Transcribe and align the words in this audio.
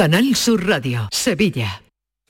Canal 0.00 0.34
Sur 0.34 0.66
Radio, 0.66 1.10
Sevilla. 1.12 1.82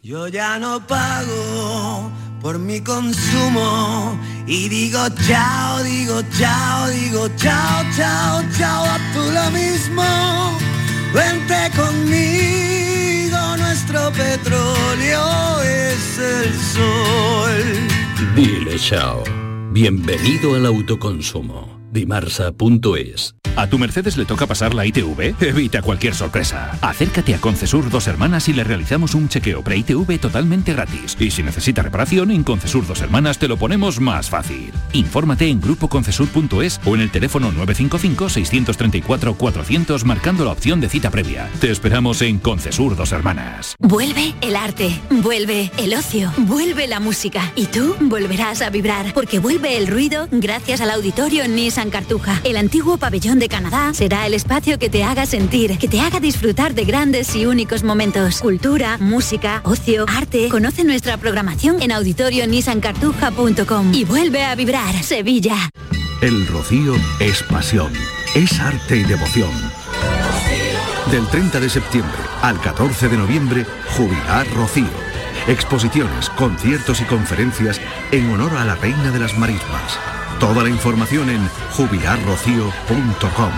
Yo 0.03 0.27
ya 0.27 0.59
no 0.59 0.85
pago 0.89 2.11
por 2.43 2.59
mi 2.59 2.81
consumo 2.81 4.19
y 4.45 4.69
digo 4.69 4.99
chao, 5.25 5.81
digo 5.85 6.21
chao, 6.37 6.89
digo 6.89 7.29
chao, 7.37 7.85
chao, 7.97 8.43
chao, 8.59 8.85
a 8.85 8.99
tú 9.15 9.21
lo 9.21 9.51
mismo. 9.53 10.03
Vente 11.15 11.71
conmigo, 11.77 13.39
nuestro 13.59 14.11
petróleo 14.15 15.63
es 15.63 16.19
el 16.19 16.53
sol. 16.75 18.35
Dile 18.35 18.81
chao. 18.81 19.23
Bienvenido 19.71 20.57
al 20.57 20.67
autoconsumo. 20.67 21.80
Dimarsa.es 21.91 23.35
¿A 23.57 23.67
tu 23.67 23.79
Mercedes 23.79 24.17
le 24.17 24.25
toca 24.25 24.47
pasar 24.47 24.73
la 24.75 24.87
ITV? 24.87 25.35
Evita 25.41 25.83
cualquier 25.83 26.15
sorpresa. 26.15 26.79
Acércate 26.81 27.35
a 27.35 27.41
Concesur 27.41 27.91
Dos 27.91 28.07
Hermanas 28.07 28.49
y 28.49 28.53
le 28.53 28.63
realizamos 28.63 29.13
un 29.15 29.29
chequeo 29.29 29.63
pre-ITV 29.63 30.21
totalmente 30.21 30.73
gratis. 30.73 31.17
Y 31.19 31.31
si 31.31 31.43
necesita 31.43 31.83
reparación, 31.83 32.31
en 32.31 32.45
Concesur 32.45 32.87
Dos 32.87 33.01
Hermanas 33.01 33.39
te 33.39 33.49
lo 33.49 33.57
ponemos 33.57 33.99
más 34.01 34.31
fácil. 34.31 34.71
Infórmate 34.93 35.49
en 35.49 35.61
grupoconcesur.es 35.61 36.81
o 36.85 36.95
en 36.95 37.01
el 37.01 37.11
teléfono 37.11 37.51
955-634-400 37.53 40.05
marcando 40.05 40.45
la 40.45 40.53
opción 40.53 40.81
de 40.81 40.89
cita 40.89 41.11
previa. 41.11 41.51
Te 41.61 41.73
esperamos 41.73 42.23
en 42.23 42.39
Concesur 42.39 42.95
Dos 42.97 43.11
Hermanas. 43.13 43.75
Vuelve 43.81 44.35
el 44.43 44.55
arte, 44.57 45.01
vuelve 45.11 45.73
el 45.77 45.95
ocio, 45.95 46.33
vuelve 46.39 46.87
la 46.87 47.01
música 47.01 47.53
y 47.57 47.67
tú 47.67 47.97
volverás 48.01 48.63
a 48.63 48.71
vibrar 48.71 49.13
porque 49.13 49.41
vuelve 49.41 49.77
el 49.77 49.89
ruido 49.89 50.29
gracias 50.31 50.81
al 50.81 50.91
auditorio 50.91 51.49
Nissan 51.49 51.80
Cartuja, 51.89 52.39
el 52.45 52.59
antiguo 52.59 52.99
pabellón 52.99 53.39
de 53.39 53.49
Canadá 53.49 53.95
será 53.95 54.27
el 54.27 54.35
espacio 54.35 54.79
que 54.79 54.91
te 54.91 55.05
haga 55.05 55.25
sentir, 55.25 55.79
que 55.79 55.89
te 55.89 56.01
haga 56.01 56.21
disfrutar 56.21 56.75
de 56.75 56.85
grandes 56.85 57.35
y 57.35 57.47
únicos 57.47 57.83
momentos. 57.83 58.41
Cultura, 58.41 58.99
música, 58.99 59.63
ocio, 59.65 60.05
arte. 60.07 60.51
Conoce 60.51 60.85
nuestra 60.85 61.17
programación 61.17 61.81
en 61.81 61.93
auditorionissancartuja.com 61.93 63.95
y 63.95 64.05
vuelve 64.05 64.45
a 64.45 64.55
vibrar 64.55 65.03
Sevilla. 65.03 65.71
El 66.21 66.47
rocío 66.49 66.95
es 67.19 67.43
pasión, 67.45 67.91
es 68.35 68.61
arte 68.61 68.99
y 68.99 69.05
devoción. 69.05 69.51
Del 71.11 71.27
30 71.29 71.61
de 71.61 71.71
septiembre 71.71 72.19
al 72.43 72.61
14 72.61 73.09
de 73.09 73.17
noviembre, 73.17 73.65
Jubilar 73.97 74.47
Rocío. 74.55 75.11
Exposiciones, 75.49 76.31
conciertos 76.31 77.01
y 77.01 77.05
conferencias 77.05 77.81
en 78.13 78.31
honor 78.31 78.57
a 78.57 78.65
la 78.65 78.77
Reina 78.77 79.11
de 79.11 79.19
las 79.19 79.37
Marismas. 79.37 79.99
Toda 80.41 80.63
la 80.63 80.71
información 80.71 81.29
en 81.29 81.47
jubilarrocío.com. 81.77 83.53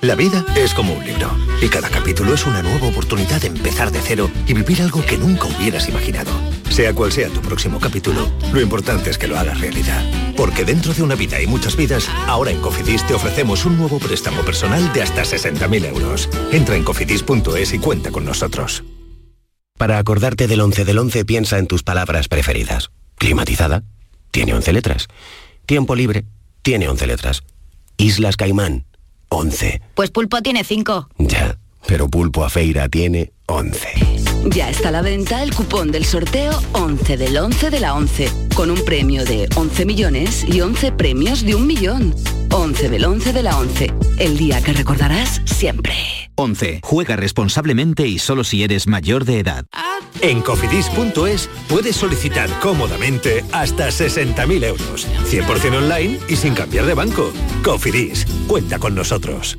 La 0.00 0.14
vida 0.16 0.44
es 0.56 0.72
como 0.72 0.94
un 0.94 1.04
libro 1.04 1.30
y 1.60 1.68
cada 1.68 1.90
capítulo 1.90 2.32
es 2.34 2.46
una 2.46 2.62
nueva 2.62 2.88
oportunidad 2.88 3.40
de 3.42 3.48
empezar 3.48 3.92
de 3.92 4.00
cero 4.00 4.30
y 4.46 4.54
vivir 4.54 4.80
algo 4.80 5.04
que 5.04 5.18
nunca 5.18 5.44
hubieras 5.46 5.88
imaginado. 5.90 6.32
Sea 6.70 6.94
cual 6.94 7.12
sea 7.12 7.28
tu 7.28 7.40
próximo 7.42 7.78
capítulo, 7.78 8.28
lo 8.52 8.60
importante 8.62 9.10
es 9.10 9.18
que 9.18 9.28
lo 9.28 9.38
hagas 9.38 9.60
realidad. 9.60 10.02
Porque 10.36 10.64
dentro 10.64 10.94
de 10.94 11.02
una 11.02 11.14
vida 11.14 11.40
y 11.42 11.46
muchas 11.46 11.76
vidas, 11.76 12.08
ahora 12.26 12.50
en 12.50 12.62
Cofidis 12.62 13.06
te 13.06 13.14
ofrecemos 13.14 13.66
un 13.66 13.76
nuevo 13.76 13.98
préstamo 13.98 14.40
personal 14.40 14.90
de 14.94 15.02
hasta 15.02 15.22
60.000 15.22 15.84
euros. 15.84 16.30
Entra 16.50 16.76
en 16.76 16.82
cofidis.es 16.82 17.74
y 17.74 17.78
cuenta 17.78 18.10
con 18.10 18.24
nosotros. 18.24 18.82
Para 19.76 19.98
acordarte 19.98 20.48
del 20.48 20.62
11 20.62 20.86
del 20.86 20.98
11 20.98 21.24
piensa 21.26 21.58
en 21.58 21.66
tus 21.66 21.82
palabras 21.82 22.28
preferidas. 22.28 22.90
Climatizada, 23.22 23.84
tiene 24.32 24.52
11 24.52 24.72
letras. 24.72 25.06
Tiempo 25.64 25.94
libre, 25.94 26.24
tiene 26.62 26.88
11 26.88 27.06
letras. 27.06 27.44
Islas 27.96 28.36
Caimán, 28.36 28.84
11. 29.28 29.80
Pues 29.94 30.10
Pulpo 30.10 30.42
tiene 30.42 30.64
5. 30.64 31.08
Ya, 31.18 31.56
pero 31.86 32.08
Pulpo 32.08 32.44
a 32.44 32.50
Feira 32.50 32.88
tiene 32.88 33.32
11. 33.46 34.31
Ya 34.46 34.70
está 34.70 34.88
a 34.88 34.92
la 34.92 35.02
venta 35.02 35.42
el 35.42 35.54
cupón 35.54 35.92
del 35.92 36.04
sorteo 36.04 36.60
11 36.72 37.16
del 37.16 37.36
11 37.36 37.70
de 37.70 37.80
la 37.80 37.94
11, 37.94 38.28
con 38.54 38.70
un 38.70 38.84
premio 38.84 39.24
de 39.24 39.48
11 39.54 39.86
millones 39.86 40.44
y 40.46 40.60
11 40.60 40.92
premios 40.92 41.44
de 41.44 41.54
un 41.54 41.66
millón. 41.66 42.14
11 42.50 42.88
del 42.88 43.04
11 43.04 43.32
de 43.32 43.42
la 43.42 43.56
11, 43.58 43.92
el 44.18 44.36
día 44.36 44.60
que 44.60 44.72
recordarás 44.72 45.40
siempre. 45.44 45.94
11. 46.34 46.80
Juega 46.82 47.16
responsablemente 47.16 48.06
y 48.06 48.18
solo 48.18 48.42
si 48.42 48.64
eres 48.64 48.86
mayor 48.86 49.24
de 49.24 49.38
edad. 49.38 49.64
En 50.20 50.40
cofidis.es 50.40 51.48
puedes 51.68 51.96
solicitar 51.96 52.50
cómodamente 52.60 53.44
hasta 53.52 53.88
60.000 53.88 54.64
euros, 54.64 55.08
100% 55.30 55.76
online 55.76 56.18
y 56.28 56.36
sin 56.36 56.54
cambiar 56.54 56.86
de 56.86 56.94
banco. 56.94 57.32
Cofidis, 57.62 58.26
cuenta 58.46 58.78
con 58.78 58.94
nosotros. 58.94 59.58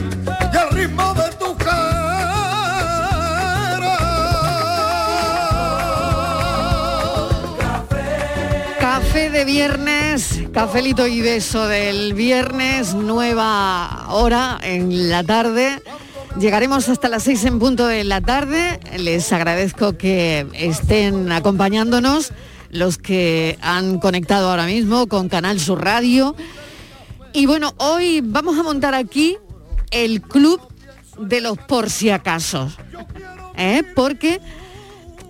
viernes, 9.45 10.43
cafelito 10.53 11.07
y 11.07 11.21
beso 11.21 11.67
del 11.67 12.13
viernes, 12.13 12.93
nueva 12.93 14.07
hora 14.09 14.59
en 14.61 15.09
la 15.09 15.23
tarde. 15.23 15.81
Llegaremos 16.39 16.89
hasta 16.89 17.09
las 17.09 17.23
seis 17.23 17.43
en 17.45 17.59
punto 17.59 17.87
de 17.87 18.03
la 18.03 18.21
tarde. 18.21 18.79
Les 18.97 19.31
agradezco 19.33 19.97
que 19.97 20.45
estén 20.53 21.31
acompañándonos 21.31 22.33
los 22.69 22.97
que 22.97 23.57
han 23.61 23.99
conectado 23.99 24.49
ahora 24.49 24.65
mismo 24.65 25.07
con 25.07 25.27
Canal 25.27 25.59
Sur 25.59 25.83
Radio. 25.83 26.35
Y 27.33 27.45
bueno, 27.47 27.73
hoy 27.77 28.21
vamos 28.23 28.59
a 28.59 28.63
montar 28.63 28.93
aquí 28.93 29.37
el 29.89 30.21
club 30.21 30.61
de 31.19 31.41
los 31.41 31.57
por 31.57 31.89
si 31.89 32.09
acaso. 32.09 32.71
¿eh? 33.57 33.83
Porque 33.95 34.39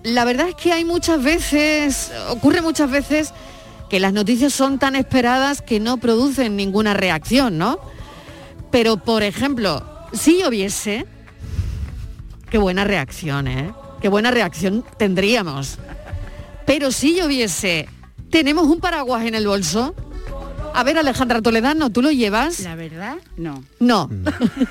la 0.04 0.26
verdad 0.26 0.50
es 0.50 0.56
que 0.56 0.74
hay 0.74 0.86
muchas 0.86 1.24
veces, 1.24 2.12
ocurre 2.30 2.62
muchas 2.62 2.92
veces 2.92 3.34
que 3.92 4.00
las 4.00 4.14
noticias 4.14 4.54
son 4.54 4.80
tan 4.80 4.96
esperadas 4.96 5.62
que 5.62 5.82
no 5.82 5.98
producen 5.98 6.56
ninguna 6.56 6.94
reacción, 6.94 7.58
¿no? 7.58 7.78
Pero, 8.72 8.96
por 8.96 9.22
ejemplo, 9.22 9.86
si 10.14 10.40
lloviese, 10.40 11.06
qué 12.50 12.58
buena 12.58 12.86
reacción, 12.86 13.50
¿eh? 13.50 13.74
Qué 14.02 14.08
buena 14.08 14.32
reacción 14.32 14.86
tendríamos. 14.98 15.78
Pero 16.66 16.94
si 16.94 17.18
lloviese, 17.18 17.90
¿tenemos 18.30 18.68
un 18.68 18.80
paraguas 18.80 19.26
en 19.26 19.36
el 19.36 19.46
bolso? 19.46 19.94
A 20.74 20.84
ver, 20.84 20.98
Alejandra 20.98 21.42
Toledano, 21.42 21.90
¿tú 21.90 22.02
lo 22.02 22.12
llevas? 22.12 22.62
La 22.62 22.76
verdad, 22.76 23.18
no. 23.36 23.62
No. 23.82 24.10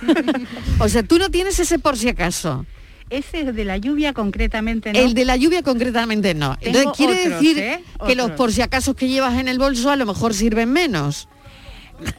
o 0.79 0.89
sea, 0.89 1.03
tú 1.03 1.19
no 1.19 1.29
tienes 1.29 1.61
ese 1.61 1.79
por 1.79 1.99
si 1.99 2.09
acaso. 2.09 2.65
Ese 3.11 3.53
de 3.53 3.65
la 3.65 3.77
lluvia 3.77 4.13
concretamente 4.13 4.93
no. 4.93 4.99
El 4.99 5.15
de 5.15 5.25
la 5.25 5.37
lluvia 5.37 5.63
concretamente 5.63 6.33
no. 6.35 6.57
Tengo 6.59 6.79
Entonces 6.79 6.97
quiere 6.97 7.21
otros, 7.27 7.41
decir 7.41 7.59
¿eh? 7.59 7.85
que 8.07 8.15
los 8.15 8.31
por 8.33 8.53
si 8.53 8.63
acaso 8.63 8.95
que 8.95 9.09
llevas 9.09 9.39
en 9.39 9.49
el 9.49 9.59
bolso 9.59 9.91
a 9.91 9.97
lo 9.97 10.07
mejor 10.07 10.33
sirven 10.33 10.73
menos. 10.73 11.29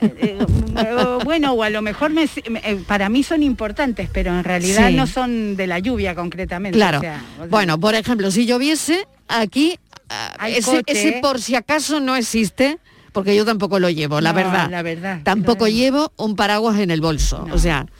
Eh, 0.01 0.37
bueno, 1.23 1.53
o 1.53 1.63
a 1.63 1.69
lo 1.69 1.81
mejor 1.81 2.11
me- 2.11 2.29
me- 2.49 2.59
eh, 2.63 2.77
para 2.85 3.09
mí 3.09 3.23
son 3.23 3.41
importantes, 3.41 4.09
pero 4.13 4.31
en 4.31 4.43
realidad 4.43 4.89
Sí. 4.89 4.95
no 4.95 5.07
son 5.07 5.55
de 5.55 5.65
la 5.65 5.79
lluvia 5.79 6.13
concretamente. 6.13 6.77
Claro. 6.77 6.99
o 6.99 7.01
sea, 7.01 7.23
o 7.35 7.37
sea, 7.39 7.45
Bueno, 7.47 7.79
por 7.79 7.95
ejemplo, 7.95 8.29
si 8.29 8.45
lloviese, 8.45 9.07
aquí 9.27 9.79
ah, 10.09 10.49
ese, 10.49 10.83
ese 10.85 11.19
por 11.21 11.41
si 11.41 11.55
acaso 11.55 11.99
no 11.99 12.15
existe 12.15 12.77
porque 13.11 13.35
yo 13.35 13.43
tampoco 13.43 13.79
lo 13.79 13.89
llevo, 13.89 14.21
la 14.21 14.33
verdad. 14.33 14.69
la 14.69 14.83
verdad, 14.83 15.19
Tampoco 15.23 15.67
llevo 15.67 16.11
un 16.17 16.35
paraguas 16.35 16.79
en 16.79 16.91
el 16.91 17.01
bolso. 17.01 17.45
O 17.51 17.57
sea, 17.57 17.85
eh, 17.87 17.91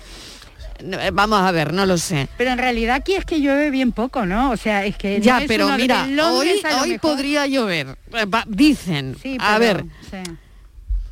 vamos 1.13 1.41
a 1.41 1.51
ver, 1.51 1.73
no 1.73 1.85
lo 1.85 1.97
sé. 1.97 2.27
Pero 2.37 2.51
en 2.51 2.57
realidad 2.57 2.95
aquí 2.95 3.13
es 3.13 3.25
que 3.25 3.39
llueve 3.41 3.69
bien 3.71 3.91
poco, 3.91 4.25
¿no? 4.25 4.51
O 4.51 4.57
sea, 4.57 4.85
es 4.85 4.95
que 4.97 5.17
no 5.19 5.23
Ya, 5.23 5.39
es 5.41 5.47
pero 5.47 5.67
uno- 5.67 5.77
mira, 5.77 6.03
en 6.05 6.15
Londres 6.15 6.61
hoy, 6.81 6.91
hoy 6.91 6.97
podría 6.99 7.47
llover. 7.47 7.97
Eh, 8.13 8.25
va- 8.25 8.45
Dicen. 8.47 9.15
Sí, 9.21 9.37
a 9.39 9.57
ver, 9.57 9.85
sí. 10.09 10.17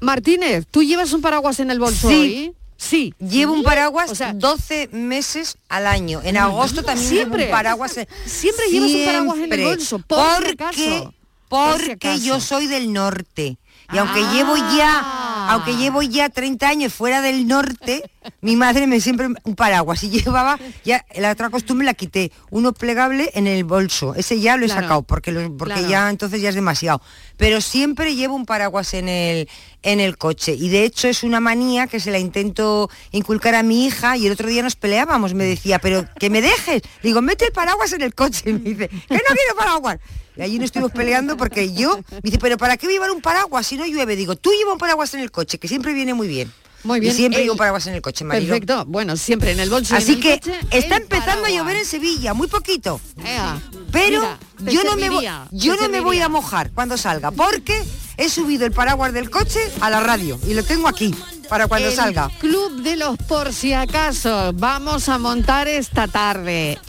Martínez, 0.01 0.65
¿tú 0.71 0.81
llevas 0.83 1.11
un 1.13 1.21
paraguas 1.21 1.59
en 1.59 1.71
el 1.71 1.79
bolso 1.79 2.09
Sí. 2.09 2.15
hoy? 2.15 2.53
Sí. 2.77 3.13
Llevo 3.19 3.51
un 3.53 3.63
paraguas 3.63 4.09
O 4.09 4.15
sea, 4.15 4.31
12 4.33 4.87
meses 4.93 5.57
al 5.67 5.85
año. 5.85 6.21
En 6.23 6.37
agosto 6.37 6.81
también 6.83 7.09
Siempre. 7.09 7.39
llevo 7.39 7.49
un 7.51 7.57
paraguas. 7.57 7.97
en- 7.97 8.07
Siempre 8.25 8.67
llevas 8.71 8.91
un 8.91 9.05
paraguas 9.05 9.37
en 9.37 9.43
el 9.43 9.49
Siempre. 9.49 9.65
bolso, 9.65 9.99
por 9.99 10.17
si 10.19 10.55
porque, 10.55 10.63
acaso. 10.63 11.13
Por 11.49 11.71
si 11.73 11.77
porque 11.89 12.07
acaso. 12.09 12.23
yo 12.23 12.39
soy 12.39 12.67
del 12.67 12.93
norte. 12.93 13.57
Y 13.91 13.97
aunque 13.97 14.21
llevo 14.33 14.55
ya, 14.55 15.18
aunque 15.49 15.75
llevo 15.75 16.01
ya 16.01 16.29
30 16.29 16.67
años 16.67 16.93
fuera 16.93 17.21
del 17.21 17.47
norte, 17.47 18.09
mi 18.41 18.55
madre 18.55 18.87
me 18.87 18.99
siempre 19.01 19.27
un 19.43 19.55
paraguas 19.55 20.03
y 20.03 20.09
llevaba 20.09 20.59
ya 20.85 21.05
la 21.15 21.31
otra 21.31 21.49
costumbre 21.49 21.85
la 21.85 21.93
quité, 21.93 22.31
uno 22.49 22.73
plegable 22.73 23.31
en 23.33 23.47
el 23.47 23.63
bolso. 23.63 24.15
Ese 24.15 24.39
ya 24.39 24.55
lo 24.57 24.63
he 24.65 24.67
Claro. 24.67 24.81
sacado 24.81 25.01
porque 25.03 25.31
lo- 25.31 25.55
porque 25.57 25.73
Claro. 25.75 25.89
ya 25.89 26.09
entonces 26.09 26.41
ya 26.41 26.49
es 26.49 26.55
demasiado. 26.55 27.01
Pero 27.37 27.61
siempre 27.61 28.15
llevo 28.15 28.35
un 28.35 28.45
paraguas 28.45 28.93
en 28.93 29.09
el 29.09 29.49
en 29.81 30.01
el 30.01 30.17
coche 30.17 30.53
y 30.55 30.67
de 30.67 30.83
hecho 30.83 31.07
es 31.07 31.23
una 31.23 31.39
manía 31.39 31.87
que 31.87 32.01
se 32.01 32.11
la 32.11 32.19
intento 32.19 32.89
inculcar 33.11 33.55
a 33.55 33.63
mi 33.63 33.85
hija 33.85 34.17
y 34.17 34.25
el 34.27 34.33
otro 34.33 34.49
día 34.49 34.61
nos 34.61 34.75
peleábamos, 34.75 35.33
me 35.33 35.45
decía, 35.45 35.79
pero 35.79 36.05
que 36.19 36.29
me 36.29 36.41
dejes. 36.41 36.81
Digo, 37.01 37.21
mete 37.21 37.45
el 37.45 37.53
paraguas 37.53 37.93
en 37.93 38.01
el 38.01 38.13
coche. 38.13 38.49
Y 38.49 38.53
me 38.53 38.59
dice, 38.59 38.89
que 38.89 39.13
no 39.13 39.19
quiero 39.35 39.55
paraguas. 39.57 39.99
Y 40.39 40.41
allí 40.41 40.57
nos 40.57 40.65
estuvimos 40.67 40.91
peleando 40.93 41.35
porque 41.35 41.73
yo, 41.73 41.97
me 42.11 42.19
dice, 42.23 42.37
pero 42.39 42.57
¿para 42.57 42.77
qué 42.77 42.87
voy 42.87 42.93
a 42.93 42.95
llevar 42.95 43.11
un 43.11 43.21
paraguas 43.21 43.67
si 43.67 43.75
no 43.75 43.85
llueve? 43.85 44.15
Digo, 44.15 44.35
tú 44.37 44.51
lleva 44.57 44.71
un 44.71 44.77
paraguas 44.79 45.13
en 45.13 45.19
el 45.19 45.31
coche, 45.31 45.57
que 45.59 45.67
siempre 45.67 45.91
viene 45.93 46.13
muy 46.13 46.27
bien. 46.29 46.51
Muy 46.83 47.01
bien. 47.01 47.11
Y 47.13 47.15
siempre 47.17 47.39
El- 47.41 47.43
llevo 47.47 47.53
un 47.55 47.57
paraguas 47.57 47.85
en 47.87 47.95
el 47.95 48.01
coche, 48.01 48.23
Mariló. 48.23 48.47
Perfecto. 48.53 48.85
Bueno, 48.87 49.17
siempre 49.17 49.51
en 49.51 49.59
el 49.59 49.69
bolso. 49.69 49.93
en 49.95 50.01
Así 50.01 50.13
el 50.13 50.19
que 50.21 50.39
coche, 50.39 50.53
está 50.71 50.95
empezando 50.95 51.45
a 51.45 51.49
llover 51.49 51.75
en 51.75 51.83
Sevilla, 51.85 52.33
muy 52.33 52.47
poquito. 52.47 53.01
Ea, 53.25 53.59
Pero 53.91 54.21
mira, 54.59 54.71
yo 54.71 54.83
no 54.85 54.95
me 54.95 55.09
voy, 55.09 55.27
yo 55.51 55.75
no 55.75 55.89
me 55.89 55.99
voy 55.99 56.21
a 56.21 56.29
mojar 56.29 56.71
cuando 56.71 56.97
salga, 56.97 57.31
porque 57.31 57.83
he 58.15 58.29
subido 58.29 58.65
el 58.65 58.71
paraguas 58.71 59.11
del 59.11 59.29
coche 59.29 59.59
a 59.81 59.89
la 59.89 59.99
radio 59.99 60.39
y 60.47 60.53
lo 60.53 60.63
tengo 60.63 60.87
aquí 60.87 61.13
para 61.49 61.67
cuando 61.67 61.89
El 61.89 61.95
salga. 61.95 62.29
Club 62.39 62.81
de 62.81 62.95
los 62.95 63.17
por 63.17 63.51
si 63.51 63.73
acaso. 63.73 64.53
Vamos 64.53 65.09
a 65.09 65.17
montar 65.17 65.67
esta 65.67 66.07
tarde. 66.07 66.79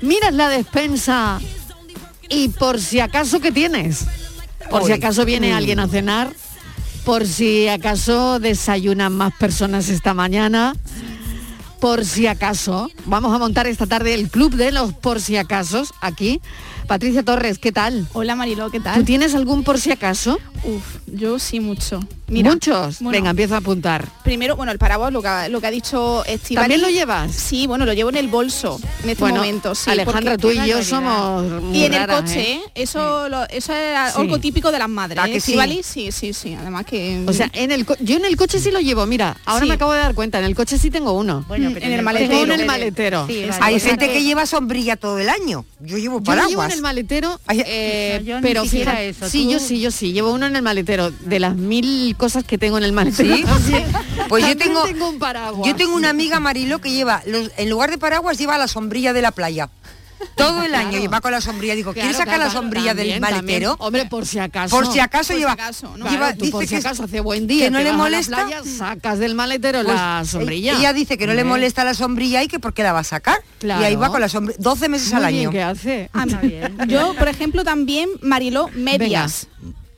Miras 0.00 0.32
la 0.32 0.48
despensa 0.48 1.40
y 2.28 2.48
por 2.48 2.80
si 2.80 3.00
acaso 3.00 3.40
que 3.40 3.52
tienes. 3.52 4.06
Por 4.70 4.84
si 4.84 4.92
acaso 4.92 5.24
viene 5.24 5.52
Mm. 5.52 5.56
alguien 5.56 5.80
a 5.80 5.88
cenar. 5.88 6.32
Por 7.04 7.26
si 7.26 7.68
acaso 7.68 8.40
desayunan 8.40 9.12
más 9.12 9.34
personas 9.34 9.88
esta 9.88 10.14
mañana. 10.14 10.74
Por 11.80 12.04
si 12.06 12.26
acaso. 12.26 12.90
Vamos 13.04 13.34
a 13.34 13.38
montar 13.38 13.66
esta 13.66 13.86
tarde 13.86 14.14
el 14.14 14.30
Club 14.30 14.54
de 14.54 14.72
los 14.72 14.94
por 14.94 15.20
si 15.20 15.36
acasos 15.36 15.92
aquí. 16.00 16.40
Patricia 16.86 17.22
Torres, 17.22 17.58
¿qué 17.58 17.72
tal? 17.72 18.06
Hola 18.12 18.36
Mariló, 18.36 18.70
¿qué 18.70 18.78
tal? 18.78 18.94
¿Tú 18.96 19.04
tienes 19.04 19.34
algún 19.34 19.64
por 19.64 19.80
si 19.80 19.90
acaso? 19.90 20.38
Uf, 20.64 20.82
yo 21.06 21.38
sí 21.38 21.60
mucho. 21.60 22.00
¿Muchos? 22.26 23.00
bueno, 23.00 23.10
Venga, 23.18 23.30
empieza 23.30 23.56
a 23.56 23.58
apuntar. 23.58 24.08
Primero, 24.24 24.56
bueno, 24.56 24.72
el 24.72 24.78
paraguas, 24.78 25.12
lo 25.12 25.20
que, 25.20 25.28
ha- 25.28 25.48
lo 25.50 25.60
que 25.60 25.66
ha 25.66 25.70
dicho 25.70 26.24
Estivali. 26.24 26.64
¿También 26.64 26.80
lo 26.80 26.88
llevas? 26.88 27.32
Sí, 27.32 27.66
bueno, 27.66 27.84
lo 27.84 27.92
llevo 27.92 28.08
en 28.08 28.16
el 28.16 28.28
bolso 28.28 28.80
en 29.02 29.10
este 29.10 29.22
Bueno, 29.22 29.36
momento. 29.38 29.74
Sí, 29.74 29.90
Alejandra, 29.90 30.38
tú 30.38 30.50
y 30.50 30.66
yo 30.66 30.82
somos 30.82 31.62
muy 31.62 31.76
Y 31.78 31.84
en 31.84 31.94
el 31.94 32.06
coche, 32.06 32.40
¿eh? 32.40 32.54
¿eh? 32.54 32.70
eso, 32.74 33.28
lo- 33.28 33.44
eso 33.50 33.72
es 33.74 34.12
Sí. 34.14 34.20
algo 34.20 34.38
típico 34.38 34.72
de 34.72 34.78
las 34.78 34.88
madres. 34.88 35.18
¿A 35.18 35.28
¿eh? 35.28 35.32
que 35.32 35.40
sí? 35.40 35.56
Sí, 35.82 36.10
sí, 36.12 36.32
sí. 36.32 36.54
Además 36.58 36.86
que... 36.86 37.22
O 37.26 37.32
sea, 37.34 37.50
en 37.52 37.70
el 37.72 37.86
yo 38.00 38.16
en 38.16 38.24
el 38.24 38.36
coche 38.36 38.58
sí 38.58 38.70
lo 38.70 38.80
llevo, 38.80 39.04
mira, 39.06 39.36
ahora 39.44 39.62
Sí. 39.64 39.68
me 39.68 39.74
acabo 39.74 39.92
de 39.92 39.98
dar 40.00 40.14
cuenta, 40.14 40.38
en 40.38 40.46
el 40.46 40.54
coche 40.54 40.78
sí 40.78 40.90
tengo 40.90 41.12
uno. 41.12 41.44
Bueno, 41.46 41.70
pero 41.74 41.84
en 41.86 41.92
el 41.92 41.98
Tengo 41.98 42.04
maletero. 42.04 42.42
uno 42.42 42.54
en 42.54 42.60
el 42.60 42.66
maletero. 42.66 43.28
Hay 43.60 43.78
gente 43.80 44.08
que- 44.10 44.24
lleva 44.24 44.46
sombrilla 44.46 44.96
todo 44.96 45.18
el 45.18 45.28
año. 45.28 45.66
Yo 45.80 45.98
llevo 45.98 46.22
paraguas. 46.22 46.73
En 46.74 46.78
el 46.78 46.82
maletero, 46.82 47.40
eh, 47.48 48.18
No, 48.20 48.26
yo 48.26 48.36
ni 48.36 48.42
pero 48.42 48.64
fíjate, 48.64 49.08
eso, 49.08 49.28
sí, 49.28 49.44
tú- 49.46 49.52
yo 49.52 49.58
sí, 49.60 49.80
yo 49.80 49.90
sí, 49.90 50.12
llevo 50.12 50.32
uno 50.32 50.46
en 50.46 50.56
el 50.56 50.62
maletero. 50.62 51.10
De 51.10 51.40
las 51.40 51.56
mil 51.56 52.14
cosas 52.16 52.44
que 52.44 52.58
tengo 52.58 52.76
en 52.78 52.84
el 52.84 52.92
maletero, 52.92 53.34
Pues 54.28 54.46
yo 54.46 54.56
tengo, 54.56 54.84
un 55.08 55.18
paraguas. 55.18 55.66
yo 55.68 55.74
tengo 55.76 55.94
una 55.94 56.10
amiga 56.10 56.40
Marilo 56.40 56.80
que 56.80 56.90
lleva, 56.90 57.22
los- 57.26 57.50
en 57.56 57.70
lugar 57.70 57.90
de 57.90 57.98
paraguas, 57.98 58.38
lleva 58.38 58.58
la 58.58 58.68
sombrilla 58.68 59.12
de 59.12 59.22
la 59.22 59.30
playa. 59.32 59.70
Todo 60.36 60.62
el 60.62 60.74
año 60.74 60.88
Claro. 60.90 61.02
lleva 61.02 61.20
con 61.20 61.32
la 61.32 61.40
sombrilla. 61.40 61.74
Digo, 61.74 61.92
¿quieres 61.92 62.16
Claro, 62.16 62.30
sacar 62.30 62.46
la 62.46 62.50
sombrilla 62.52 62.88
también, 62.94 63.08
del 63.14 63.20
maletero? 63.20 63.70
también. 63.76 63.86
Hombre, 63.86 64.06
por 64.06 64.26
si 64.26 64.38
acaso. 64.38 64.74
Por 64.76 64.92
si 64.92 65.00
acaso 65.00 65.28
Por 65.28 65.34
si 65.34 65.40
lleva. 65.40 65.52
acaso, 65.52 65.96
¿no? 65.96 66.06
lleva- 66.06 66.16
Claro, 66.18 66.36
tú 66.38 66.44
dice 66.46 66.52
por 66.52 66.62
si 66.62 66.68
que, 66.68 66.76
acaso 66.76 67.04
hace 67.04 67.20
buen 67.20 67.46
día, 67.46 67.66
que 67.66 67.70
no 67.70 67.80
le 67.80 67.92
molesta. 67.92 68.46
playa, 68.46 68.62
sacas 68.78 69.18
del 69.18 69.34
maletero 69.34 69.82
Pues, 69.84 69.94
la 69.94 70.22
sombrilla. 70.26 70.78
Ella 70.78 70.92
dice 70.92 71.16
que 71.18 71.26
no 71.26 71.34
le 71.34 71.44
molesta 71.44 71.84
la 71.84 71.94
sombrilla 71.94 72.42
y 72.42 72.48
que 72.48 72.58
por 72.58 72.74
qué 72.74 72.82
la 72.82 72.92
va 72.92 73.00
a 73.00 73.04
sacar. 73.04 73.38
Claro. 73.58 73.82
Y 73.82 73.84
ahí 73.84 73.96
va 73.96 74.08
con 74.10 74.20
la 74.20 74.28
sombrilla. 74.28 74.58
12 74.60 74.88
meses 74.88 75.12
al 75.12 75.26
bien, 75.28 75.40
año. 75.42 75.50
¿qué 75.50 75.62
hace? 75.62 76.10
Ah, 76.12 76.24
Yo, 76.88 77.14
por 77.14 77.28
ejemplo, 77.28 77.64
también, 77.64 78.08
Mariló, 78.22 78.68
medias. 78.74 79.46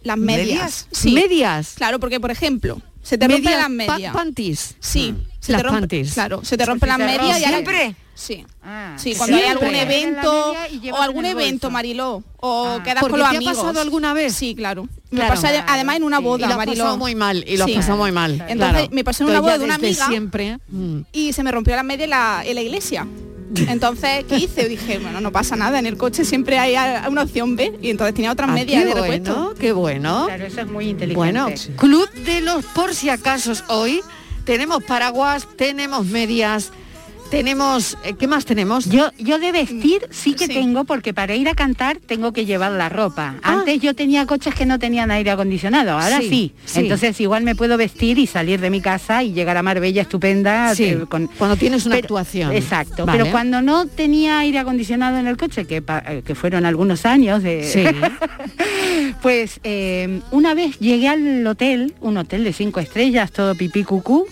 Las 0.02 0.16
medias. 0.18 0.46
¿Medias? 0.46 0.86
Sí. 0.92 1.12
Medias. 1.12 1.72
Claro, 1.76 1.98
porque, 1.98 2.20
por 2.20 2.30
ejemplo, 2.30 2.80
se 3.06 3.18
te 3.18 3.28
rompen 3.28 3.52
las 3.52 3.62
pa- 3.62 3.68
medias. 3.68 4.12
panties. 4.12 4.76
Sí, 4.80 5.14
se 5.38 5.52
Las 5.52 5.60
te 5.62 5.68
rompe, 5.68 5.80
panties. 5.80 6.14
Claro, 6.14 6.44
se 6.44 6.56
te 6.56 6.66
rompen 6.66 6.88
las 6.88 6.98
medias 6.98 7.40
y 7.40 7.44
¿Siempre? 7.44 7.94
Sí. 8.14 8.44
Ah, 8.64 8.94
Sí, 8.98 9.14
cuando 9.14 9.36
hay 9.36 9.42
Siempre. 9.44 9.66
algún 9.68 9.78
Llevas 9.78 9.86
la 9.88 9.92
evento 9.94 10.54
o 10.92 11.02
algún 11.02 11.24
evento. 11.26 11.70
Mariló, 11.70 12.22
o 12.38 12.66
Ah. 12.78 12.82
quedas 12.82 13.00
¿Porque 13.00 13.10
con 13.12 13.20
los 13.20 13.28
te 13.30 13.34
ha 13.34 13.38
amigos. 13.38 13.56
pasado 13.58 13.80
alguna 13.80 14.12
vez? 14.14 14.34
Sí, 14.34 14.54
claro. 14.54 14.88
Me 15.10 15.18
Claro. 15.20 15.34
pasó 15.34 15.46
además 15.68 15.96
en 15.96 16.02
una 16.04 16.18
Sí. 16.18 16.24
boda, 16.24 16.50
Y 16.50 16.56
Mariló. 16.56 16.82
pasado 16.82 16.98
muy 16.98 17.14
mal, 17.14 17.44
y 17.46 17.56
lo 17.58 17.66
Sí. 17.66 17.74
pasado 17.74 17.96
muy 17.98 18.12
mal. 18.12 18.32
Entonces 18.48 18.56
claro. 18.72 18.88
me 18.90 19.04
pasó 19.04 19.22
en 19.24 19.30
una 19.30 19.40
boda 19.40 19.58
de 19.58 19.64
una 19.66 19.74
amiga 19.76 20.06
siempre. 20.08 20.58
mm. 20.68 21.00
y 21.12 21.32
se 21.32 21.42
me 21.44 21.52
rompió 21.52 21.76
la 21.76 21.82
media 21.84 22.04
en 22.04 22.10
la, 22.10 22.42
en 22.44 22.54
la 22.54 22.62
iglesia. 22.62 23.06
Entonces, 23.68 24.24
¿qué 24.28 24.36
hice? 24.36 24.68
Dije, 24.68 24.98
bueno, 24.98 25.20
no 25.20 25.32
pasa 25.32 25.56
nada, 25.56 25.78
en 25.78 25.86
el 25.86 25.96
coche 25.96 26.24
siempre 26.24 26.58
hay 26.58 26.74
una 27.08 27.22
opción 27.22 27.56
B 27.56 27.78
y 27.82 27.90
entonces 27.90 28.14
tenía 28.14 28.32
otras 28.32 28.50
Ah, 28.50 28.52
medias 28.54 28.82
qué 28.82 28.88
de 28.88 28.94
repuesto. 28.94 29.34
bueno, 29.34 29.54
qué 29.58 29.72
bueno. 29.72 30.24
Claro, 30.26 30.46
eso 30.46 30.60
es 30.60 30.66
muy 30.68 30.88
inteligente. 30.90 31.16
Bueno, 31.16 31.48
Club 31.76 32.10
de 32.12 32.40
los 32.40 32.64
por 32.66 32.94
si 32.94 33.08
acasos 33.08 33.64
hoy. 33.68 34.00
Tenemos 34.44 34.84
paraguas, 34.84 35.48
tenemos 35.56 36.06
medias, 36.06 36.70
tenemos... 37.30 37.96
eh, 38.04 38.14
¿Qué 38.18 38.26
más 38.26 38.44
tenemos? 38.44 38.86
Yo, 38.86 39.10
yo 39.18 39.38
de 39.38 39.52
vestir 39.52 40.06
sí 40.10 40.34
que 40.34 40.46
Sí. 40.46 40.54
tengo, 40.54 40.84
porque 40.84 41.12
para 41.14 41.34
ir 41.34 41.48
a 41.48 41.54
cantar 41.54 41.98
tengo 41.98 42.32
que 42.32 42.44
llevar 42.46 42.72
la 42.72 42.88
ropa. 42.88 43.34
Ah. 43.42 43.54
Antes 43.54 43.80
yo 43.80 43.94
tenía 43.94 44.26
coches 44.26 44.54
que 44.54 44.66
no 44.66 44.78
tenían 44.78 45.10
aire 45.10 45.30
acondicionado, 45.30 45.92
ahora 45.92 46.18
Sí, 46.20 46.28
sí. 46.28 46.52
sí. 46.64 46.80
Entonces 46.80 47.20
igual 47.20 47.42
me 47.42 47.54
puedo 47.54 47.76
vestir 47.76 48.18
y 48.18 48.26
salir 48.26 48.60
de 48.60 48.70
mi 48.70 48.80
casa 48.80 49.22
y 49.22 49.32
llegar 49.32 49.56
a 49.56 49.62
Marbella 49.62 50.02
estupenda. 50.02 50.74
Sí, 50.74 50.84
eh, 50.84 51.04
con- 51.08 51.26
cuando 51.38 51.56
tienes 51.56 51.84
una 51.86 51.96
Pero- 51.96 52.04
actuación. 52.06 52.52
Exacto, 52.52 53.06
Vale. 53.06 53.18
pero 53.18 53.30
cuando 53.32 53.62
no 53.62 53.86
tenía 53.86 54.38
aire 54.38 54.58
acondicionado 54.58 55.18
en 55.18 55.26
el 55.26 55.36
coche, 55.36 55.64
que, 55.66 55.82
eh, 56.06 56.22
que 56.24 56.34
fueron 56.34 56.64
algunos 56.66 57.06
años 57.06 57.42
de... 57.42 57.62
Pues 59.22 59.60
eh, 59.64 60.20
una 60.30 60.54
vez 60.54 60.78
llegué 60.78 61.08
al 61.08 61.46
hotel, 61.46 61.94
un 62.00 62.16
hotel 62.16 62.44
de 62.44 62.52
cinco 62.52 62.80
estrellas, 62.80 63.30
todo 63.32 63.54
pipí 63.54 63.82
cucú, 63.84 64.26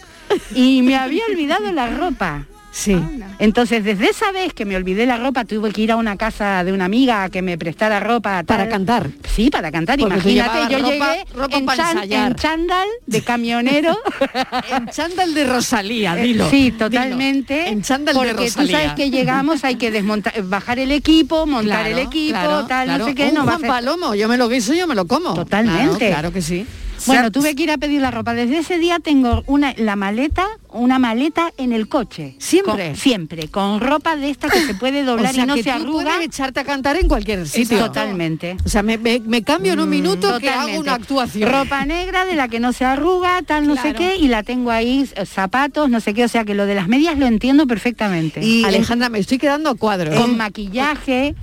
y 0.54 0.82
me 0.82 0.96
había 0.96 1.22
olvidado 1.30 1.70
la 1.72 1.86
ropa. 1.88 2.46
Sí. 2.76 3.00
Entonces, 3.38 3.84
desde 3.84 4.10
esa 4.10 4.32
vez 4.32 4.52
que 4.52 4.64
me 4.64 4.74
olvidé 4.74 5.06
la 5.06 5.16
ropa, 5.16 5.44
tuve 5.44 5.70
que 5.70 5.82
ir 5.82 5.92
a 5.92 5.96
una 5.96 6.16
casa 6.16 6.64
de 6.64 6.72
una 6.72 6.86
amiga 6.86 7.28
que 7.28 7.40
me 7.40 7.56
prestara 7.56 8.00
ropa. 8.00 8.42
Para 8.42 8.68
cantar. 8.68 9.10
Sí, 9.32 9.48
para 9.48 9.70
cantar. 9.70 9.96
Porque 9.96 10.14
Imagínate, 10.16 10.72
yo 10.72 10.78
ropa- 10.80 10.90
llegué 10.90 11.24
ropa 11.36 11.56
en, 11.56 11.66
chan- 12.08 12.34
chándal 12.34 12.88
de 13.06 13.22
camionero. 13.22 13.96
En 14.76 14.88
chándal 14.88 15.34
de 15.34 15.44
Rosalía, 15.46 16.16
dilo. 16.16 16.50
Sí, 16.50 16.72
Dilo. 16.72 16.78
totalmente. 16.78 17.68
En 17.68 17.82
chándal 17.82 18.14
de 18.14 18.18
porque 18.20 18.32
Rosalía. 18.32 18.76
tú 18.78 18.82
sabes 18.82 18.92
que 18.94 19.10
llegamos, 19.10 19.62
hay 19.64 19.76
que 19.76 19.92
desmontar, 19.92 20.34
bajar 20.42 20.80
el 20.80 20.90
equipo, 20.90 21.46
montar 21.46 21.82
Claro, 21.86 21.96
el 21.96 22.06
equipo, 22.06 22.32
claro, 22.32 22.66
tal, 22.66 22.86
claro. 22.86 22.98
no 22.98 23.04
sé 23.08 23.14
qué. 23.14 23.28
Un 23.28 23.34
no 23.34 23.40
va 23.46 23.52
a 23.52 23.54
Juan 23.56 23.60
ser- 23.60 23.70
Palomo, 23.70 24.14
yo 24.16 24.28
me 24.28 24.36
lo 24.36 24.48
guiso, 24.48 24.74
yo 24.74 24.88
me 24.88 24.96
lo 24.96 25.06
como. 25.06 25.34
Totalmente. 25.34 25.98
Claro, 25.98 26.12
claro 26.12 26.32
que 26.32 26.42
sí. 26.42 26.66
Bueno, 27.06 27.30
tuve 27.30 27.54
que 27.54 27.62
ir 27.64 27.70
a 27.70 27.78
pedir 27.78 28.00
la 28.00 28.10
ropa. 28.10 28.34
Desde 28.34 28.58
ese 28.58 28.78
día 28.78 28.98
tengo 29.00 29.42
una 29.46 29.74
la 29.76 29.96
maleta, 29.96 30.46
una 30.70 30.98
maleta 30.98 31.52
en 31.56 31.72
el 31.72 31.88
coche. 31.88 32.34
¿Siempre? 32.38 32.88
Con- 32.88 32.96
siempre, 32.96 33.48
con 33.48 33.80
ropa 33.80 34.16
de 34.16 34.30
esta 34.30 34.48
que 34.48 34.60
se 34.66 34.74
puede 34.74 35.02
doblar 35.04 35.30
o 35.32 35.34
sea, 35.34 35.44
y 35.44 35.46
no 35.46 35.54
que 35.54 35.62
se 35.62 35.70
tú 35.70 35.76
arruga. 35.76 36.04
puedes 36.04 36.26
echarte 36.26 36.60
a 36.60 36.64
cantar 36.64 36.96
en 36.96 37.08
cualquier 37.08 37.46
sitio. 37.48 37.78
Totalmente. 37.78 38.56
O 38.64 38.68
sea, 38.68 38.82
me, 38.82 38.98
me- 38.98 39.20
me 39.20 39.42
cambio 39.42 39.72
en 39.74 39.80
un 39.80 39.88
minuto 39.88 40.38
que 40.40 40.48
hago 40.50 40.78
una 40.80 40.94
actuación. 40.94 41.50
Ropa 41.50 41.84
negra 41.84 42.24
de 42.24 42.34
la 42.34 42.48
que 42.48 42.60
no 42.60 42.72
se 42.72 42.84
arruga, 42.84 43.42
tal 43.42 43.66
no 43.66 43.76
sé 43.80 43.94
qué, 43.94 44.16
y 44.16 44.28
la 44.28 44.42
tengo 44.42 44.70
ahí, 44.70 45.08
eh, 45.16 45.26
zapatos, 45.26 45.90
no 45.90 46.00
sé 46.00 46.14
qué, 46.14 46.24
o 46.24 46.28
sea 46.28 46.44
que 46.44 46.54
lo 46.54 46.66
de 46.66 46.74
las 46.74 46.88
medias 46.88 47.18
lo 47.18 47.26
entiendo 47.26 47.66
perfectamente. 47.66 48.44
Y 48.44 48.64
Alejandra, 48.64 49.08
me 49.08 49.18
estoy 49.18 49.38
quedando 49.38 49.70
a 49.70 49.74
cuadro. 49.74 50.14
con 50.14 50.36
maquillaje, 50.36 51.34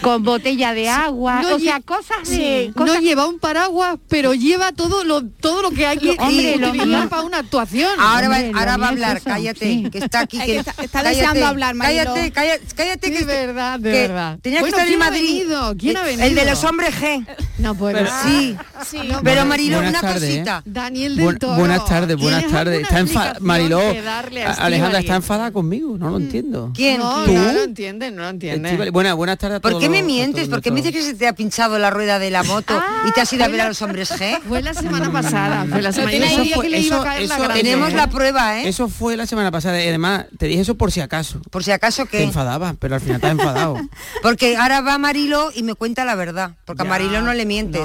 con 0.00 0.22
botella 0.22 0.72
de 0.74 0.88
agua, 0.88 1.42
No 1.42 1.56
o 1.56 1.58
sea, 1.58 1.80
cosas 1.80 2.18
Sí, 2.24 2.38
de 2.38 2.72
cosas 2.74 2.94
no 2.96 3.00
lleva 3.00 3.26
un 3.26 3.38
paraguas, 3.38 3.98
pero 4.08 4.34
lleva 4.34 4.72
todo 4.72 5.04
lo 5.04 5.09
lo, 5.10 5.22
todo 5.24 5.62
lo 5.62 5.70
que 5.70 5.86
hay 5.86 5.98
que 5.98 6.16
hombre, 6.18 6.56
utilizar 6.56 7.08
para 7.08 7.22
una 7.22 7.38
actuación. 7.38 7.90
Ahora, 7.98 8.28
hombre, 8.28 8.52
va, 8.52 8.58
ahora 8.60 8.76
va 8.76 8.86
a 8.86 8.88
hablar, 8.90 9.16
es 9.16 9.22
cállate, 9.24 9.64
sí. 9.66 9.90
que 9.90 9.98
está 9.98 10.20
aquí. 10.20 10.38
Que, 10.38 10.58
está, 10.58 10.70
está 10.70 11.02
cállate, 11.02 11.16
deseando 11.16 11.46
hablar, 11.46 11.74
Marilo. 11.74 12.04
Cállate, 12.04 12.32
cállate, 12.32 12.66
cállate. 12.74 13.10
De 13.10 13.18
que, 13.18 13.24
verdad, 13.24 13.80
de 13.80 13.92
que 13.92 13.98
verdad. 13.98 14.38
Tenía 14.40 14.60
bueno, 14.60 14.76
que 14.76 14.80
estar 14.82 14.92
en 14.92 14.98
Madrid. 14.98 15.38
Venido? 15.40 15.76
¿Quién 15.76 15.96
ha 15.96 16.02
venido? 16.02 16.24
El 16.24 16.34
de 16.34 16.44
los 16.44 16.64
hombres 16.64 16.94
G. 16.94 17.26
No 17.58 17.74
puedo. 17.74 17.94
Pero, 17.94 18.10
sí. 18.24 18.56
sí. 18.88 19.00
No, 19.08 19.20
pero 19.22 19.44
Mariló, 19.44 19.80
una 19.80 20.00
tarde, 20.00 20.28
cosita. 20.28 20.58
Eh. 20.58 20.70
Daniel 20.70 21.16
del 21.16 21.38
Toro. 21.38 21.56
Buenas 21.56 21.84
tardes, 21.84 22.16
buenas 22.16 22.46
tardes. 22.46 22.82
Está 22.82 23.00
enfadada. 23.00 23.38
Mariló, 23.40 23.80
Alejandra 24.58 25.00
está 25.00 25.16
enfadada 25.16 25.50
conmigo, 25.50 25.98
no 25.98 26.10
lo 26.10 26.18
mm. 26.18 26.22
entiendo. 26.22 26.72
¿Quién? 26.74 26.98
No, 26.98 27.26
no 27.26 27.52
lo 27.52 27.62
entienden, 27.62 28.16
no 28.16 28.22
lo 28.22 28.28
entienden. 28.28 28.92
Buenas, 28.92 29.14
buenas 29.14 29.38
tardes 29.38 29.60
¿Por 29.60 29.78
qué 29.78 29.88
me 29.88 30.02
mientes? 30.02 30.48
¿Por 30.48 30.62
qué 30.62 30.70
me 30.70 30.82
dices 30.82 30.92
que 30.92 31.02
se 31.02 31.14
te 31.14 31.26
ha 31.26 31.32
pinchado 31.32 31.78
la 31.78 31.90
rueda 31.90 32.18
de 32.18 32.30
la 32.30 32.42
moto 32.42 32.80
y 33.06 33.12
te 33.12 33.20
has 33.20 33.32
ido 33.32 33.44
a 33.44 33.46
ah, 33.46 33.50
ver 33.50 33.60
a 33.62 33.68
los 33.68 33.82
hombres 33.82 34.10
G? 34.12 34.40
Fue 34.42 34.62
la 34.62 34.74
semana 34.74 34.99
semana 35.04 35.22
pasada. 35.22 35.66
Tenemos 37.54 37.92
la 37.92 38.04
¿eh? 38.04 38.08
prueba, 38.08 38.60
¿eh? 38.60 38.68
Eso 38.68 38.88
fue 38.88 39.16
la 39.16 39.26
semana 39.26 39.50
pasada. 39.50 39.82
Y 39.82 39.88
además, 39.88 40.26
te 40.38 40.46
dije 40.46 40.62
eso 40.62 40.76
por 40.76 40.92
si 40.92 41.00
acaso. 41.00 41.40
Por 41.50 41.64
si 41.64 41.70
acaso 41.70 42.06
que. 42.06 42.18
Te 42.18 42.24
enfadaba, 42.24 42.74
pero 42.78 42.94
al 42.94 43.00
final 43.00 43.16
estás 43.16 43.32
enfadado. 43.32 43.76
Porque 44.22 44.56
ahora 44.56 44.80
va 44.80 44.98
Marilo 44.98 45.50
y 45.54 45.62
me 45.62 45.74
cuenta 45.74 46.04
la 46.04 46.14
verdad. 46.14 46.56
Porque 46.64 46.82
ya. 46.82 46.88
a 46.88 46.90
Marilo 46.90 47.22
no 47.22 47.34
le 47.34 47.46
mientes. 47.46 47.82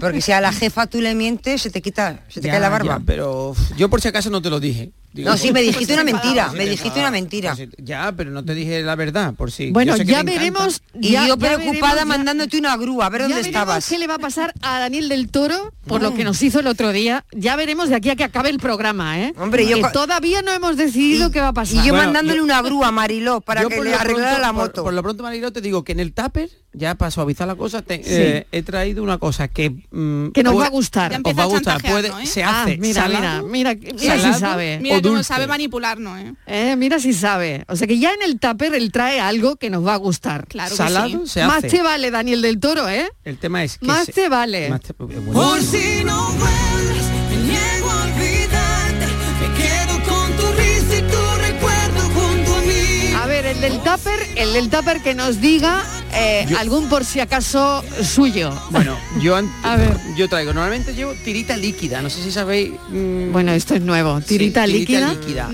Porque 0.00 0.20
si 0.20 0.32
a 0.32 0.40
la 0.40 0.52
jefa 0.52 0.86
tú 0.86 1.00
le 1.00 1.14
mientes, 1.14 1.62
se 1.62 1.70
te 1.70 1.82
quita, 1.82 2.20
se 2.28 2.40
te 2.40 2.48
cae 2.48 2.60
la 2.60 2.68
barba. 2.68 3.00
Pero 3.04 3.54
yo 3.76 3.88
por 3.88 4.00
si 4.00 4.08
acaso 4.08 4.30
no 4.30 4.42
te 4.42 4.50
lo 4.50 4.60
dije. 4.60 4.92
No, 5.24 5.36
sí, 5.36 5.52
me 5.52 5.62
dijiste 5.62 5.94
una 5.94 6.04
mentira, 6.04 6.52
me 6.52 6.66
dijiste 6.66 7.00
una 7.00 7.10
mentira. 7.10 7.56
Ya, 7.78 8.12
pero 8.16 8.30
no 8.30 8.44
te 8.44 8.54
dije 8.54 8.82
la 8.82 8.96
verdad, 8.96 9.34
por 9.34 9.50
si. 9.50 9.70
Bueno, 9.70 9.96
ya 9.96 10.22
veremos. 10.22 10.82
Y 11.00 11.12
yo 11.12 11.36
preocupada 11.36 12.04
mandándote 12.04 12.58
una 12.58 12.76
grúa, 12.76 13.06
a 13.06 13.08
ver 13.08 13.22
dónde 13.22 13.40
estabas. 13.40 13.88
¿Qué 13.88 13.98
le 13.98 14.06
va 14.06 14.14
a 14.14 14.18
pasar 14.18 14.52
a 14.60 14.80
Daniel 14.80 15.08
del 15.08 15.28
Toro 15.28 15.72
por 15.86 16.02
lo 16.02 16.14
que 16.14 16.24
nos 16.24 16.42
hizo 16.42 16.60
el 16.60 16.66
otro 16.66 16.92
día? 16.92 17.24
Ya 17.32 17.56
veremos 17.56 17.88
de 17.88 17.96
aquí 17.96 18.10
a 18.10 18.16
que 18.16 18.24
acabe 18.24 18.50
el 18.50 18.58
programa, 18.58 19.20
¿eh? 19.20 19.34
Hombre, 19.38 19.66
yo 19.66 19.76
que 19.76 19.90
todavía 19.92 20.42
no 20.42 20.52
hemos 20.52 20.76
decidido 20.76 21.30
qué 21.30 21.40
va 21.40 21.48
a 21.48 21.52
pasar. 21.52 21.84
Y 21.84 21.86
yo 21.86 21.94
mandándole 21.94 22.40
una 22.40 22.60
grúa 22.62 22.88
a 22.88 22.92
Mariló 22.92 23.40
para 23.40 23.64
que 23.64 23.80
le 23.82 23.94
arreglara 23.94 24.38
la 24.38 24.52
moto. 24.52 24.84
Por, 24.84 24.92
lo 24.92 25.02
pronto, 25.02 25.22
Mariló, 25.22 25.52
te 25.52 25.60
digo 25.60 25.84
que 25.84 25.92
en 25.92 26.00
el 26.00 26.12
tupper, 26.12 26.50
ya 26.72 26.94
para 26.94 27.10
suavizar 27.10 27.46
la 27.46 27.54
cosa, 27.54 27.82
eh, 27.88 28.46
he 28.52 28.62
traído 28.62 29.02
una 29.02 29.18
cosa 29.18 29.35
cosa 29.36 29.48
que... 29.48 29.70
Mm, 29.90 30.28
que 30.28 30.42
nos 30.42 30.54
puede, 30.54 30.64
va 30.64 30.66
a 30.66 30.70
gustar. 30.70 31.20
Os 31.22 31.38
va 31.38 31.42
a 31.42 31.46
gustar. 31.46 31.82
Puede, 31.82 32.08
¿eh? 32.08 32.26
Se 32.26 32.42
hace. 32.42 32.72
Ah, 32.72 32.76
mira, 32.78 33.02
salado, 33.02 33.46
mira, 33.46 33.74
mira, 33.74 33.92
mira 33.94 34.16
salado, 34.16 34.34
si 34.34 34.40
sabe. 34.40 34.78
Mira 34.80 35.02
cómo 35.02 35.22
sabe 35.22 35.46
manipularnos. 35.46 36.18
¿eh? 36.20 36.34
¿eh? 36.46 36.76
mira 36.76 36.98
si 36.98 37.12
sabe. 37.12 37.64
O 37.68 37.76
sea 37.76 37.86
que 37.86 37.98
ya 37.98 38.12
en 38.14 38.22
el 38.22 38.38
tupper 38.40 38.74
él 38.74 38.90
trae 38.92 39.20
algo 39.20 39.56
que 39.56 39.70
nos 39.70 39.86
va 39.86 39.94
a 39.94 39.96
gustar. 39.96 40.46
Claro 40.46 40.74
salado 40.74 41.06
que 41.06 41.26
sí. 41.26 41.32
se 41.32 41.42
hace. 41.42 41.52
Más 41.62 41.70
te 41.70 41.82
vale, 41.82 42.10
Daniel 42.10 42.42
del 42.42 42.58
Toro, 42.58 42.88
¿eh? 42.88 43.08
El 43.24 43.38
tema 43.38 43.62
es 43.62 43.78
que 43.78 43.86
Más 43.86 44.06
se, 44.06 44.12
te 44.12 44.28
vale. 44.28 44.70
Más 44.70 44.80
te, 44.80 44.92
eh, 44.92 44.94
bueno. 44.98 45.32
Por 45.32 45.62
si 45.62 46.02
no 46.04 46.32
vuelves, 46.32 47.06
me 47.30 47.36
niego 47.36 47.90
a 47.90 48.02
olvidarte, 48.04 49.06
me 49.40 49.54
quedo 49.62 50.14
con 50.14 50.36
tu 50.36 50.52
risa 50.52 50.96
y 50.96 51.02
tu 51.02 51.42
recuerdo 51.42 52.00
junto 52.14 52.54
a 52.56 52.60
mí. 52.62 53.14
A 53.22 53.26
ver, 53.26 53.46
el 53.46 53.60
del 53.60 53.78
tupper, 53.80 54.26
el 54.36 54.52
del 54.54 54.70
tupper 54.70 55.02
que 55.02 55.14
nos 55.14 55.40
diga 55.40 55.84
eh, 56.16 56.46
algún 56.58 56.88
por 56.88 57.04
si 57.04 57.20
acaso 57.20 57.84
suyo. 58.02 58.52
Bueno, 58.70 58.96
yo, 59.20 59.38
yo 60.16 60.28
traigo, 60.28 60.52
normalmente 60.52 60.94
llevo 60.94 61.12
tirita 61.24 61.56
líquida, 61.56 62.00
no 62.00 62.08
sé 62.08 62.22
si 62.22 62.32
sabéis... 62.32 62.70
Mm, 62.88 63.32
bueno, 63.32 63.52
esto 63.52 63.74
es 63.74 63.82
nuevo, 63.82 64.20
tirita 64.20 64.66
líquida. 64.66 65.14
Tirita 65.14 65.50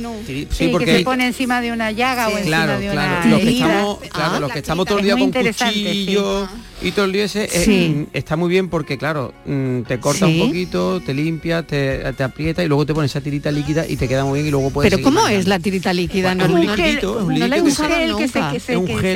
Sí, 0.55 0.69
porque... 0.69 0.87
que 0.87 0.99
se 0.99 1.05
pone 1.05 1.27
encima 1.27 1.61
de 1.61 1.73
una 1.73 1.91
llaga 1.91 2.29
o 2.29 2.39
encima 2.39 2.65
claro, 2.65 2.79
de 2.79 2.91
claro. 2.91 3.29
Los 3.31 3.41
que 3.41 3.51
estamos, 3.51 3.99
ah, 4.03 4.09
claro, 4.13 4.41
los 4.41 4.53
que 4.53 4.59
estamos 4.59 4.87
todo 4.87 4.99
el 4.99 5.05
día 5.05 5.17
con 5.17 5.33
cuchillo 5.33 6.49
y 6.81 6.91
todo 6.91 7.05
el 7.05 7.13
día 7.13 7.25
ese 7.25 7.49
eh, 7.53 7.89
mm, 7.89 8.07
está 8.13 8.37
muy 8.37 8.49
bien 8.49 8.69
porque, 8.69 8.99
claro, 8.99 9.33
mm, 9.45 9.83
te 9.83 10.01
corta 10.01 10.27
un 10.27 10.39
poquito, 10.39 11.01
te 11.01 11.15
limpia, 11.15 11.63
te, 11.63 12.13
te, 12.13 12.23
aprieta 12.23 12.65
y 12.65 12.69
luego 12.69 12.87
te 12.87 12.95
pones 12.95 13.11
esa 13.11 13.21
tirita 13.21 13.51
líquida 13.51 13.87
y 13.87 13.97
te 13.97 14.09
queda 14.09 14.25
muy 14.25 14.39
bien 14.39 14.49
y 14.49 14.51
luego 14.51 14.71
puedes... 14.71 14.91
Pero 14.91 15.03
¿cómo 15.03 15.27
es 15.29 15.47
la 15.47 15.59
tirita 15.59 15.93
líquida? 15.93 16.35
Bueno, 16.35 16.49
no, 16.49 16.59
es 16.61 16.69
un 16.69 16.77
líquido, 16.77 17.21
el 17.21 18.17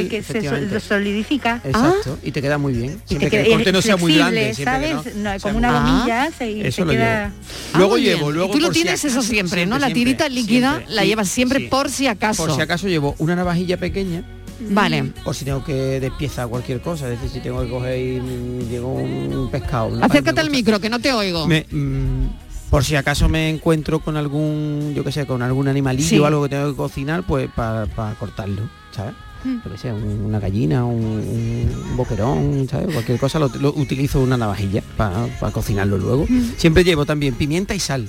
que 0.09 0.23
se 0.23 0.81
solidifica 0.81 1.36
Exacto, 1.65 2.17
ah. 2.17 2.21
y 2.23 2.33
te 2.33 2.43
queda 2.43 2.59
muy 2.59 2.73
bien. 2.73 3.01
Siempre 3.05 3.73
no 3.73 3.83
sea 3.83 3.97
muy 3.97 4.17
grande. 4.17 4.55
¿sabes? 4.55 4.97
Como 5.43 5.59
una 5.59 6.09
y 6.41 6.61
eso 6.63 6.87
queda... 6.87 7.33
Luego 7.75 7.97
ah, 7.97 7.99
llevo, 7.99 8.31
luego 8.31 8.53
Tú 8.53 8.61
lo 8.61 8.71
tienes 8.71 9.05
eso 9.05 9.23
siempre, 9.23 9.67
¿no? 9.67 9.79
la 9.79 9.93
tirita 9.93 10.29
líquida 10.29 10.83
la 10.89 11.05
llevas 11.05 11.29
siempre 11.29 11.61
por 11.69 11.91
si 11.91 12.07
acaso. 12.07 12.47
Por 12.47 12.55
si 12.55 12.61
acaso 12.61 12.89
llevo 12.89 13.15
una 13.19 13.37
navajilla 13.37 13.77
pequeña. 13.77 14.25
Vale. 14.59 15.13
O 15.25 15.35
si 15.35 15.45
tengo 15.45 15.63
que 15.63 16.01
despiezar 16.01 16.49
cualquier 16.49 16.81
cosa, 16.81 17.05
es 17.05 17.21
decir, 17.21 17.29
si 17.29 17.41
tengo 17.41 17.63
que 17.63 17.69
coger 17.69 17.99
y 17.99 18.67
llegó 18.71 18.95
un 18.95 19.51
pescado. 19.51 20.03
Acércate 20.03 20.41
al 20.41 20.51
micro, 20.51 20.81
que 20.81 20.89
no 20.89 20.99
te 20.99 21.13
oigo. 21.13 21.47
Mm, 21.47 22.29
por 22.71 22.85
si 22.85 22.97
acaso 22.97 23.29
me 23.29 23.51
encuentro 23.51 24.01
con 24.01 24.17
algún, 24.17 24.93
yo 24.95 25.05
qué 25.05 25.13
sé, 25.13 25.27
con 25.27 25.43
algún 25.43 25.69
animalillo 25.69 26.09
sí. 26.09 26.19
o 26.19 26.27
algo 26.27 26.43
que 26.45 26.49
tengo 26.51 26.71
que 26.71 26.77
cocinar, 26.77 27.23
pues 27.25 27.51
para 27.55 28.15
cortarlo, 28.19 28.63
¿sabes? 28.93 29.15
Hmm. 29.45 29.59
no 29.65 29.77
sé, 29.77 29.93
una 29.93 30.41
gallina, 30.41 30.85
un, 30.85 31.69
boquerón, 31.97 32.67
¿sabes? 32.71 32.93
cualquier 32.93 33.19
cosa, 33.19 33.39
lo, 33.39 33.47
utilizo 33.75 34.21
una 34.21 34.37
navajilla 34.37 34.83
para 34.97 35.29
cocinarlo 35.53 35.99
luego. 35.99 36.27
Hmm. 36.29 36.53
Siempre 36.57 36.85
llevo 36.85 37.07
también 37.07 37.35
pimienta 37.35 37.75
y 37.75 37.81
sal. 37.81 38.09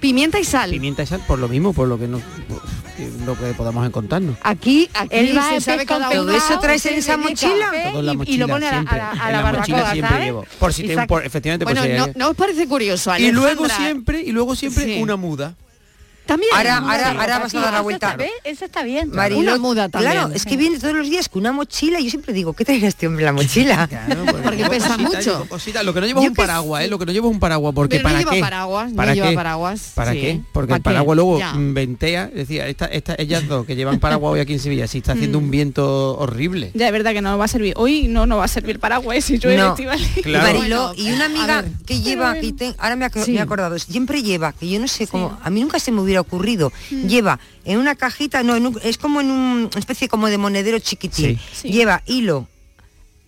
Pimienta 0.00 0.38
y 0.38 0.44
sal. 0.44 0.70
Pimienta 0.70 1.02
y 1.02 1.06
sal, 1.06 1.22
por 1.26 1.38
lo 1.38 1.48
mismo, 1.48 1.72
por 1.72 1.88
lo 1.88 1.98
que 1.98 2.06
no 2.06 2.20
lo 3.24 3.36
que 3.36 3.52
podamos 3.54 3.86
encontrarnos. 3.86 4.36
Aquí, 4.42 4.88
aquí 4.94 5.08
él 5.16 5.36
va 5.36 5.50
se 5.50 5.60
sabe 5.60 5.84
esa 6.96 7.16
mochila, 7.16 7.72
y, 8.26 8.36
lo 8.36 8.48
pone 8.48 8.66
a, 8.66 8.82
la, 8.82 9.50
a 9.50 9.64
siempre 9.92 10.24
llevo. 10.24 10.46
Por 10.58 10.72
si 10.72 10.88
por, 11.06 11.24
efectivamente, 11.24 11.66
por 11.66 11.76
si 11.78 11.88
no, 12.16 12.30
os 12.30 12.36
parece 12.36 12.66
curioso, 12.66 13.16
Y 13.18 13.32
luego 13.32 13.68
siempre, 13.68 14.22
y 14.22 14.32
luego 14.32 14.54
siempre 14.54 15.02
una 15.02 15.16
muda. 15.16 15.54
También. 16.26 16.52
Ahora, 16.54 16.78
ahora, 16.78 17.10
ahora 17.10 17.38
vas 17.38 17.54
a 17.54 17.60
dar 17.60 17.72
la 17.72 17.80
vuelta. 17.80 18.16
Está, 18.44 18.64
está 18.66 18.82
bien. 18.82 19.10
Una 19.10 19.58
muda 19.58 19.88
también. 19.88 20.12
Claro, 20.12 20.34
es 20.34 20.44
que 20.44 20.56
viene 20.56 20.78
todos 20.78 20.94
los 20.94 21.08
días 21.08 21.28
con 21.28 21.40
una 21.40 21.52
mochila. 21.52 22.00
Yo 22.00 22.10
siempre 22.10 22.32
digo, 22.32 22.52
¿qué 22.52 22.64
trae 22.64 22.84
este 22.84 23.06
hombre 23.06 23.24
la 23.24 23.32
mochila? 23.32 23.88
Porque, 24.26 24.42
porque 24.42 24.64
pesa 24.66 24.96
mucho. 24.98 25.46
Lo 25.84 25.94
que 25.94 26.00
no 26.00 26.06
lleva 26.06 26.22
es 26.22 26.28
un 26.28 26.34
paraguas. 26.34 26.84
¿eh? 26.84 26.88
Lo 26.88 26.98
que 26.98 27.06
no 27.06 27.12
lleva 27.12 27.28
es 27.28 27.32
un 27.32 27.40
paraguas. 27.40 27.74
Porque 27.74 28.00
para, 28.00 28.18
qué? 28.18 28.24
¿Para 28.24 28.66
qué? 29.14 29.36
¿Para 29.94 30.12
sí. 30.12 30.20
qué? 30.20 30.40
Porque 30.52 30.74
el 30.74 30.82
paraguas 30.82 31.16
luego 31.16 31.38
mm, 31.38 31.74
ventea. 31.74 32.26
Decía, 32.26 32.66
esta, 32.68 32.86
esta, 32.86 33.14
ellas 33.18 33.46
dos 33.46 33.66
que 33.66 33.76
llevan 33.76 33.98
paraguas 34.00 34.34
hoy 34.34 34.40
aquí 34.40 34.52
en 34.52 34.60
Sevilla, 34.60 34.86
si 34.86 34.98
está 34.98 35.12
haciendo 35.12 35.40
mm. 35.40 35.44
un 35.44 35.50
viento 35.50 36.18
horrible. 36.18 36.70
Ya, 36.74 36.86
es 36.86 36.92
verdad 36.92 37.12
que 37.12 37.22
no 37.22 37.36
va 37.38 37.44
a 37.44 37.48
servir. 37.48 37.74
Hoy 37.76 38.08
no, 38.08 38.26
no 38.26 38.38
va 38.38 38.44
a 38.44 38.48
servir 38.48 38.78
paraguas 38.78 39.24
si 39.24 39.38
llueve 39.38 39.56
y 40.96 41.10
una 41.10 41.24
amiga 41.26 41.64
que 41.86 42.00
lleva, 42.00 42.34
ahora 42.78 42.96
me 42.96 43.06
he 43.06 43.40
acordado, 43.40 43.78
siempre 43.78 44.22
lleva, 44.22 44.52
que 44.52 44.68
yo 44.68 44.80
no 44.80 44.88
sé 44.88 45.06
cómo, 45.06 45.38
a 45.42 45.50
mí 45.50 45.60
nunca 45.60 45.78
se 45.78 45.92
me 45.92 46.00
hubiera 46.00 46.15
ocurrido. 46.20 46.72
Mm. 46.90 47.06
Lleva 47.06 47.40
en 47.64 47.78
una 47.78 47.94
cajita, 47.94 48.42
no, 48.42 48.56
en 48.56 48.66
un, 48.66 48.80
es 48.82 48.98
como 48.98 49.20
en 49.20 49.30
una 49.30 49.70
especie 49.76 50.08
como 50.08 50.28
de 50.28 50.38
monedero 50.38 50.78
chiquitín. 50.78 51.38
Lleva 51.62 52.02
hilo, 52.06 52.48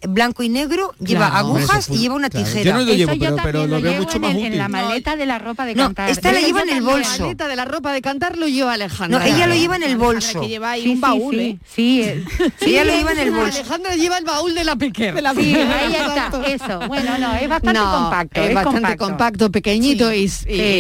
blanco 0.07 0.43
y 0.43 0.49
negro, 0.49 0.95
lleva 0.99 1.26
agujas 1.26 1.88
y 1.90 1.99
lleva 1.99 2.14
una 2.14 2.31
tijera. 2.31 2.62
Claro. 2.62 2.81
Yo 2.81 2.85
no 2.85 2.90
lo 2.90 2.95
llevo, 2.95 3.37
pero, 3.43 3.67
lo, 3.67 3.81
lo, 3.81 3.93
mucho 3.95 4.17
en 4.17 4.23
más. 4.23 4.35
En 4.35 4.59
la 4.59 4.69
maleta 4.69 5.17
de 5.17 5.26
la 5.26 5.38
ropa 5.38 5.67
de 5.67 5.75
cantar. 5.75 6.11
Esta 6.11 6.33
la 6.33 6.40
lleva 6.40 6.62
en 6.62 6.71
el 6.71 6.83
bolso. 6.83 7.11
La 7.12 7.25
maleta 7.25 7.49
de 7.49 7.57
la 7.57 7.64
ropa 7.64 7.93
de 7.93 8.02
cantar 8.02 8.38
lo 8.38 8.47
lleva 8.47 8.75
Alejandra. 8.75 9.26
Ella 9.26 9.47
lo 9.47 9.55
lleva 9.55 9.76
en 9.76 9.83
el 9.83 9.97
bolso. 9.97 10.40
Que 10.40 10.49
lleva 10.49 10.73
ahí 10.73 10.88
un 10.88 11.00
baúl, 11.00 11.38
¿eh? 11.38 11.59
Eh. 11.76 12.25
sí, 12.59 12.67
ella 12.67 12.85
lo 12.85 12.93
lleva 12.93 13.12
en 13.12 13.19
el 13.19 13.31
bolso. 13.31 13.59
Alejandra 13.59 13.97
lleva 13.97 14.19
el 14.19 14.25
baúl 14.25 14.55
de 14.55 14.64
la 14.64 14.76
piquera. 14.76 15.14
De 15.14 15.23
la 15.23 15.35
piquera. 15.35 16.31
eso. 16.47 16.81
Bueno, 16.88 17.19
no, 17.19 17.35
es 17.35 17.49
bastante 17.49 17.81
compacto. 17.81 18.43
Es, 18.43 18.55
bastante 18.55 18.97
compacto, 18.97 19.50
pequeñito 19.50 20.12
y, 20.12 20.31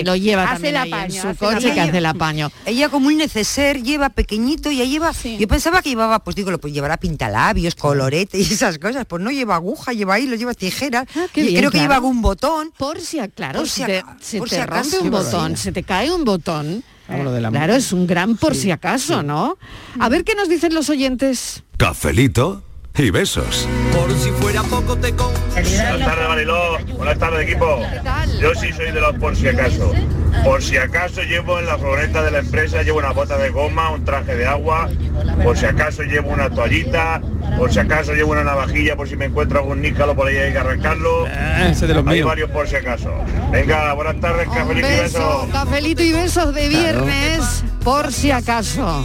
lo 0.04 0.16
lleva 0.16 0.50
hace 0.50 0.68
en 0.68 1.12
su 1.12 1.34
coche 1.36 1.72
que 1.72 1.80
hace 1.80 1.98
el 1.98 2.06
apaño. 2.06 2.50
Ella 2.66 2.88
como 2.88 3.08
un 3.08 3.16
neceser 3.16 3.82
lleva 3.82 4.10
pequeñito 4.10 4.70
y 4.70 4.80
ahí 4.80 4.90
lleva... 4.90 5.12
Yo 5.12 5.48
pensaba 5.48 5.82
que 5.82 5.90
llevaba, 5.90 6.20
pues 6.20 6.36
digo, 6.36 6.56
pues 6.58 6.72
llevará 6.72 6.96
pintalabios, 6.96 7.74
colorete 7.74 8.38
y 8.38 8.42
esas 8.42 8.78
cosas, 8.78 9.06
pues 9.08 9.22
no 9.22 9.30
lleva 9.30 9.56
aguja, 9.56 9.92
lleva 9.92 10.20
hilo, 10.20 10.36
lleva 10.36 10.54
tijeras. 10.54 11.06
Ah, 11.16 11.26
y 11.34 11.42
bien, 11.42 11.56
creo 11.56 11.70
que 11.70 11.78
lleva 11.78 11.96
algún 11.96 12.22
botón. 12.22 12.72
Por 12.76 13.00
si, 13.00 13.18
claro, 13.30 13.60
por 13.60 13.68
si, 13.68 13.80
se 13.80 13.86
te, 13.86 14.04
si 14.20 14.38
rompe 14.38 14.98
un 14.98 15.10
botón, 15.10 15.56
se 15.56 15.72
te 15.72 15.82
cae 15.82 16.12
un 16.12 16.24
botón. 16.24 16.84
Claro, 17.06 17.74
es 17.74 17.92
un 17.92 18.06
gran 18.06 18.36
por 18.36 18.54
si 18.54 18.70
acaso, 18.70 19.22
¿no? 19.22 19.56
A 19.98 20.08
ver 20.10 20.24
qué 20.24 20.34
nos 20.34 20.48
dicen 20.48 20.74
los 20.74 20.90
oyentes. 20.90 21.62
Cafelito 21.78 22.62
y 22.98 23.10
besos. 23.10 23.68
Por 23.92 24.12
si 24.18 24.30
fuera 24.30 24.62
poco 24.62 24.96
te 24.96 25.12
con... 25.14 25.32
Buenas 25.52 25.98
tardes, 26.04 26.28
Mariló. 26.28 26.78
Buenas 26.96 27.18
tardes, 27.18 27.48
equipo. 27.48 27.80
Yo 28.40 28.54
sí 28.54 28.72
soy 28.72 28.90
de 28.90 29.00
los 29.00 29.14
por 29.16 29.36
si 29.36 29.48
acaso. 29.48 29.92
Por 30.44 30.62
si 30.62 30.76
acaso 30.76 31.22
llevo 31.22 31.58
en 31.58 31.66
la 31.66 31.78
floreta 31.78 32.22
de 32.22 32.30
la 32.30 32.38
empresa, 32.38 32.82
llevo 32.82 32.98
una 32.98 33.12
bota 33.12 33.36
de 33.38 33.50
goma, 33.50 33.90
un 33.90 34.04
traje 34.04 34.36
de 34.36 34.46
agua, 34.46 34.88
por 35.42 35.56
si 35.56 35.66
acaso 35.66 36.02
llevo 36.02 36.30
una 36.30 36.50
toallita, 36.50 37.20
por 37.56 37.72
si 37.72 37.78
acaso 37.78 38.12
llevo 38.14 38.32
una 38.32 38.44
navajilla, 38.44 38.94
por 38.94 39.08
si 39.08 39.16
me 39.16 39.26
encuentro 39.26 39.60
algún 39.60 39.80
nícalo 39.80 40.14
por 40.14 40.28
ahí 40.28 40.36
hay 40.36 40.52
que 40.52 40.58
arrancarlo. 40.58 41.26
Hay 41.26 42.22
varios 42.22 42.50
por 42.50 42.68
si 42.68 42.76
acaso. 42.76 43.12
Venga, 43.50 43.94
buenas 43.94 44.20
tardes, 44.20 44.48
cafelito 44.48 44.86
beso, 44.86 44.98
y 44.98 45.02
besos. 45.02 45.46
Cafelito 45.52 46.02
y 46.02 46.12
besos 46.12 46.54
de 46.54 46.68
viernes, 46.68 47.64
por 47.82 48.12
si 48.12 48.30
acaso. 48.30 49.04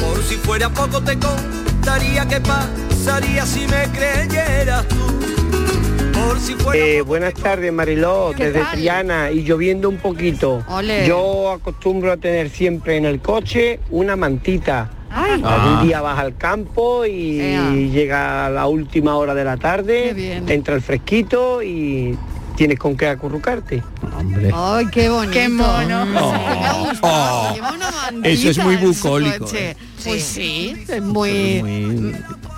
Por 0.00 0.22
si 0.24 0.36
fuera 0.36 0.68
poco 0.68 1.00
te 1.00 1.18
con 1.18 1.61
eh, 6.74 7.02
buenas 7.02 7.34
tardes 7.34 7.72
Mariló, 7.72 8.32
desde? 8.36 8.64
Triana 8.72 9.30
y 9.30 9.42
lloviendo 9.42 9.88
un 9.88 9.98
poquito. 9.98 10.64
Yo 11.06 11.52
acostumbro 11.52 12.12
a 12.12 12.16
tener 12.16 12.50
siempre 12.50 12.96
en 12.96 13.04
el 13.04 13.20
coche 13.20 13.80
una 13.90 14.16
mantita. 14.16 14.90
Ay. 15.10 15.40
Un 15.40 15.46
ah. 15.46 15.80
día 15.84 16.00
vas 16.00 16.18
al 16.18 16.36
campo 16.36 17.04
y 17.04 17.90
llega 17.90 18.46
a 18.46 18.50
la 18.50 18.66
última 18.66 19.16
hora 19.16 19.34
de 19.34 19.44
la 19.44 19.56
tarde, 19.56 20.40
entra 20.46 20.74
el 20.74 20.82
fresquito 20.82 21.62
y 21.62 22.16
tienes 22.56 22.78
con 22.78 22.96
qué 22.96 23.08
acurrucarte. 23.08 23.82
Ay, 24.54 24.86
qué 24.86 25.08
bonito. 25.08 25.50
Mono. 25.50 26.06
Ah. 27.02 27.54
Eso 28.22 28.50
es 28.50 28.58
muy 28.58 28.76
bucólico. 28.76 29.46
Eh. 29.54 29.76
Pues 30.04 30.24
sí, 30.24 30.74
es 30.88 31.02
muy, 31.02 31.60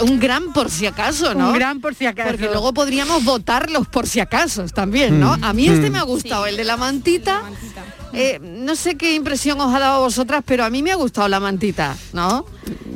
un 0.01 0.19
gran 0.21 0.53
por 0.53 0.71
si 0.71 0.87
acaso, 0.87 1.35
¿no? 1.35 1.49
Un 1.49 1.55
gran 1.55 1.81
por 1.81 1.95
si 1.95 2.07
acaso. 2.07 2.31
Porque 2.31 2.47
luego 2.47 2.73
podríamos 2.73 3.25
votar 3.25 3.71
los 3.71 3.87
por 3.89 4.07
si 4.07 4.21
acaso 4.21 4.65
también, 4.67 5.21
¿no? 5.21 5.37
Mm. 5.39 5.45
A 5.45 5.53
mí 5.53 5.69
este 5.69 5.89
Mm. 5.91 5.93
me 5.93 5.99
ha 5.99 6.03
gustado, 6.03 6.47
el 6.47 6.57
de 6.57 6.65
la 6.65 6.77
mantita. 6.77 7.43
Eh, 8.13 8.39
no 8.43 8.77
sé 8.77 8.97
qué 8.97 9.15
impresión 9.15 9.61
os 9.61 9.75
ha 9.75 9.79
dado 9.81 9.97
a 9.97 9.99
vosotras, 9.99 10.43
pero 10.47 10.65
a 10.65 10.71
mí 10.71 10.83
me 10.83 10.93
ha 10.93 10.97
gustado 10.97 11.27
la 11.29 11.41
mantita, 11.41 11.97
¿no? 12.13 12.47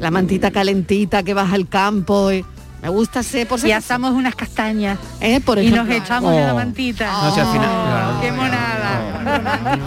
La 0.00 0.10
mantita 0.12 0.50
calentita 0.50 1.22
que 1.22 1.34
vas 1.34 1.52
al 1.52 1.68
campo. 1.68 2.30
y- 2.32 2.44
me 2.82 2.88
gusta 2.88 3.20
ese 3.20 3.44
por 3.46 3.60
si 3.60 3.68
Y 3.68 3.72
asamos 3.72 4.12
unas 4.12 4.34
castañas. 4.34 4.98
¿Eh? 5.20 5.40
Por 5.40 5.58
y 5.58 5.66
ejemplo. 5.66 5.84
nos 5.84 5.94
echamos 6.02 6.34
en 6.34 6.46
la 6.46 6.52
Oh. 6.52 6.56
mantita. 6.56 7.12
No, 7.12 7.34
si 7.34 7.40
al 7.40 7.46
final- 7.52 7.68
claro. 7.86 8.20
¡Qué 8.20 8.32
monada! 8.32 8.74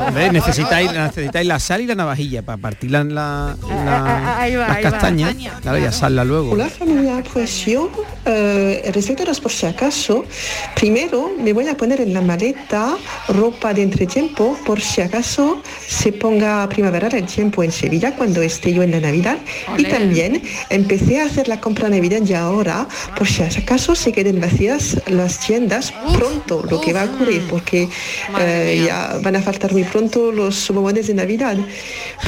Hombre, 0.08 0.32
necesitáis, 0.32 0.92
necesitáis 0.92 1.48
la 1.48 1.60
sal 1.60 1.82
y 1.82 1.88
la 1.88 1.96
navajilla 1.96 2.42
para 2.44 2.58
partir 2.58 2.92
la, 2.92 3.04
la- 3.04 3.56
la- 3.86 4.40
ahí 4.40 4.56
va, 4.56 4.68
las 4.68 4.78
ahí 4.78 4.84
va. 4.84 4.92
castañas 4.92 5.36
claro, 5.62 5.80
y 5.80 5.86
asarla 5.86 6.24
luego. 6.24 6.52
Hola 6.52 6.70
familia, 6.70 7.24
pues 7.34 7.66
yo, 7.66 7.90
eh, 8.26 8.92
los 9.26 9.40
por 9.40 9.52
si 9.52 9.66
acaso, 9.66 10.26
primero 10.76 11.32
me 11.40 11.54
voy 11.54 11.68
a 11.68 11.76
poner 11.78 12.02
en 12.02 12.14
la 12.14 12.22
maleta 12.22 12.96
ropa 13.30 13.74
de 13.74 13.84
entretiempo 13.84 14.58
por 14.66 14.80
si 14.82 15.02
acaso 15.02 15.62
se 15.88 16.12
ponga 16.14 16.68
primaveral 16.70 17.14
el 17.16 17.26
tiempo 17.26 17.64
en 17.64 17.72
Sevilla 17.72 18.14
cuando 18.16 18.42
esté 18.42 18.74
yo 18.74 18.84
en 18.84 18.92
la 18.92 19.00
Navidad. 19.00 19.38
Y 19.78 19.86
también 19.86 20.42
empecé 20.70 21.22
a 21.22 21.26
hacer 21.26 21.48
la 21.48 21.60
compra 21.60 21.90
navideña 21.90 22.42
ahora 22.42 22.81
por 23.18 23.28
si 23.28 23.44
acaso 23.44 23.96
se 23.96 24.12
queden 24.12 24.40
vacías 24.40 25.02
las 25.08 25.40
tiendas 25.40 25.94
pronto, 26.18 26.64
lo 26.70 26.82
que 26.82 26.94
va 26.94 27.04
a 27.04 27.06
ocurrir, 27.06 27.44
porque 27.50 27.90
eh, 28.40 28.84
ya 28.86 29.20
van 29.22 29.36
a 29.36 29.42
faltar 29.42 29.72
muy 29.72 29.84
pronto 29.84 30.32
los 30.32 30.70
bombones 30.70 31.08
de 31.08 31.14
Navidad. 31.14 31.58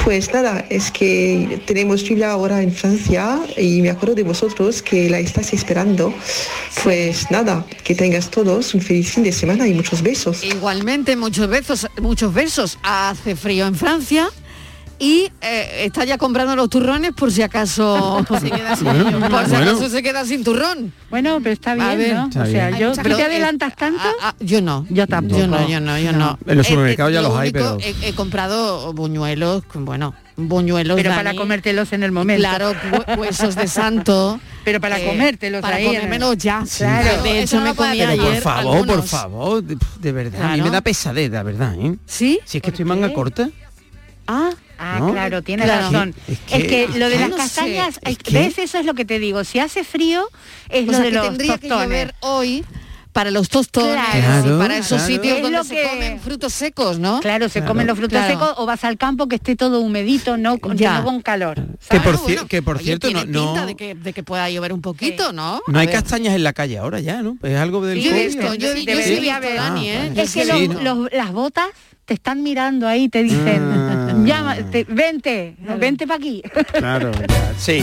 Pues 0.04 0.32
nada, 0.32 0.64
es 0.70 0.90
que 0.90 1.60
tenemos 1.66 2.02
lluvia 2.04 2.32
ahora 2.32 2.62
en 2.62 2.72
Francia 2.72 3.40
y 3.56 3.82
me 3.82 3.90
acuerdo 3.90 4.14
de 4.14 4.22
vosotros 4.22 4.82
que 4.82 5.08
la 5.10 5.18
estáis 5.18 5.52
esperando. 5.52 6.12
Pues 6.82 7.30
nada, 7.30 7.64
que 7.82 7.94
tengas 7.94 8.30
todos 8.30 8.74
un 8.74 8.80
feliz 8.80 9.12
fin 9.12 9.24
de 9.24 9.32
semana 9.32 9.66
y 9.68 9.74
muchos 9.74 10.02
besos. 10.02 10.44
Igualmente, 10.44 11.16
muchos 11.16 11.48
besos, 11.48 11.86
muchos 12.00 12.32
besos. 12.32 12.78
Hace 12.82 13.36
frío 13.36 13.66
en 13.66 13.74
Francia 13.74 14.30
y 14.98 15.30
eh, 15.40 15.84
está 15.84 16.04
ya 16.04 16.18
comprando 16.18 16.54
los 16.56 16.68
turrones 16.70 17.12
por 17.12 17.30
si 17.32 17.42
acaso 17.42 18.24
Se 18.40 18.50
queda 18.50 18.76
sin 18.76 18.84
Bueno, 18.84 19.08
ellos. 19.08 19.28
por 19.30 19.46
si 19.48 19.54
acaso 19.54 19.88
se 19.88 20.02
queda 20.02 20.24
sin 20.24 20.44
turrón. 20.44 20.92
Bueno, 21.10 21.38
pero 21.42 21.52
está 21.52 21.72
A 21.72 21.74
bien, 21.74 21.98
ver. 21.98 22.14
¿no? 22.16 22.24
Está 22.28 22.42
o 22.42 22.46
sea, 22.46 22.68
bien. 22.68 22.80
yo, 22.80 22.88
Hay 22.90 22.94
¿tú 22.96 23.00
mucha- 23.00 23.02
te 23.02 23.08
pero, 23.08 23.18
eh, 23.18 23.24
adelantas 23.24 23.76
tanto? 23.76 24.02
yo 24.40 24.60
no. 24.62 24.86
Yo 24.90 25.06
tampoco. 25.06 25.40
Yo 25.40 25.46
no, 25.46 25.68
yo 25.68 25.80
no, 25.80 25.98
yo 25.98 26.12
no. 26.12 26.38
En 26.46 26.56
los 26.58 26.66
Eh, 26.66 26.70
supermercados 26.70 27.10
eh, 27.10 27.14
ya 27.14 27.22
lo 27.22 27.28
los 27.28 27.38
hay, 27.38 27.50
único, 27.50 27.78
pero- 27.78 27.94
He, 28.02 28.08
he 28.08 28.14
comprado 28.14 28.92
buñuelos, 28.92 29.62
bueno, 29.74 30.14
buñuelos. 30.36 30.96
Pero 30.96 31.10
para 31.10 31.22
Dani. 31.24 31.38
comértelos 31.38 31.92
en 31.92 32.02
el 32.02 32.12
momento. 32.12 32.40
Claro, 32.48 32.72
hue- 32.72 33.18
huesos 33.18 33.54
de 33.56 33.68
santo. 33.68 34.40
Pero 34.64 34.80
para 34.80 34.98
eh, 34.98 35.04
comértelos 35.06 35.60
Para 35.60 35.76
ahí 35.76 35.84
comérmelos 35.86 36.38
ya. 36.38 36.64
Claro. 36.78 37.22
De 37.22 37.42
Eso 37.42 37.56
hecho, 37.56 37.60
no 37.60 37.70
me 37.70 37.74
comí. 37.76 37.98
Pero 37.98 38.16
por 38.16 38.26
ayer 38.28 38.42
favor, 38.42 38.64
por 38.64 38.76
algunos. 38.90 39.10
favor, 39.10 39.62
de, 39.62 39.76
de 40.00 40.12
verdad, 40.12 40.40
a 40.42 40.46
mí 40.48 40.54
Claro. 40.54 40.64
me 40.64 40.70
da 40.70 40.80
pesadez, 40.80 41.30
la 41.30 41.42
verdad, 41.42 41.74
¿eh? 41.78 41.96
¿Sí? 42.06 42.40
Si 42.46 42.58
es 42.58 42.62
que 42.62 42.70
estoy 42.70 42.84
manga 42.86 43.12
corta. 43.12 43.50
Ah, 44.26 44.50
Ah, 44.78 44.96
¿No? 45.00 45.12
claro, 45.12 45.42
tienes 45.42 45.66
Claro. 45.66 45.82
razón. 45.90 46.14
Es 46.28 46.38
Es 46.50 46.62
que- 46.64 46.86
que, 46.92 46.98
lo 46.98 47.08
de 47.08 47.18
las 47.18 47.30
no 47.30 47.36
castañas, 47.36 48.00
es 48.02 48.18
¿ves? 48.32 48.58
Eso 48.58 48.78
es 48.78 48.86
lo 48.86 48.94
que 48.94 49.04
te 49.04 49.18
digo. 49.18 49.44
Si 49.44 49.58
hace 49.58 49.84
frío, 49.84 50.28
es 50.68 50.88
O 50.88 50.92
lo 50.92 50.92
sea, 50.92 51.00
de 51.02 51.08
que 51.10 51.14
los 51.14 51.24
tendría 51.28 51.58
que 51.58 51.68
llover 51.68 52.14
hoy 52.20 52.64
para 53.12 53.30
los 53.30 53.48
tostones 53.48 53.94
Claro, 53.94 54.56
y 54.56 54.58
para 54.58 54.76
esos 54.76 54.88
claro. 54.98 55.06
sitios 55.06 55.36
Es 55.36 55.42
donde 55.42 55.58
lo 55.58 55.62
se 55.62 55.76
que- 55.76 55.82
comen 55.88 56.20
frutos 56.20 56.52
secos, 56.52 56.98
¿no? 56.98 57.20
Claro, 57.20 57.48
se 57.48 57.60
Claro. 57.60 57.68
comen 57.68 57.86
los 57.86 57.96
frutos 57.96 58.18
Claro. 58.18 58.32
secos 58.32 58.54
o 58.56 58.66
vas 58.66 58.82
al 58.82 58.96
campo 58.98 59.28
que 59.28 59.36
esté 59.36 59.54
todo 59.54 59.78
humedito, 59.82 60.36
no, 60.36 60.58
con- 60.58 60.76
Ya. 60.76 60.98
no 60.98 61.04
con 61.04 61.22
calor. 61.22 61.64
Que 61.88 62.00
por, 62.00 62.18
bueno, 62.20 62.48
que 62.48 62.60
por 62.60 62.74
oye, 62.78 62.86
cierto, 62.86 63.08
no, 63.12 63.20
pinta 63.22 63.30
no, 63.60 63.66
de 63.66 63.76
que, 63.76 63.94
de 63.94 64.12
que 64.12 64.24
pueda 64.24 64.50
llover 64.50 64.72
un 64.72 64.82
poquito, 64.82 65.32
¿no? 65.32 65.62
no 65.68 65.78
A 65.78 65.82
hay 65.82 65.86
ver. 65.86 65.94
castañas 65.94 66.34
en 66.34 66.42
la 66.42 66.52
calle 66.52 66.78
ahora 66.78 66.98
ya, 66.98 67.22
¿no? 67.22 67.38
Es 67.44 67.56
algo 67.56 67.86
del 67.86 68.00
Yo 68.00 68.10
yo, 68.10 68.16
yo 68.16 68.18
sí 69.04 69.20
visto. 69.20 69.40
Dani, 69.54 69.90
¿eh? 69.90 70.12
Ah, 70.16 70.20
Es 70.20 70.34
que 70.34 70.44
los- 70.44 70.82
los- 70.82 71.12
las 71.12 71.30
botas 71.32 71.68
te 72.04 72.14
están 72.14 72.42
mirando 72.42 72.86
ahí, 72.86 73.08
te 73.08 73.22
dicen, 73.22 73.62
Ah. 73.62 74.14
llama, 74.24 74.56
te- 74.70 74.84
vente, 74.88 75.56
vente 75.78 76.06
para 76.06 76.18
aquí. 76.18 76.42
Claro, 76.72 77.10
sí. 77.58 77.82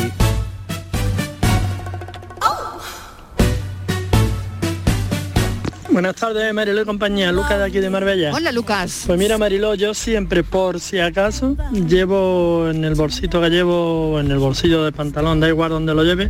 Buenas 5.89 6.15
tardes, 6.15 6.53
Mariló 6.53 6.81
y 6.81 6.85
compañía, 6.85 7.33
Lucas 7.33 7.57
de 7.57 7.65
aquí 7.65 7.79
de 7.79 7.89
Marbella. 7.89 8.31
Hola, 8.33 8.53
Lucas. 8.53 9.03
Pues 9.07 9.19
mira, 9.19 9.37
Mariló, 9.37 9.75
yo 9.75 9.93
siempre, 9.93 10.41
por 10.41 10.79
si 10.79 10.99
acaso, 10.99 11.57
llevo 11.73 12.69
en 12.69 12.85
el 12.85 12.95
bolsito 12.95 13.41
que 13.41 13.49
llevo, 13.49 14.17
en 14.21 14.31
el 14.31 14.37
bolsillo 14.37 14.85
del 14.85 14.93
pantalón, 14.93 15.41
da 15.41 15.49
igual 15.49 15.71
donde 15.71 15.93
lo 15.93 16.03
lleve, 16.05 16.29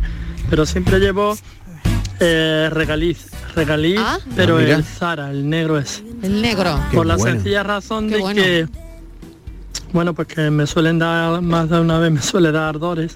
pero 0.50 0.66
siempre 0.66 0.98
llevo 0.98 1.36
eh, 2.18 2.68
regaliz, 2.72 3.28
regaliz, 3.54 4.00
Ah. 4.00 4.18
pero 4.34 4.56
Ah, 4.58 4.62
el 4.62 4.82
Zara, 4.84 5.30
el 5.30 5.48
negro 5.48 5.78
es. 5.78 6.02
El 6.22 6.40
negro. 6.40 6.78
Qué 6.90 6.96
por 6.96 7.06
la 7.06 7.16
bueno. 7.16 7.34
sencilla 7.34 7.62
razón 7.62 8.08
Qué 8.08 8.14
de 8.16 8.20
bueno. 8.20 8.42
que, 8.42 8.68
bueno, 9.92 10.14
pues 10.14 10.28
que 10.28 10.50
me 10.50 10.66
suelen 10.66 10.98
dar, 10.98 11.42
más 11.42 11.68
de 11.68 11.80
una 11.80 11.98
vez 11.98 12.10
me 12.12 12.22
suele 12.22 12.52
dar 12.52 12.64
ardores. 12.68 13.14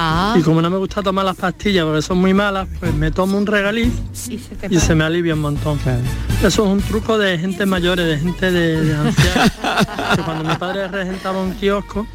Ah, 0.00 0.36
Y 0.38 0.42
como 0.42 0.62
no 0.62 0.70
me 0.70 0.76
gusta 0.78 1.02
tomar 1.02 1.24
las 1.24 1.34
pastillas 1.36 1.84
porque 1.84 2.02
son 2.02 2.18
muy 2.18 2.32
malas, 2.32 2.68
pues 2.78 2.94
me 2.94 3.10
tomo 3.10 3.36
un 3.36 3.46
regaliz 3.46 3.92
Y 4.28 4.38
se 4.38 4.54
te 4.54 4.72
y 4.72 4.78
se 4.78 4.94
me 4.94 5.02
alivia 5.02 5.34
un 5.34 5.40
montón. 5.40 5.76
Claro. 5.78 6.00
Eso 6.38 6.46
es 6.46 6.58
un 6.70 6.80
truco 6.80 7.18
de 7.18 7.36
gente 7.36 7.66
mayores, 7.66 8.06
de 8.06 8.18
gente 8.18 8.52
de, 8.52 8.84
de 8.84 8.94
ancianos. 8.94 9.50
que 10.16 10.22
cuando 10.22 10.44
mi 10.48 10.54
padre 10.54 10.86
regentaba 10.86 11.42
un 11.42 11.52
kiosco, 11.54 12.06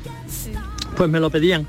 pues 0.95 1.09
me 1.09 1.19
lo 1.19 1.29
pedían. 1.29 1.67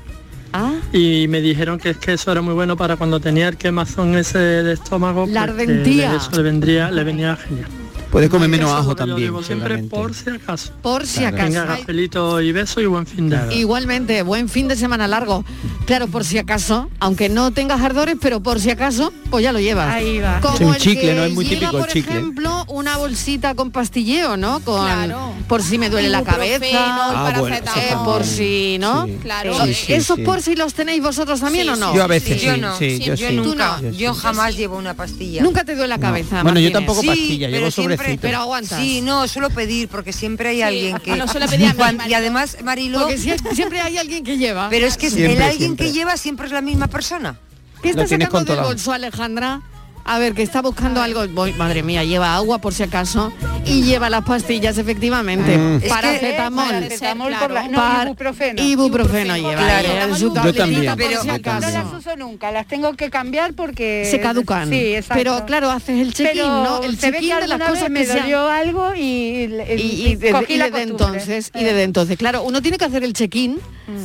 ah, 0.53 0.71
Y 0.93 1.27
me 1.27 1.41
dijeron 1.41 1.77
que 1.79 1.89
es 1.89 1.97
que 1.97 2.13
eso 2.13 2.31
era 2.31 2.41
muy 2.41 2.53
bueno 2.53 2.77
para 2.77 2.95
cuando 2.95 3.19
tenía 3.19 3.49
el 3.49 3.57
quemazón 3.57 4.15
ese 4.15 4.37
de 4.39 4.71
estómago. 4.73 5.25
La 5.29 5.45
pues, 5.47 5.49
ardentía. 5.67 6.15
Eso 6.15 6.31
le 6.31 6.43
vendría, 6.43 6.91
le 6.91 7.03
venía 7.03 7.35
genial. 7.35 7.67
Puedes 8.15 8.29
comer 8.29 8.47
menos 8.47 8.71
ajo 8.71 8.91
yo 8.91 8.95
también, 8.95 9.17
digo 9.19 9.43
siempre 9.43 9.77
por 9.83 10.13
si 10.13 10.29
acaso. 10.29 10.71
por 10.81 11.05
si 11.05 11.19
Claro. 11.19 11.35
acaso. 11.35 11.49
Venga, 11.51 11.65
gafelito 11.65 12.39
y 12.41 12.53
beso 12.53 12.79
y 12.79 12.85
buen 12.85 13.05
fin 13.05 13.27
de 13.29 13.53
Igualmente, 13.53 14.21
buen 14.21 14.47
fin 14.47 14.69
de 14.69 14.77
semana 14.77 15.05
largo. 15.05 15.43
Claro, 15.85 16.07
por 16.07 16.23
si 16.23 16.37
acaso, 16.37 16.89
aunque 17.01 17.27
no 17.27 17.51
tengas 17.51 17.81
ardores, 17.81 18.15
pero 18.21 18.39
por 18.39 18.61
si 18.61 18.69
acaso, 18.71 19.11
pues 19.29 19.43
ya 19.43 19.51
lo 19.51 19.59
llevas. 19.59 19.93
Ahí 19.93 20.19
va. 20.19 20.39
Como 20.39 20.57
Sí, 20.57 20.63
un 20.63 20.75
el 20.75 20.79
chicle, 20.79 21.01
que 21.01 21.13
¿no? 21.13 21.23
Es 21.25 21.33
muy 21.33 21.43
lleva, 21.43 21.59
típico 21.59 21.77
el 21.77 21.83
por 21.83 21.91
chicle. 21.91 22.11
ejemplo, 22.13 22.65
una 22.69 22.95
bolsita 22.97 23.53
con 23.53 23.71
pastilleo, 23.71 24.37
¿no? 24.37 24.61
Con 24.61 24.85
Claro. 24.85 25.33
por 25.49 25.61
si 25.61 25.77
me 25.77 25.89
duele 25.89 26.07
la 26.07 26.23
cabeza, 26.23 26.65
Ah, 26.73 27.33
bueno, 27.37 27.57
eh, 27.57 27.61
por 28.05 28.23
si, 28.23 28.77
¿no? 28.79 29.07
Sí. 29.07 29.17
Claro. 29.23 29.65
Sí, 29.65 29.73
sí, 29.73 29.93
¿Esos 29.93 30.15
sí. 30.15 30.21
por 30.23 30.41
si 30.41 30.55
los 30.55 30.73
tenéis 30.73 31.03
vosotros 31.03 31.41
también 31.41 31.65
Sí, 31.65 31.69
o 31.71 31.75
no? 31.75 31.93
Yo 31.93 32.01
a 32.01 32.07
veces 32.07 32.41
yo 32.41 32.53
sí, 32.55 32.61
no, 32.61 32.77
sí, 32.77 32.99
yo 32.99 33.15
yo 33.15 33.27
sí. 33.27 33.35
nunca, 33.35 33.75
Tú 33.81 33.85
no. 33.87 33.91
yo 33.91 34.13
jamás 34.13 34.55
llevo 34.55 34.77
una 34.77 34.93
pastilla. 34.93 35.43
Nunca 35.43 35.65
te 35.65 35.73
duele 35.73 35.89
la 35.89 35.99
cabeza. 35.99 36.41
Bueno, 36.43 36.61
yo 36.61 36.71
tampoco 36.71 37.03
pastilla, 37.03 37.49
llevo 37.49 37.69
siempre-. 38.05 38.29
Pero 38.29 38.41
aguantas. 38.41 38.79
Sí, 38.79 39.01
no, 39.01 39.27
suelo 39.27 39.49
pedir 39.49 39.87
porque 39.89 40.13
siempre 40.13 40.49
hay 40.49 40.61
alguien 40.61 40.97
que 40.99 41.15
no 41.15 41.27
suele 41.27 41.47
pedir 41.47 41.67
a 41.67 41.73
mí, 41.73 41.77
Cuan- 41.77 42.01
y 42.09 42.13
además 42.13 42.57
Porque 42.99 43.17
sie- 43.17 43.37
siempre 43.55 43.81
hay 43.81 43.97
alguien 43.97 44.23
que 44.23 44.37
lleva. 44.37 44.69
pero 44.69 44.87
es 44.87 44.97
que 44.97 45.09
Siempre, 45.09 45.33
el 45.35 45.41
alguien 45.41 45.59
siempre. 45.59 45.85
que 45.87 45.93
lleva 45.93 46.17
siempre 46.17 46.47
es 46.47 46.51
la 46.53 46.61
misma 46.61 46.87
persona. 46.87 47.37
¿Qué 47.81 47.93
Lo 47.93 48.01
está 48.01 48.05
tienes 48.07 48.27
sacando 48.29 48.55
del 48.55 48.63
bolso, 48.63 48.91
Alejandra? 48.93 49.61
A 50.07 50.19
ver, 50.19 50.35
que 50.35 50.43
está 50.43 50.61
buscando 50.61 51.01
algo. 51.01 51.27
Voy, 51.29 51.53
madre 51.53 51.81
mía, 51.81 52.03
lleva 52.03 52.35
agua 52.35 52.59
por 52.59 52.75
si 52.75 52.83
acaso 52.83 53.33
y 53.65 53.81
lleva 53.81 54.07
las 54.11 54.23
pastillas, 54.23 54.77
efectivamente. 54.77 55.57
Mm. 55.57 55.75
Es 55.77 55.81
que- 55.83 55.89
Paracetamol. 55.89 56.65
Paracetamol 56.65 57.27
Claro. 57.29 57.43
por 57.43 57.51
la, 57.55 57.67
no, 57.67 57.75
Par- 57.77 58.05
ibuprofeno. 58.07 58.61
Ibuprofeno 58.61 59.35
lleva. 59.35 59.55
Claro. 59.55 59.87
ella 59.87 60.03
en 60.03 60.15
su 60.15 60.27
Yo 60.35 60.53
también. 60.53 60.93
Pero- 60.95 61.21
si 61.23 61.27
No 61.27 61.33
acaso. 61.33 61.71
las 61.71 61.91
uso 61.91 62.15
nunca, 62.17 62.51
las 62.51 62.67
tengo 62.67 62.93
que 62.93 63.09
cambiar 63.09 63.53
porque... 63.55 64.07
Se 64.11 64.19
caducan. 64.19 64.69
Sí, 64.69 64.93
exacto. 64.95 65.15
Pero 65.15 65.43
claro, 65.47 65.71
haces 65.71 65.99
el 65.99 66.13
check-in, 66.13 66.43
¿no? 66.43 66.83
El 66.83 66.99
que 66.99 67.11
check-in 67.11 67.39
de 67.39 67.47
las 67.47 67.59
cosas 67.61 67.83
que 67.85 67.89
me 67.89 68.05
dolió 68.05 68.47
algo 68.47 68.93
y, 68.95 69.01
y, 69.01 70.03
y 70.11 70.15
de- 70.17 70.31
cogí 70.31 70.53
y 70.53 70.57
la 70.57 70.65
desde 70.69 70.83
entonces 70.83 71.51
y 71.55 71.63
desde 71.63 71.81
entonces 71.81 72.15
claro 72.17 72.43
uno 72.43 72.61
tiene 72.61 72.77
que 72.77 72.85
hacer 72.85 73.03
el 73.03 73.13
check-in 73.13 73.57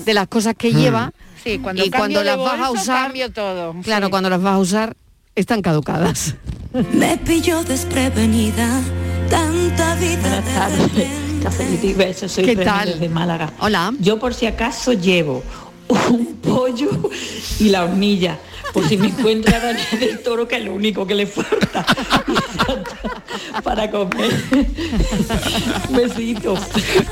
de 0.07 0.15
las 0.15 0.29
cosas 0.29 0.55
que 0.57 0.73
lleva 0.73 1.13
Sí, 1.45 1.59
cuando 1.59 1.85
y 1.85 1.91
cuando 1.91 2.23
las 2.25 2.39
vas 2.39 2.59
a 2.61 2.71
usar 2.71 3.05
cambio 3.05 3.31
todo. 3.33 3.75
claro 3.83 4.09
cuando 4.11 4.31
las 4.31 4.41
vas 4.43 4.55
a 4.55 4.59
usar 4.59 4.97
están 5.41 5.63
caducadas 5.63 6.35
Me 6.93 7.17
pilló 7.19 7.63
desprevenida, 7.65 8.81
tanta 9.29 9.95
vida 9.97 10.43
Buenas 11.97 12.33
soy 12.33 12.45
¿Qué 12.45 12.57
tal? 12.57 12.91
desde 12.93 13.09
Málaga. 13.09 13.53
Hola. 13.61 13.93
Yo 13.99 14.19
por 14.19 14.35
si 14.35 14.47
acaso 14.47 14.93
llevo 14.93 15.43
un 15.89 16.37
pollo 16.37 16.91
y 17.59 17.71
la 17.71 17.85
hornilla, 17.85 18.39
por 18.73 18.87
si 18.87 18.97
me 18.97 19.09
encuentra 19.09 19.59
Daniel 19.59 19.99
del 19.99 20.23
Toro, 20.23 20.47
que 20.47 20.57
es 20.59 20.65
lo 20.65 20.75
único 20.75 21.07
que 21.07 21.15
le 21.15 21.27
falta 21.27 21.85
para 23.65 23.91
comer. 23.91 24.31
Un 25.89 25.97
besito. 25.97 26.55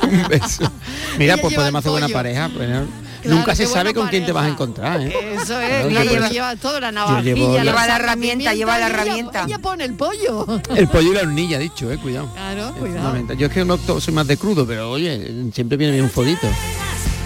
Un 0.03 0.29
beso. 0.29 0.71
Mira, 1.19 1.35
Ella 1.35 1.43
pues 1.43 1.55
podemos 1.55 1.79
hacer 1.81 1.91
buena 1.91 2.09
pareja. 2.09 2.51
pues, 2.55 2.69
¿no? 2.69 3.08
Claro, 3.23 3.37
Nunca 3.39 3.55
se 3.57 3.67
sabe 3.67 3.93
con 3.95 4.09
quién 4.09 4.25
te 4.25 4.33
vas 4.33 4.45
a 4.45 4.49
encontrar, 4.49 5.01
¿eh? 5.01 5.13
Eso 5.35 5.59
es, 5.61 5.87
Claro, 5.87 6.29
lleva, 6.31 6.57
toda 6.57 6.81
la 6.81 6.91
llevo 6.91 7.09
navajilla, 7.11 7.35
la- 7.35 7.63
Lleva 7.65 7.87
la 7.87 7.97
herramienta, 7.97 8.55
lleva 8.55 8.79
la 8.79 8.87
ella- 8.87 8.95
herramienta. 8.95 9.45
Ella 9.45 9.59
pone 9.59 9.85
el 9.85 9.95
pollo. 9.95 10.47
El 10.75 10.89
pollo 10.89 11.11
y 11.13 11.15
la 11.15 11.21
hornilla, 11.23 11.59
dicho, 11.59 11.91
eh, 11.91 11.99
cuidado. 11.99 12.29
Claro, 12.35 12.73
cuidado. 12.79 13.35
Yo 13.35 13.47
es 13.47 13.53
que 13.53 13.65
no 13.65 13.77
soy 14.01 14.15
más 14.15 14.27
de 14.27 14.37
crudo, 14.37 14.67
pero 14.67 14.91
oye, 14.91 15.51
siempre 15.53 15.77
viene 15.77 15.93
bien 15.95 16.05
un 16.05 16.11
fodito. 16.11 16.47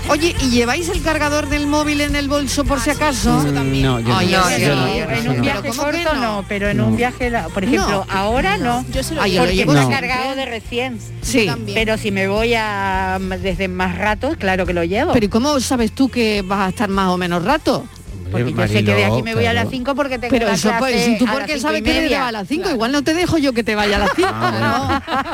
Oye, 0.08 0.34
¿y 0.40 0.50
lleváis 0.50 0.88
el 0.88 1.00
cargador 1.00 1.48
del 1.48 1.66
móvil 1.66 2.00
en 2.00 2.16
el 2.16 2.28
bolso 2.28 2.64
por 2.64 2.80
si 2.80 2.90
acaso? 2.90 3.38
Mm, 3.40 3.80
No, 3.82 4.00
yo 4.00 4.08
no. 4.14 4.20
en 4.20 5.28
un 5.28 5.40
viaje 5.40 5.68
¿Cómo 5.68 5.84
que 5.90 6.02
corto 6.02 6.14
no? 6.14 6.20
no, 6.20 6.44
pero 6.48 6.68
en 6.68 6.76
No. 6.78 6.88
un 6.88 6.96
viaje, 6.96 7.32
por 7.54 7.64
ejemplo, 7.64 7.88
No. 7.88 8.06
ahora 8.10 8.58
no, 8.58 8.84
Yo 8.92 9.02
se 9.02 9.14
lo 9.14 9.24
llevo 9.24 9.72
cargado 9.88 10.34
de 10.34 10.44
recién. 10.44 10.98
Sí. 11.22 11.46
también. 11.46 11.74
Pero 11.74 11.96
si 11.96 12.10
me 12.10 12.26
voy 12.28 12.54
a 12.54 13.18
desde 13.40 13.68
más 13.68 13.96
rato, 13.96 14.34
claro 14.38 14.66
que 14.66 14.74
lo 14.74 14.84
llevo. 14.84 15.12
Pero 15.12 15.26
¿y 15.26 15.28
cómo 15.28 15.58
sabes 15.60 15.92
tú 15.92 16.08
que 16.08 16.42
vas 16.42 16.66
a 16.66 16.68
estar 16.70 16.88
más 16.88 17.08
o 17.08 17.16
menos 17.16 17.44
rato? 17.44 17.84
Porque 18.32 18.52
yo 18.52 18.68
sé 18.68 18.84
que 18.84 18.94
de 18.94 19.04
aquí 19.04 19.22
me 19.22 19.34
voy 19.34 19.46
a 19.46 19.52
las 19.52 19.68
5 19.70 19.94
porque 19.94 20.18
tengo 20.18 20.32
Pero 20.32 20.48
la 20.48 20.54
eso, 20.54 20.72
pues, 20.78 20.92
clase 20.94 21.16
tú 21.18 21.26
a 21.26 21.30
por 21.30 21.38
las 21.40 21.46
qué 21.46 21.54
cinco 21.54 21.68
sabes 21.68 21.82
que 21.82 22.08
te 22.08 22.18
va 22.18 22.28
a 22.28 22.32
las 22.32 22.48
5, 22.48 22.70
igual 22.70 22.92
no 22.92 23.02
te 23.02 23.14
dejo 23.14 23.38
yo 23.38 23.52
que 23.52 23.62
te 23.62 23.74
vaya 23.74 23.96
a 23.96 23.98
las 24.00 24.10
5. 24.16 24.28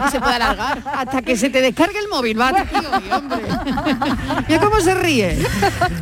Y 0.06 0.10
se 0.10 0.20
puede 0.20 0.34
alargar. 0.34 0.82
Hasta 0.92 1.22
que 1.22 1.36
se 1.36 1.50
te 1.50 1.60
descargue 1.60 1.98
el 1.98 2.08
móvil, 2.08 2.40
va, 2.40 2.52
tío, 2.52 2.80
y 3.08 3.12
hombre. 3.12 3.38
Mira 4.48 4.60
cómo 4.60 4.80
se 4.80 4.94
ríe. 4.94 5.38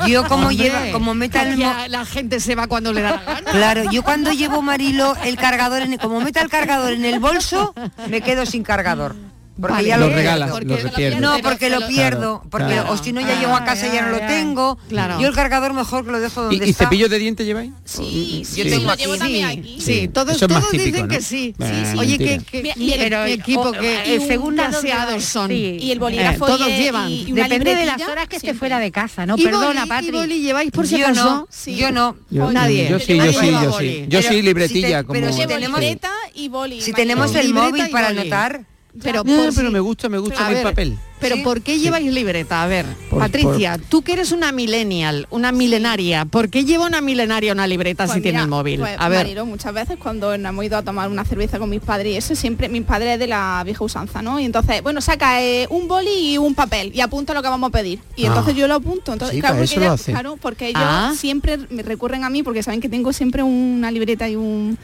Yo 0.07 0.27
como 0.27 0.49
Hombre, 0.49 0.57
lleva, 0.57 0.81
como 0.93 1.15
meta 1.15 1.43
el 1.43 1.59
la 1.59 2.05
gente 2.05 2.41
se 2.41 2.55
va 2.55 2.67
cuando 2.67 2.93
le 2.93 3.03
da 3.03 3.13
la 3.13 3.23
gana. 3.35 3.51
Claro, 3.51 3.91
yo 3.91 4.03
cuando 4.03 4.33
llevo 4.33 4.63
Marilo 4.63 5.15
el 5.25 5.37
cargador, 5.37 5.83
en, 5.83 5.97
como 5.99 6.21
meta 6.21 6.41
el 6.41 6.49
cargador 6.49 6.93
en 6.93 7.05
el 7.05 7.19
bolso, 7.19 7.75
me 8.09 8.21
quedo 8.21 8.47
sin 8.47 8.63
cargador. 8.63 9.15
Porque 9.59 9.73
Vale. 9.73 9.89
ya 9.89 9.97
Lo 9.97 10.09
lo, 10.09 10.15
regalas, 10.15 10.51
pierdo. 10.95 11.21
lo. 11.21 11.33
No, 11.33 11.39
porque 11.43 11.71
lo 11.71 11.77
Claro, 11.79 11.93
pierdo, 11.93 12.43
porque 12.51 12.67
claro. 12.75 12.93
o 12.93 12.97
si 12.99 13.13
no 13.13 13.23
ya 13.23 13.41
llego 13.41 13.55
a 13.57 13.65
casa 13.65 13.87
y 13.89 13.93
ya 13.93 14.03
no 14.03 14.11
lo 14.11 14.19
tengo. 14.19 14.77
Claro. 14.91 15.19
Yo 15.19 15.29
el 15.29 15.35
cargador 15.35 15.73
mejor 15.73 16.05
que 16.05 16.13
lo 16.13 16.21
dejo 16.21 16.43
donde 16.43 16.57
¿Y, 16.57 16.69
y 16.69 16.71
está. 16.73 16.85
cepillo 16.85 17.09
de 17.09 17.19
dientes 17.19 17.47
lleváis? 17.47 17.73
Sí, 17.87 18.43
sí, 18.45 18.57
Yo 18.59 18.65
sí, 18.65 18.71
tengo 18.71 18.85
lo 18.85 18.91
aquí. 18.91 19.03
llevo 19.05 19.17
también 19.17 19.49
Sí, 19.51 19.59
aquí. 19.59 19.81
sí, 19.81 20.09
todos, 20.09 20.35
es 20.35 20.47
todos 20.47 20.69
típico, 20.71 20.85
dicen 20.85 21.03
¿no? 21.03 21.09
que 21.09 21.23
sí. 21.23 21.55
Eh, 21.59 21.95
Oye, 21.97 22.19
que, 22.19 22.39
que- 22.41 22.75
mi, 22.77 22.91
pero 22.99 23.25
mi 23.25 23.33
el- 23.33 23.41
equipo, 23.41 23.61
o- 23.63 23.73
que 23.73 24.15
el 24.17 24.21
dos 24.41 24.59
aseados 24.77 25.25
son. 25.25 25.49
Sí. 25.49 25.79
Y 25.81 25.91
el 25.91 26.01
bolígrafo 26.01 26.45
todos 26.47 26.69
y, 26.69 26.73
el- 26.73 26.83
llevan. 26.83 27.11
y 27.11 27.33
Depende 27.33 27.75
de 27.77 27.87
las 27.87 28.03
horas 28.03 28.29
que 28.29 28.37
esté 28.37 28.53
fuera 28.53 28.79
de 28.79 28.91
casa, 28.93 29.25
¿no? 29.25 29.37
¿Y 29.39 29.45
Perdona, 29.45 29.87
Patri. 29.87 30.09
¿Y 30.09 30.11
boli 30.13 30.41
lleváis 30.43 30.71
por 30.71 30.87
si 30.87 30.99
yo 30.99 31.07
acaso? 31.07 31.25
no, 31.25 31.49
Sí. 31.51 31.77
yo 31.77 31.91
no. 31.93 32.15
Nadie. 32.31 32.89
Yo 32.91 32.99
sí, 32.99 33.17
Yo 33.17 33.33
sí, 33.33 33.49
a 33.55 33.63
yo 33.63 33.71
boli. 33.71 33.89
sí. 33.89 34.05
Yo 34.09 34.21
sí, 34.21 34.29
si 34.29 34.43
libretilla, 34.43 35.03
como... 35.03 35.15
pero 35.19 35.35
tenemos- 35.35 35.81
libreta 35.81 36.11
y 36.35 36.49
boli. 36.49 36.83
Si 36.83 36.93
tenemos 36.93 37.35
el 37.35 37.55
móvil 37.55 37.87
y 37.89 37.91
para 37.91 38.09
anotar, 38.09 38.67
Pero, 39.03 39.25
No, 39.25 39.37
por 39.45 39.55
pero 39.55 39.71
me 39.71 39.81
gusta, 39.81 40.09
me 40.09 40.19
gusta 40.19 40.49
ver, 40.49 40.63
papel. 40.63 40.99
Pero 41.19 41.37
Sí. 41.37 41.43
¿por 41.43 41.63
qué 41.63 41.79
lleváis 41.79 42.13
libreta? 42.13 42.63
A 42.63 42.67
ver, 42.67 42.85
Por- 43.09 43.21
Patricia, 43.21 43.79
tú 43.89 44.03
que 44.03 44.13
eres 44.13 44.33
una 44.33 44.53
millennial, 44.53 45.27
una 45.31 45.51
milenaria, 45.51 46.27
¿por 46.27 46.51
qué 46.51 46.65
lleva 46.65 46.87
una 46.87 47.01
milenaria 47.01 47.53
una 47.53 47.67
libreta 47.67 48.05
Pues 48.05 48.15
si 48.17 48.21
tiene 48.21 48.37
mira, 48.39 48.45
el 48.45 48.51
móvil? 48.51 48.81
pues, 48.81 48.97
a 48.99 49.09
ver, 49.09 49.21
Marilo, 49.21 49.47
muchas 49.47 49.73
veces 49.73 49.97
cuando 49.99 50.37
nos 50.37 50.51
hemos 50.51 50.65
ido 50.67 50.77
a 50.77 50.83
tomar 50.83 51.09
una 51.09 51.25
cerveza 51.25 51.59
con 51.59 51.71
mis 51.71 51.81
padres 51.81 52.13
y 52.13 52.17
eso 52.19 52.35
siempre, 52.37 52.69
mis 52.69 52.83
padres 52.83 53.15
es 53.15 53.19
de 53.19 53.29
la 53.29 53.63
vieja 53.65 53.83
usanza, 53.83 54.21
¿no? 54.21 54.39
Y 54.39 54.45
entonces, 54.45 54.83
bueno, 54.83 55.01
saca 55.01 55.43
eh, 55.43 55.67
un 55.71 55.89
boli 55.89 56.11
y 56.33 56.39
un 56.39 56.55
papel 56.55 56.93
y 56.95 57.01
apunta 57.01 57.33
lo 57.33 57.43
que 57.43 57.49
vamos 57.49 57.69
a 57.69 57.73
pedir. 57.73 57.99
Y 58.15 58.25
Ah. 58.25 58.29
entonces 58.29 58.55
yo 58.55 58.69
lo 58.69 58.75
apunto. 58.75 59.13
Entonces, 59.15 59.35
Sí, 59.37 59.41
claro, 59.41 59.57
porque 59.57 60.03
claro, 60.13 60.37
porque 60.41 60.69
ellos 60.69 60.83
Ah. 60.85 61.15
siempre 61.17 61.59
me 61.71 61.83
recurren 61.83 62.25
a 62.25 62.31
mí 62.31 62.43
porque 62.43 62.63
saben 62.63 62.81
que 62.83 62.89
tengo 62.91 63.13
siempre 63.15 63.43
una 63.43 63.91
libreta 63.91 64.29
y 64.29 64.37
un 64.37 64.77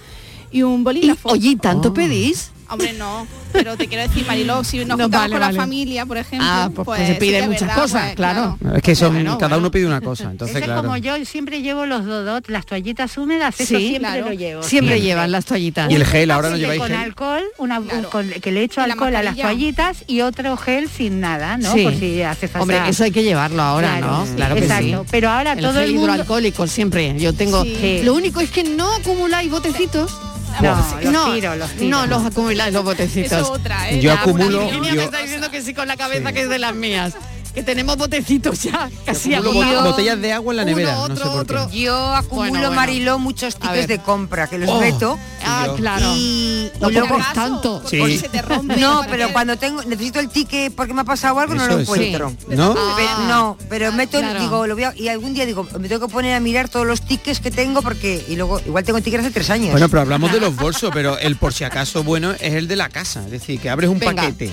y 0.55 0.63
un 0.63 0.81
y, 0.81 0.85
bolígrafo. 0.85 1.31
oye, 1.31 1.49
¿y 1.51 1.57
tanto 1.57 1.89
Oh. 1.91 1.95
pedís? 1.95 2.52
Hombre, 2.73 2.93
no, 2.95 3.27
pero 3.53 3.77
te 3.77 3.87
quiero 3.87 4.03
decir, 4.09 4.27
Mariló, 4.27 4.65
si 4.65 4.79
nos 4.79 4.87
No, 4.97 5.05
juntamos 5.05 5.13
vale, 5.25 5.33
con 5.33 5.41
vale. 5.41 5.53
la 5.57 5.63
familia, 5.63 6.07
por 6.07 6.17
ejemplo, 6.17 6.49
Ah, 6.51 6.71
pues, 6.75 6.87
pues, 6.87 6.97
pues 6.99 7.07
se 7.09 7.15
sí 7.15 7.21
piden 7.21 7.47
muchas 7.51 7.61
verdad, 7.69 7.77
cosas, 7.83 8.03
pues, 8.05 8.15
claro. 8.17 8.59
Es 8.77 8.83
que 8.83 8.95
son, 8.97 9.13
Bueno, 9.13 9.33
cada 9.37 9.49
bueno. 9.49 9.59
uno 9.59 9.71
pide 9.71 9.87
una 9.87 10.01
cosa, 10.01 10.31
entonces 10.31 10.57
Eso 10.57 10.65
claro. 10.65 10.83
como 10.83 10.97
yo 10.97 11.23
siempre 11.27 11.61
llevo 11.63 11.85
los 11.87 12.05
dodot, 12.07 12.49
las 12.49 12.65
toallitas 12.67 13.17
húmedas, 13.19 13.61
eso 13.61 13.77
Sí, 13.77 13.89
siempre 13.89 13.99
claro. 14.11 14.25
lo 14.29 14.33
llevo. 14.33 14.63
Siempre 14.63 15.01
llevan 15.03 15.31
las 15.33 15.45
toallitas. 15.45 15.91
Y 15.91 15.95
el 15.97 16.07
gel, 16.07 16.31
ahora 16.31 16.49
no 16.51 16.57
lleváis 16.57 16.81
con 16.81 16.89
gel. 16.91 16.97
alcohol, 16.99 17.43
una, 17.59 17.79
un- 17.81 18.05
con- 18.11 18.31
que 18.31 18.53
le 18.53 18.63
echo 18.65 18.81
la 18.81 18.95
alcohol 18.95 19.15
a 19.17 19.23
las 19.23 19.37
toallitas 19.37 20.05
y 20.07 20.23
otro 20.23 20.57
gel 20.57 20.89
sin 20.89 21.21
nada, 21.21 21.59
¿no? 21.59 21.73
Sí. 21.75 21.83
Por 21.85 21.95
si 21.95 22.23
hace 22.23 22.49
falta. 22.49 22.63
Hombre, 22.63 22.81
eso 22.89 23.05
hay 23.05 23.11
que 23.11 23.23
llevarlo 23.23 23.63
ahora, 23.63 23.99
Claro, 23.99 24.07
¿no? 24.19 24.27
sí, 24.27 24.33
Claro 24.37 24.55
que 24.55 24.63
exacto. 24.63 25.03
sí. 25.03 25.09
Pero 25.11 25.29
ahora 25.31 25.53
el 25.53 25.61
todo 25.61 25.75
gel 25.75 25.83
el 25.85 25.93
mundo... 25.95 26.13
hidroalcohólico 26.13 26.67
siempre. 26.67 27.15
Yo 27.19 27.33
tengo. 27.35 27.65
Lo 28.03 28.15
único 28.15 28.41
es 28.41 28.51
que 28.51 28.65
no 28.65 28.91
acumuláis 28.95 29.51
botecitos. 29.51 30.11
No, 30.61 30.77
los 31.03 31.13
no, 31.13 31.33
tiro, 31.35 31.57
los 31.57 31.71
tiro. 31.71 31.89
no 31.97 32.07
los 32.07 32.25
acumuláis 32.27 32.73
los 32.75 32.85
botecitos. 32.85 33.33
Eso 33.33 33.53
otra, 33.53 33.91
¿eh? 33.91 34.01
Yo 34.01 34.15
La- 34.15 34.21
acumulo- 34.23 34.67
una 34.67 34.89
yo- 34.89 34.95
me 34.97 35.05
está 35.05 35.19
diciendo 35.19 35.51
que 35.51 35.63
sí 35.63 35.73
con 35.75 35.89
la 35.89 35.97
cabeza 35.97 36.33
que 36.33 36.43
es 36.43 36.49
de 36.49 36.59
las 36.59 36.75
mías. 36.75 37.15
Que 37.55 37.63
tenemos 37.63 37.97
botecitos 37.99 38.63
ya 38.63 38.91
casi 39.05 39.35
agotados. 39.35 39.85
botellas 39.85 40.19
de 40.21 40.33
agua 40.33 40.53
en 40.55 40.57
la 40.57 40.63
Uno, 40.63 40.71
nevera, 40.71 40.95
no 40.95 41.03
otro, 41.03 41.17
sé 41.17 41.23
por 41.23 41.33
qué. 41.33 41.55
otro. 41.57 41.71
yo 41.73 42.15
acumulo 42.15 42.49
Bueno, 42.51 42.67
bueno. 42.69 42.73
Mariló 42.73 43.19
muchos 43.19 43.57
tickets 43.57 43.89
de 43.89 43.99
compra 43.99 44.47
que 44.47 44.57
los 44.59 44.71
Oh. 44.71 44.81
meto 44.81 45.19
Ah, 45.45 45.65
yo. 45.67 45.75
claro. 45.77 46.07
y, 46.17 46.71
No 46.81 46.89
y 46.91 46.93
luego 46.95 47.19
tanto. 47.35 47.83
Sí. 47.87 47.99
Por 47.99 48.09
si 48.09 48.19
se 48.19 48.29
te 48.31 48.41
rompe. 48.41 48.77
no, 48.77 48.97
porque- 48.99 49.11
pero 49.11 49.33
cuando 49.33 49.57
tengo 49.59 49.83
necesito 49.83 50.19
el 50.21 50.31
ticket 50.31 50.75
porque 50.75 50.95
me 50.95 51.03
ha 51.03 51.05
pasado 51.05 51.39
algo 51.41 51.55
no 51.55 51.67
lo 51.67 51.75
es. 51.77 51.83
encuentro. 51.83 52.31
Sí. 52.31 52.37
¿No? 52.57 52.75
Ah. 52.77 52.95
Pero- 52.97 53.19
no, 53.29 53.59
pero 53.69 53.93
meto 53.93 54.19
el- 54.19 54.25
claro. 54.25 54.41
digo, 54.41 54.67
lo 54.67 54.75
voy 54.75 54.85
a- 54.85 54.95
y 54.97 55.09
algún 55.09 55.35
día 55.35 55.45
digo, 55.45 55.69
me 55.79 55.89
tengo 55.89 56.07
que 56.07 56.13
poner 56.13 56.35
a 56.35 56.41
mirar 56.41 56.69
todos 56.71 56.87
los 56.87 57.03
tickets 57.03 57.41
que 57.41 57.51
tengo 57.51 57.83
porque 57.83 58.25
y 58.29 58.37
luego 58.37 58.61
igual 58.61 58.83
tengo 58.85 59.01
tickets 59.03 59.25
hace 59.25 59.31
tres 59.33 59.51
años. 59.51 59.73
Bueno, 59.73 59.89
pero 59.91 60.01
hablamos 60.01 60.33
de 60.33 60.41
los 60.41 60.57
bolsos, 60.57 60.91
pero 60.95 61.19
el 61.19 61.37
por 61.37 61.53
si 61.53 61.65
acaso 61.65 62.03
bueno 62.03 62.33
es 62.33 62.55
el 62.55 62.67
de 62.67 62.77
la 62.77 62.89
casa. 62.89 63.23
Es 63.27 63.31
decir, 63.31 63.61
que 63.61 63.69
abres 63.69 63.91
un 63.91 63.99
Venga. 63.99 64.23
paquete 64.23 64.51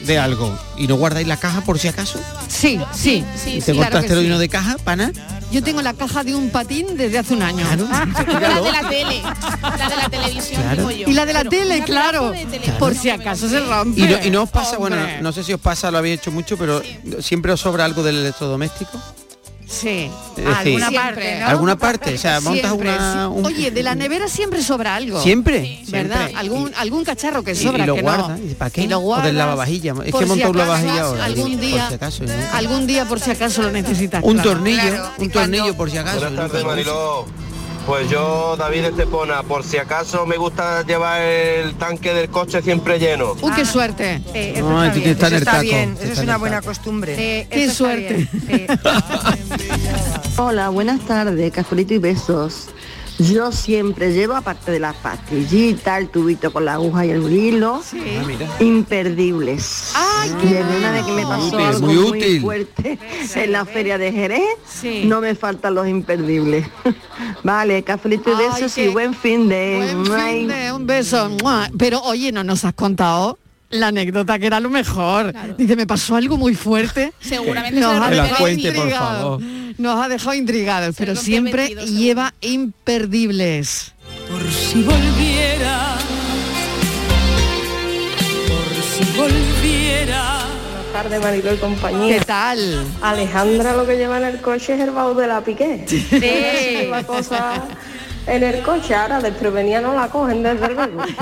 de 0.00 0.18
algo 0.18 0.56
y 0.76 0.86
no 0.86 0.96
guardáis 0.96 1.26
la 1.26 1.36
caja 1.38 1.62
por 1.62 1.78
si 1.78 1.88
acaso. 1.88 2.20
Sí, 2.48 2.78
sí. 2.92 3.24
Sí, 3.42 3.50
y 3.56 3.60
sí, 3.60 3.66
te 3.66 3.72
claro 3.72 3.92
cortaste 3.92 4.14
lo 4.14 4.20
sí. 4.20 4.26
lleno 4.26 4.38
de 4.38 4.48
caja, 4.48 4.76
pana. 4.84 5.12
Yo 5.52 5.62
tengo 5.62 5.80
la 5.80 5.94
caja 5.94 6.24
de 6.24 6.34
un 6.34 6.50
patín 6.50 6.96
desde 6.96 7.18
hace 7.18 7.32
un 7.34 7.42
año. 7.42 7.64
La 8.26 8.60
de 8.60 8.72
la 8.72 8.88
tele, 8.88 9.22
la 9.22 9.88
de 9.88 9.96
la 9.96 10.08
televisión, 10.10 10.60
Claro. 10.62 10.76
digo 10.88 10.90
yo. 10.90 11.08
Y 11.08 11.12
la 11.14 11.24
de 11.24 11.32
la 11.32 11.38
Pero 11.44 11.50
tele, 11.50 11.82
claro. 11.84 12.30
de 12.32 12.46
Por 12.78 12.94
si 12.96 13.10
acaso 13.10 13.48
se 13.48 13.60
rompe. 13.60 14.00
Y 14.00 14.04
no, 14.08 14.24
y 14.24 14.30
no 14.30 14.42
os 14.42 14.50
pasa, 14.50 14.76
bueno, 14.76 14.96
Hombre. 14.96 15.22
no 15.22 15.32
sé 15.32 15.44
si 15.44 15.52
os 15.52 15.60
pasa, 15.60 15.90
lo 15.90 15.98
habéis 15.98 16.18
hecho 16.20 16.32
mucho, 16.32 16.56
pero 16.58 16.82
siempre 17.20 17.52
os 17.52 17.60
sobra 17.60 17.84
algo 17.84 18.02
del 18.02 18.16
electrodoméstico. 18.18 19.00
Sí. 19.68 20.08
Es 20.36 20.44
decir, 20.44 20.48
Alguna 20.48 20.88
Siempre. 20.88 20.96
parte, 21.00 21.40
¿no? 21.40 21.46
alguna 21.48 21.76
parte, 21.78 22.14
o 22.14 22.18
sea, 22.18 22.40
montas 22.40 22.70
Siempre, 22.70 22.88
una... 22.94 23.12
sí. 23.12 23.18
un- 23.38 23.46
Oye, 23.46 23.70
de 23.72 23.82
la 23.82 23.94
nevera 23.96 24.28
siempre 24.28 24.62
sobra 24.62 24.94
algo. 24.94 25.20
Siempre, 25.20 25.80
¿Verdad? 25.88 26.16
siempre. 26.18 26.36
Algún, 26.38 26.72
algún 26.76 27.04
cacharro 27.04 27.42
que 27.42 27.54
sobra 27.56 27.82
y 27.82 27.86
lo 27.86 27.96
que 27.96 28.02
guardas, 28.02 28.38
no. 28.38 28.46
¿y 28.50 28.54
para 28.54 28.70
qué? 28.70 28.82
Y 28.82 28.86
lo 28.86 28.98
O 28.98 29.00
del 29.00 29.06
guardas, 29.06 29.34
lavavajillas. 29.34 29.96
Es 30.04 30.14
que 30.14 30.24
he 30.24 30.26
si 30.28 30.32
un 30.44 30.56
lavavajillas 30.56 30.98
ahora. 31.00 31.24
Algún 31.24 31.60
día, 31.60 31.80
por 31.80 31.88
si 31.88 31.94
acaso, 31.94 32.24
¿no? 32.24 32.32
algún 32.52 32.86
día 32.86 33.04
por 33.06 33.20
si 33.20 33.30
acaso 33.32 33.62
lo 33.62 33.72
necesitas. 33.72 34.22
Un 34.22 34.34
claro. 34.34 34.50
tornillo, 34.50 34.80
Claro, 34.82 35.10
un 35.18 35.30
tornillo 35.30 35.74
por 35.76 35.90
si 35.90 35.98
acaso. 35.98 36.20
Buenas 36.20 36.36
tardes, 36.48 36.64
Mariló. 36.64 37.26
Pues 37.86 38.10
yo, 38.10 38.56
David 38.58 38.86
Estepona, 38.86 39.44
por 39.44 39.62
si 39.62 39.76
acaso 39.78 40.26
me 40.26 40.36
gusta 40.36 40.82
llevar 40.84 41.20
el 41.20 41.74
tanque 41.76 42.12
del 42.12 42.28
coche 42.30 42.60
siempre 42.60 42.98
lleno. 42.98 43.34
Uy, 43.40 43.52
qué 43.54 43.64
suerte. 43.64 44.20
Sí, 44.32 44.38
eso 44.56 44.68
No, 44.68 44.84
está 44.84 44.92
tú 44.92 45.00
bien. 45.00 45.16
tan 45.18 45.26
Eso 45.28 45.36
el 45.36 45.42
está 45.42 45.60
bien, 45.60 45.90
está 45.92 46.04
eso 46.04 46.12
es 46.14 46.18
una 46.18 46.36
buena 46.36 46.62
costumbre. 46.62 47.14
Sí, 47.14 47.46
Qué 47.48 47.64
está 47.64 47.74
suerte. 47.76 48.28
Hola, 50.36 50.68
buenas 50.70 51.00
tardes, 51.06 51.52
cafelito 51.52 51.94
y 51.94 51.98
besos. 51.98 52.66
Yo 53.18 53.50
siempre 53.50 54.12
llevo, 54.12 54.34
aparte 54.36 54.70
de 54.72 54.78
la 54.78 54.92
pastillita, 54.92 55.96
el 55.98 56.08
tubito 56.10 56.52
con 56.52 56.66
la 56.66 56.74
aguja 56.74 57.06
y 57.06 57.10
el 57.10 57.32
hilo, 57.32 57.80
Ah, 57.82 58.24
mira. 58.26 58.46
imperdibles. 58.60 59.92
Ay, 59.94 60.30
Desde 60.42 60.76
una 60.78 60.92
vez 60.92 61.02
que 61.04 61.12
me 61.12 61.22
pasó 61.22 61.46
Útil, 61.46 61.60
algo 61.60 61.86
muy 61.86 61.96
útil. 61.98 62.40
fuerte 62.42 62.98
en 63.34 63.52
la 63.52 63.64
feria 63.64 63.96
de 63.96 64.12
Jerez, 64.12 64.42
Sí. 64.68 65.04
no 65.06 65.20
me 65.22 65.34
faltan 65.34 65.74
los 65.74 65.88
imperdibles. 65.88 66.66
vale, 67.42 67.82
cafelito 67.82 68.30
y 68.32 68.36
besos 68.36 68.76
y 68.78 68.88
buen 68.88 69.14
fin 69.14 69.48
de... 69.48 69.94
Buen 70.06 70.20
fin 70.36 70.48
de- 70.48 70.72
un 70.72 70.86
beso. 70.86 71.30
Pero 71.78 72.02
oye, 72.02 72.32
no 72.32 72.44
nos 72.44 72.64
has 72.64 72.74
contado 72.74 73.38
la 73.70 73.88
anécdota 73.88 74.38
que 74.38 74.46
era 74.46 74.60
lo 74.60 74.70
mejor. 74.70 75.32
Dice, 75.56 75.76
me 75.76 75.86
pasó 75.86 76.16
algo 76.16 76.36
muy 76.36 76.54
fuerte. 76.54 77.12
Seguramente 77.20 77.80
Nos 77.80 78.00
ha 78.00 78.10
dejado 78.10 78.36
cuente, 78.36 78.68
intrigados. 78.68 79.42
Nos 79.78 80.04
ha 80.04 80.08
dejado 80.08 80.34
intrigados, 80.34 80.94
pero 80.98 81.16
siempre 81.16 81.62
22 81.62 81.84
segundos. 81.84 82.00
lleva 82.02 82.34
imperdibles. 82.40 83.92
Por 84.30 84.50
si 84.50 84.82
volviera, 84.82 85.96
por 88.48 88.82
si 88.82 89.04
volviera. 89.16 90.38
Buenas 90.66 90.92
tardes, 90.92 91.20
Marilo 91.20 91.54
y 91.54 91.56
compañía. 91.58 92.18
¿Qué 92.18 92.24
tal? 92.24 92.86
Alejandra 93.02 93.76
lo 93.76 93.86
que 93.86 93.96
lleva 93.96 94.18
en 94.18 94.24
el 94.24 94.40
coche 94.40 94.74
es 94.74 94.80
el 94.80 94.90
baúl 94.92 95.16
de 95.16 95.26
la 95.26 95.42
piqué. 95.42 95.84
Sí. 95.86 96.06
La 96.90 97.02
cosa 97.02 97.64
en 98.26 98.42
el 98.42 98.62
coche, 98.62 98.94
ahora 98.94 99.20
desprevenida 99.20 99.80
no 99.80 99.94
la 99.94 100.08
cogen 100.08 100.42
desde 100.42 100.68
luego. 100.74 101.02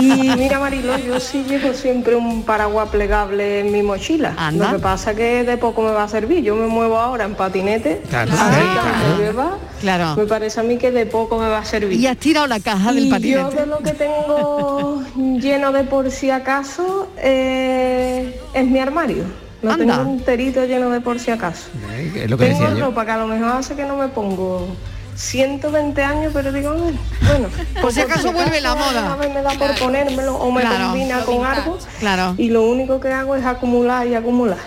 Y 0.00 0.28
mira 0.36 0.58
Marilo, 0.58 0.96
yo 0.98 1.20
sí 1.20 1.44
llevo 1.48 1.72
siempre 1.72 2.16
un 2.16 2.42
paraguas 2.44 2.88
plegable 2.88 3.60
en 3.60 3.70
mi 3.72 3.82
mochila. 3.82 4.34
Anda. 4.36 4.70
Lo 4.72 4.76
que 4.76 4.82
pasa 4.82 5.14
que 5.14 5.44
de 5.44 5.56
poco 5.56 5.82
me 5.82 5.90
va 5.92 6.04
a 6.04 6.08
servir. 6.08 6.42
Yo 6.42 6.56
me 6.56 6.66
muevo 6.66 6.98
ahora 6.98 7.24
en 7.24 7.34
patinete. 7.34 8.02
Claro, 8.08 8.30
que 8.30 8.36
claro. 8.36 9.16
llueva, 9.18 9.56
Claro. 9.80 10.16
me 10.16 10.26
parece 10.26 10.60
a 10.60 10.62
mí 10.62 10.78
que 10.78 10.90
de 10.90 11.06
poco 11.06 11.38
me 11.38 11.48
va 11.48 11.58
a 11.58 11.64
servir. 11.64 11.98
Y 12.00 12.06
has 12.06 12.16
tirado 12.16 12.46
la 12.46 12.58
caja 12.60 12.92
del 12.92 13.04
Y 13.04 13.08
yo 13.08 13.14
patinete. 13.14 13.56
de 13.60 13.66
lo 13.66 13.78
que 13.78 13.92
tengo 13.92 15.02
lleno 15.40 15.72
de 15.72 15.84
por 15.84 16.10
si 16.10 16.30
acaso 16.30 17.08
eh, 17.18 18.40
es 18.52 18.66
mi 18.66 18.78
armario. 18.80 19.24
Lo 19.62 19.72
Anda. 19.72 19.96
tengo 19.96 20.10
enterito 20.10 20.64
lleno 20.64 20.90
de 20.90 21.00
por 21.00 21.18
si 21.20 21.30
acaso. 21.30 21.68
Eh, 21.92 22.22
Es 22.24 22.30
lo 22.30 22.36
que 22.36 22.46
tengo 22.46 22.60
decía 22.62 22.76
yo. 22.78 22.86
ropa 22.86 23.04
que 23.06 23.10
a 23.12 23.16
lo 23.18 23.26
mejor 23.26 23.48
hace 23.52 23.74
que 23.76 23.84
no 23.84 23.96
me 23.96 24.08
pongo 24.08 24.66
120 25.14 26.02
años, 26.02 26.32
pero 26.34 26.52
digo, 26.52 26.72
"Ay, 26.72 26.98
bueno, 27.26 27.48
Por 27.80 27.92
si 27.92 28.00
acaso 28.00 28.32
vuelve 28.32 28.60
la 28.60 28.74
moda. 28.74 29.16
Me 29.16 29.42
da 29.42 29.50
por 29.52 29.74
ponérmelo 29.78 30.34
o 30.36 30.50
me 30.50 30.60
Claro. 30.62 30.84
combina 30.90 31.20
con 31.24 31.44
algo. 31.46 31.78
Claro. 32.00 32.34
Y 32.38 32.48
lo 32.50 32.62
único 32.62 33.00
que 33.00 33.08
hago 33.12 33.36
es 33.36 33.44
acumular 33.44 34.06
y 34.06 34.14
acumular. 34.14 34.58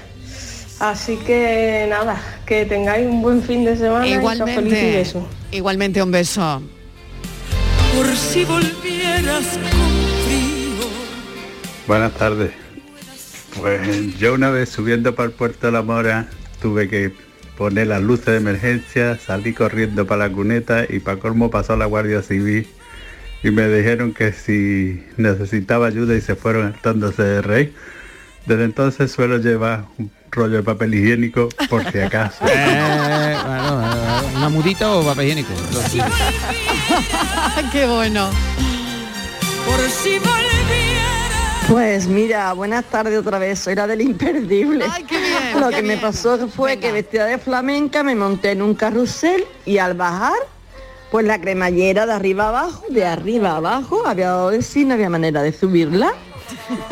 Así 0.80 1.18
que 1.18 1.88
nada, 1.90 2.22
que 2.46 2.66
tengáis 2.66 3.08
un 3.08 3.22
buen 3.22 3.42
fin 3.42 3.66
de 3.66 3.76
semana 3.76 4.06
y 4.06 4.12
feliz 4.12 4.16
y 4.16 4.20
Igualmente, 4.20 4.92
beso. 4.98 5.28
igualmente 5.52 6.04
un 6.04 6.12
beso. 6.12 6.62
Por 7.96 8.16
si 8.16 8.46
volvieras 8.46 9.46
con 9.58 9.72
frío. 10.26 10.88
Buenas 11.88 12.12
tardes. 12.14 12.52
Pues 13.60 14.18
yo 14.20 14.36
una 14.36 14.52
vez 14.52 14.70
subiendo 14.70 15.16
para 15.16 15.28
el 15.30 15.32
puerto 15.34 15.66
de 15.66 15.74
la 15.74 15.82
Mora 15.82 16.28
tuve 16.62 16.88
que 16.88 17.12
poner 17.58 17.88
las 17.88 18.02
luces 18.02 18.28
de 18.28 18.38
emergencia, 18.38 19.18
salí 19.18 19.54
corriendo 19.54 20.06
para 20.06 20.28
la 20.28 20.34
cuneta 20.34 20.86
y 20.88 21.00
para 21.00 21.20
colmo 21.20 21.50
pasó 21.50 21.76
la 21.76 21.86
Guardia 21.86 22.22
Civil 22.22 22.68
y 23.44 23.52
me 23.52 23.68
dijeron 23.68 24.14
que 24.14 24.32
si 24.32 25.04
necesitaba 25.18 25.88
ayuda 25.88 26.16
y 26.16 26.22
se 26.22 26.36
fueron 26.36 26.68
hartándose 26.68 27.24
de 27.24 27.42
rey. 27.42 27.74
Desde 28.46 28.64
entonces 28.64 29.12
suelo 29.12 29.38
llevar 29.38 29.86
un 29.98 30.10
rollo 30.32 30.58
de 30.58 30.64
papel 30.64 30.94
higiénico 30.94 31.50
por 31.70 31.92
si 31.92 32.00
acaso. 32.00 32.46
Eh, 33.30 33.36
bueno, 33.46 33.84
eh, 33.84 34.38
una 34.38 34.50
mudita 34.50 34.92
o 34.92 35.04
papel 35.04 35.26
higiénico. 35.26 35.54
Qué 37.72 37.86
bueno. 37.86 38.30
Por 39.66 39.80
si. 39.90 40.20
Pues 41.70 42.08
mira, 42.08 42.54
buenas 42.54 42.86
tardes 42.86 43.20
otra 43.20 43.40
vez, 43.40 43.60
soy 43.60 43.76
la 43.76 43.88
del 43.88 44.00
imperdible. 44.00 44.86
Lo 45.60 45.70
que 45.70 45.82
me 45.82 45.98
pasó 45.98 46.48
fue 46.48 46.78
que 46.78 46.94
vestida 46.94 47.26
de 47.26 47.38
flamenca 47.38 48.04
me 48.04 48.16
monté 48.16 48.52
en 48.52 48.62
un 48.62 48.74
carrusel 48.74 49.44
y 49.66 49.78
al 49.78 49.94
bajar, 49.94 50.38
pues 51.12 51.26
la 51.26 51.42
cremallera 51.42 52.06
de 52.06 52.14
arriba 52.14 52.48
abajo, 52.48 52.86
de 52.90 53.06
arriba 53.06 53.58
abajo, 53.58 54.08
había 54.08 54.28
dado 54.28 54.52
de 54.52 54.62
sí, 54.62 54.86
no 54.86 54.94
había 54.94 55.10
manera 55.10 55.42
de 55.42 55.52
subirla. 55.52 56.14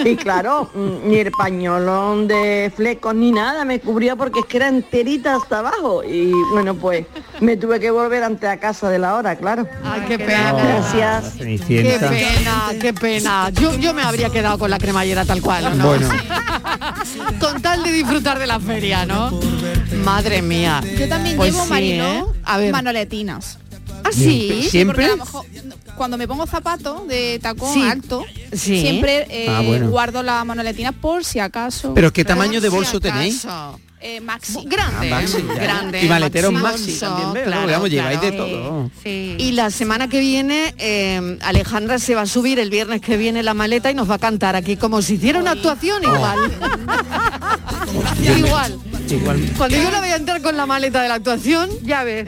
Y 0.03 0.15
claro, 0.15 0.69
mm, 0.73 1.09
ni 1.09 1.17
el 1.17 1.31
pañolón 1.31 2.27
de 2.27 2.71
flecos 2.75 3.15
ni 3.15 3.31
nada 3.31 3.65
me 3.65 3.79
cubrió 3.79 4.15
porque 4.17 4.41
es 4.41 4.45
que 4.45 4.57
era 4.57 4.67
enterita 4.67 5.35
hasta 5.35 5.59
abajo. 5.59 6.03
Y 6.03 6.31
bueno, 6.51 6.75
pues 6.75 7.05
me 7.41 7.57
tuve 7.57 7.79
que 7.79 7.91
volver 7.91 8.23
ante 8.23 8.47
a 8.47 8.59
casa 8.59 8.89
de 8.89 8.99
la 8.99 9.15
hora, 9.15 9.35
claro. 9.35 9.67
Ay, 9.83 10.01
qué 10.07 10.17
pena. 10.17 10.53
Gracias. 10.53 11.33
Qué 11.37 11.99
pena, 11.99 12.71
qué 12.79 12.93
pena. 12.93 13.49
Yo, 13.49 13.75
yo 13.77 13.93
me 13.93 14.01
habría 14.01 14.29
quedado 14.29 14.57
con 14.57 14.69
la 14.69 14.77
cremallera 14.77 15.25
tal 15.25 15.41
cual, 15.41 15.65
¿o 15.65 15.69
¿no? 15.75 15.87
Bueno. 15.87 16.09
con 17.39 17.61
tal 17.61 17.83
de 17.83 17.91
disfrutar 17.91 18.39
de 18.39 18.47
la 18.47 18.59
feria, 18.59 19.05
¿no? 19.05 19.39
Madre 20.03 20.41
mía. 20.41 20.81
Yo 20.97 21.07
también 21.07 21.37
Pues 21.37 21.51
llevo, 21.53 21.63
sí, 21.65 21.69
Marilo, 21.69 22.05
¿eh? 22.05 22.25
A 22.43 22.57
ver. 22.57 22.71
manoletinas. 22.71 23.57
¿Ah, 24.03 24.09
sí? 24.11 24.69
porque 24.85 25.05
a 25.05 25.09
lo 25.09 25.17
mejor, 25.17 25.45
cuando 25.95 26.17
me 26.17 26.27
pongo 26.27 26.45
zapatos 26.45 27.07
de 27.07 27.39
tacón 27.41 27.73
Sí. 27.73 27.81
alto, 27.81 28.23
Sí. 28.53 28.81
siempre 28.81 29.25
eh, 29.29 29.47
Ah, 29.49 29.61
bueno. 29.61 29.89
guardo 29.89 30.21
la 30.23 30.43
manoletina 30.43 30.91
por 30.91 31.23
si 31.23 31.39
acaso. 31.39 31.93
¿Pero 31.93 32.11
qué 32.13 32.23
Por 32.23 32.29
tamaño 32.35 32.61
de 32.61 32.69
bolso 32.69 32.99
tenéis? 32.99 33.45
Eh, 34.01 34.21
maxi. 34.21 34.59
Grande, 34.65 35.11
Ah, 35.11 35.19
maxi, 35.21 35.41
grande. 35.41 36.03
Y 36.03 36.07
maleteros 36.07 36.53
maxi 36.53 36.99
también 36.99 37.33
veo, 37.33 37.43
¿no? 37.45 37.47
claro, 37.47 37.61
Porque, 37.61 37.73
vamos, 37.73 37.89
lleváis 37.89 38.21
de 38.21 38.31
todo. 38.33 38.91
Y 39.03 39.51
la 39.53 39.71
semana 39.71 40.07
que 40.07 40.19
viene 40.19 40.75
eh, 40.77 41.39
Alejandra 41.41 41.97
se 41.97 42.13
va 42.13 42.21
a 42.21 42.25
subir 42.27 42.59
el 42.59 42.69
viernes 42.69 43.01
que 43.01 43.17
viene 43.17 43.41
la 43.41 43.55
maleta 43.55 43.89
y 43.89 43.95
nos 43.95 44.07
va 44.09 44.15
a 44.15 44.19
cantar 44.19 44.55
aquí 44.55 44.77
como 44.77 45.01
si 45.01 45.15
hiciera 45.15 45.39
una 45.39 45.51
actuación 45.51 46.03
igual. 46.03 46.37
igual. 48.37 48.79
Igual. 49.09 49.39
Cuando 49.57 49.77
yo 49.77 49.91
la 49.91 49.99
voy 49.99 50.09
a 50.09 50.15
entrar 50.15 50.41
con 50.41 50.57
la 50.57 50.65
maleta 50.65 51.01
de 51.01 51.09
la 51.09 51.15
actuación, 51.15 51.69
ya 51.83 52.03
ves, 52.03 52.27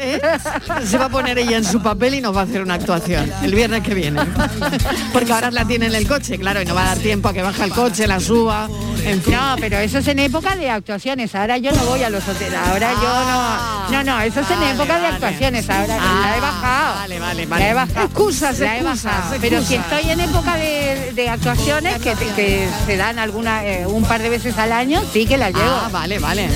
se 0.86 0.98
va 0.98 1.06
a 1.06 1.10
poner 1.10 1.38
ella 1.40 1.58
en 1.58 1.66
su 1.66 1.82
papel 1.82 2.16
y 2.16 2.22
nos 2.22 2.36
va 2.36 2.42
a 2.42 2.44
hacer 2.44 2.62
una 2.62 2.76
actuación 2.76 3.32
el 3.44 3.54
viernes 3.54 3.82
que 3.82 3.94
viene. 3.94 4.22
Porque 5.14 5.32
ahora 5.34 5.52
la 5.52 5.66
tiene 5.66 5.88
en 5.88 5.96
el 5.96 6.08
coche, 6.08 6.38
claro, 6.38 6.62
y 6.62 6.66
no 6.66 6.76
va 6.76 6.84
a 6.84 6.96
dar 6.96 6.98
tiempo 7.00 7.30
a 7.30 7.34
que 7.34 7.42
baje 7.42 7.64
el 7.64 7.72
coche, 7.72 8.08
la 8.08 8.20
suba, 8.20 8.70
en 9.08 9.22
fin. 9.24 9.34
No, 9.34 9.56
pero 9.60 9.78
eso 9.80 9.98
es 10.00 10.08
en 10.08 10.20
época 10.20 10.56
de 10.56 10.70
actuaciones. 10.70 11.34
Ahora 11.36 11.58
yo 11.58 11.72
no 11.72 11.84
voy 11.86 12.04
a 12.04 12.10
los 12.10 12.28
hoteles. 12.28 12.58
Ahora 12.58 12.92
yo 12.94 13.02
no. 13.02 13.90
No, 13.92 14.04
no, 14.04 14.22
eso 14.22 14.40
es 14.42 14.50
en 14.52 14.60
Vale, 14.60 14.72
época 14.72 15.00
de 15.00 15.08
actuaciones. 15.08 15.70
Ahora 15.70 15.98
Ah, 16.00 16.28
la 16.30 16.38
he 16.38 16.42
bajado. 16.42 16.96
Vale, 16.96 17.20
vale, 17.20 17.44
La 17.46 17.50
vale. 17.50 17.70
he 17.70 17.74
bajado. 17.74 18.06
Excusas, 18.06 18.60
La 18.60 18.76
he 18.76 18.80
excusas, 18.80 19.04
bajado. 19.04 19.38
Pero 19.42 19.62
si 19.64 19.76
estoy 19.76 20.10
en 20.12 20.20
época 20.20 20.56
de, 20.58 21.14
de 21.14 21.30
actuaciones 21.30 21.98
que, 22.00 22.14
que 22.36 22.68
se 22.86 22.98
dan 22.98 23.20
alguna 23.20 23.66
eh, 23.66 23.86
un 23.88 24.04
par 24.04 24.22
de 24.22 24.30
veces 24.30 24.58
al 24.58 24.72
año, 24.72 25.02
sí 25.14 25.26
que 25.26 25.38
la 25.38 25.50
llevo. 25.52 25.64
Ah, 25.66 25.90
vale, 25.92 26.20
vale. 26.20 26.48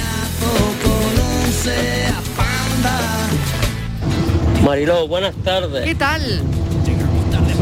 Mariló, 4.64 5.08
buenas 5.08 5.36
tardes. 5.44 5.86
¿Qué 5.86 5.96
tal? 5.96 6.42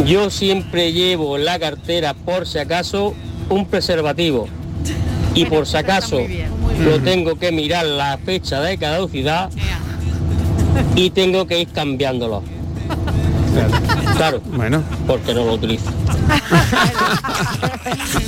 Yo 0.05 0.29
siempre 0.29 0.91
llevo 0.93 1.37
en 1.37 1.45
la 1.45 1.59
cartera, 1.59 2.13
por 2.13 2.47
si 2.47 2.57
acaso, 2.59 3.13
un 3.49 3.65
preservativo. 3.65 4.47
Y 5.35 5.45
por 5.45 5.65
si 5.67 5.77
acaso 5.77 6.19
lo 6.83 6.99
tengo 7.01 7.37
que 7.37 7.51
mirar 7.51 7.85
la 7.85 8.17
fecha 8.17 8.59
de 8.61 8.77
caducidad 8.77 9.49
y 10.95 11.09
tengo 11.11 11.45
que 11.47 11.59
ir 11.61 11.67
cambiándolo. 11.69 12.43
Claro, 14.15 14.41
bueno. 14.45 14.83
porque 15.07 15.33
no 15.33 15.45
lo 15.45 15.53
utilizo. 15.53 15.91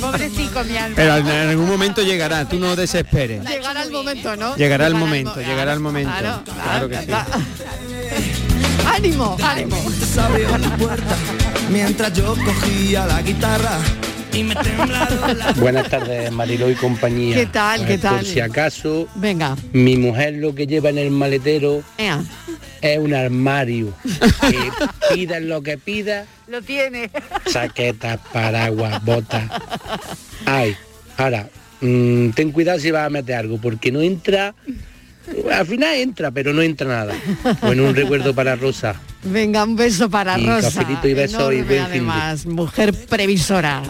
Pobrecito 0.00 0.64
mi 0.64 0.76
alma. 0.76 0.96
Pero 0.96 1.16
en 1.16 1.28
algún 1.50 1.68
momento 1.68 2.02
llegará, 2.02 2.44
tú 2.48 2.58
no 2.58 2.74
desesperes. 2.76 3.44
Llegará 3.48 3.82
el 3.82 3.90
momento, 3.90 4.36
¿no? 4.36 4.56
Llegará 4.56 4.86
el 4.86 4.94
mo- 4.94 5.00
momento, 5.00 5.40
llegará 5.40 5.72
el 5.72 5.80
momento. 5.80 6.12
Claro, 6.18 6.42
Claro 6.44 6.88
que 6.88 6.98
sí. 7.02 7.12
Ánimo, 8.86 9.36
ánimo. 9.42 9.76
Se 10.12 10.20
abrió 10.20 10.56
la 10.58 10.76
puerta 10.76 11.16
mientras 11.70 12.12
yo 12.12 12.34
cogía 12.44 13.06
la 13.06 13.22
guitarra 13.22 13.78
y 14.32 14.44
me 14.44 14.54
Buenas 15.56 15.88
tardes, 15.88 16.30
Mariló 16.32 16.70
y 16.70 16.74
compañía. 16.74 17.34
¿Qué 17.36 17.46
tal, 17.46 17.86
qué 17.86 17.98
tal? 17.98 18.16
Por 18.16 18.24
si 18.24 18.40
acaso, 18.40 19.08
Venga. 19.14 19.56
mi 19.72 19.96
mujer 19.96 20.34
lo 20.34 20.54
que 20.54 20.66
lleva 20.66 20.90
en 20.90 20.98
el 20.98 21.10
maletero 21.10 21.82
Ea. 21.98 22.22
es 22.80 22.98
un 22.98 23.14
armario. 23.14 23.92
Que 24.50 25.14
pidas 25.14 25.42
lo 25.42 25.62
que 25.62 25.78
pidas, 25.78 26.26
Lo 26.48 26.62
tiene. 26.62 27.10
chaquetas, 27.50 28.18
paraguas, 28.32 29.04
botas. 29.04 29.44
Ay, 30.46 30.74
ahora, 31.16 31.48
mm, 31.80 32.30
ten 32.30 32.52
cuidado 32.52 32.78
si 32.80 32.90
vas 32.90 33.06
a 33.06 33.10
meter 33.10 33.36
algo, 33.36 33.58
porque 33.58 33.92
no 33.92 34.00
entra, 34.00 34.54
al 35.52 35.66
final 35.66 35.94
entra, 35.96 36.30
pero 36.30 36.52
no 36.52 36.62
entra 36.62 36.88
nada. 36.88 37.14
Bueno, 37.60 37.84
un 37.84 37.94
recuerdo 37.94 38.34
para 38.34 38.56
Rosa. 38.56 38.94
Venga, 39.24 39.62
un 39.64 39.76
beso 39.76 40.08
para 40.10 40.38
Y 40.38 40.46
Rosa. 40.46 40.70
cafelito 40.80 41.06
y 41.08 41.14
beso 41.14 41.52
y 41.52 41.56
Enorme, 41.58 41.78
además, 41.80 42.46
mujer 42.46 42.92
previsora. 43.08 43.82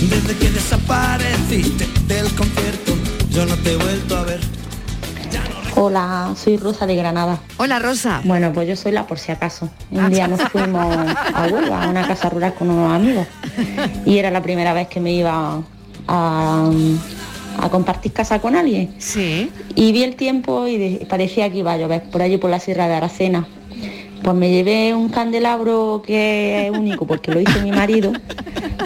Desde 0.00 0.36
que 0.36 0.50
desapareciste 0.50 1.86
del 2.06 2.32
concierto, 2.34 2.92
yo 3.30 3.46
no 3.46 3.56
te 3.56 3.72
he 3.72 3.76
vuelto 3.76 4.16
a 4.16 4.22
ver. 4.24 4.40
Hola, 5.74 6.34
soy 6.36 6.58
Rosa 6.58 6.86
de 6.86 6.96
Granada. 6.96 7.40
Hola 7.56 7.78
Rosa. 7.78 8.20
Bueno, 8.24 8.52
pues 8.52 8.68
yo 8.68 8.76
soy 8.76 8.92
la 8.92 9.06
por 9.06 9.18
si 9.18 9.32
acaso. 9.32 9.68
Un 9.90 10.10
día 10.12 10.28
nos 10.28 10.40
fuimos 10.50 10.94
a 11.34 11.48
Huelva, 11.50 11.84
a 11.84 11.88
una 11.88 12.06
casa 12.06 12.28
rural 12.28 12.54
con 12.54 12.70
unos 12.70 12.92
amigos. 12.92 13.26
Y 14.04 14.18
era 14.18 14.30
la 14.30 14.42
primera 14.42 14.72
vez 14.74 14.88
que 14.88 15.00
me 15.00 15.12
iba 15.12 15.62
a, 16.08 16.70
a 17.58 17.68
compartir 17.70 18.12
casa 18.12 18.38
con 18.38 18.54
alguien. 18.54 18.94
Sí. 18.98 19.50
Y 19.74 19.92
vi 19.92 20.02
el 20.02 20.14
tiempo 20.14 20.68
y 20.68 21.04
parecía 21.08 21.50
que 21.50 21.58
iba 21.58 21.72
a 21.72 21.78
llover 21.78 22.02
por 22.04 22.22
allí 22.22 22.36
por 22.36 22.50
la 22.50 22.60
Sierra 22.60 22.86
de 22.86 22.94
Aracena. 22.94 23.46
Pues 24.22 24.36
me 24.36 24.50
llevé 24.50 24.94
un 24.94 25.08
candelabro 25.08 26.02
que 26.04 26.66
es 26.66 26.70
único 26.76 27.06
porque 27.06 27.32
lo 27.32 27.40
hizo 27.40 27.60
mi 27.60 27.70
marido 27.70 28.12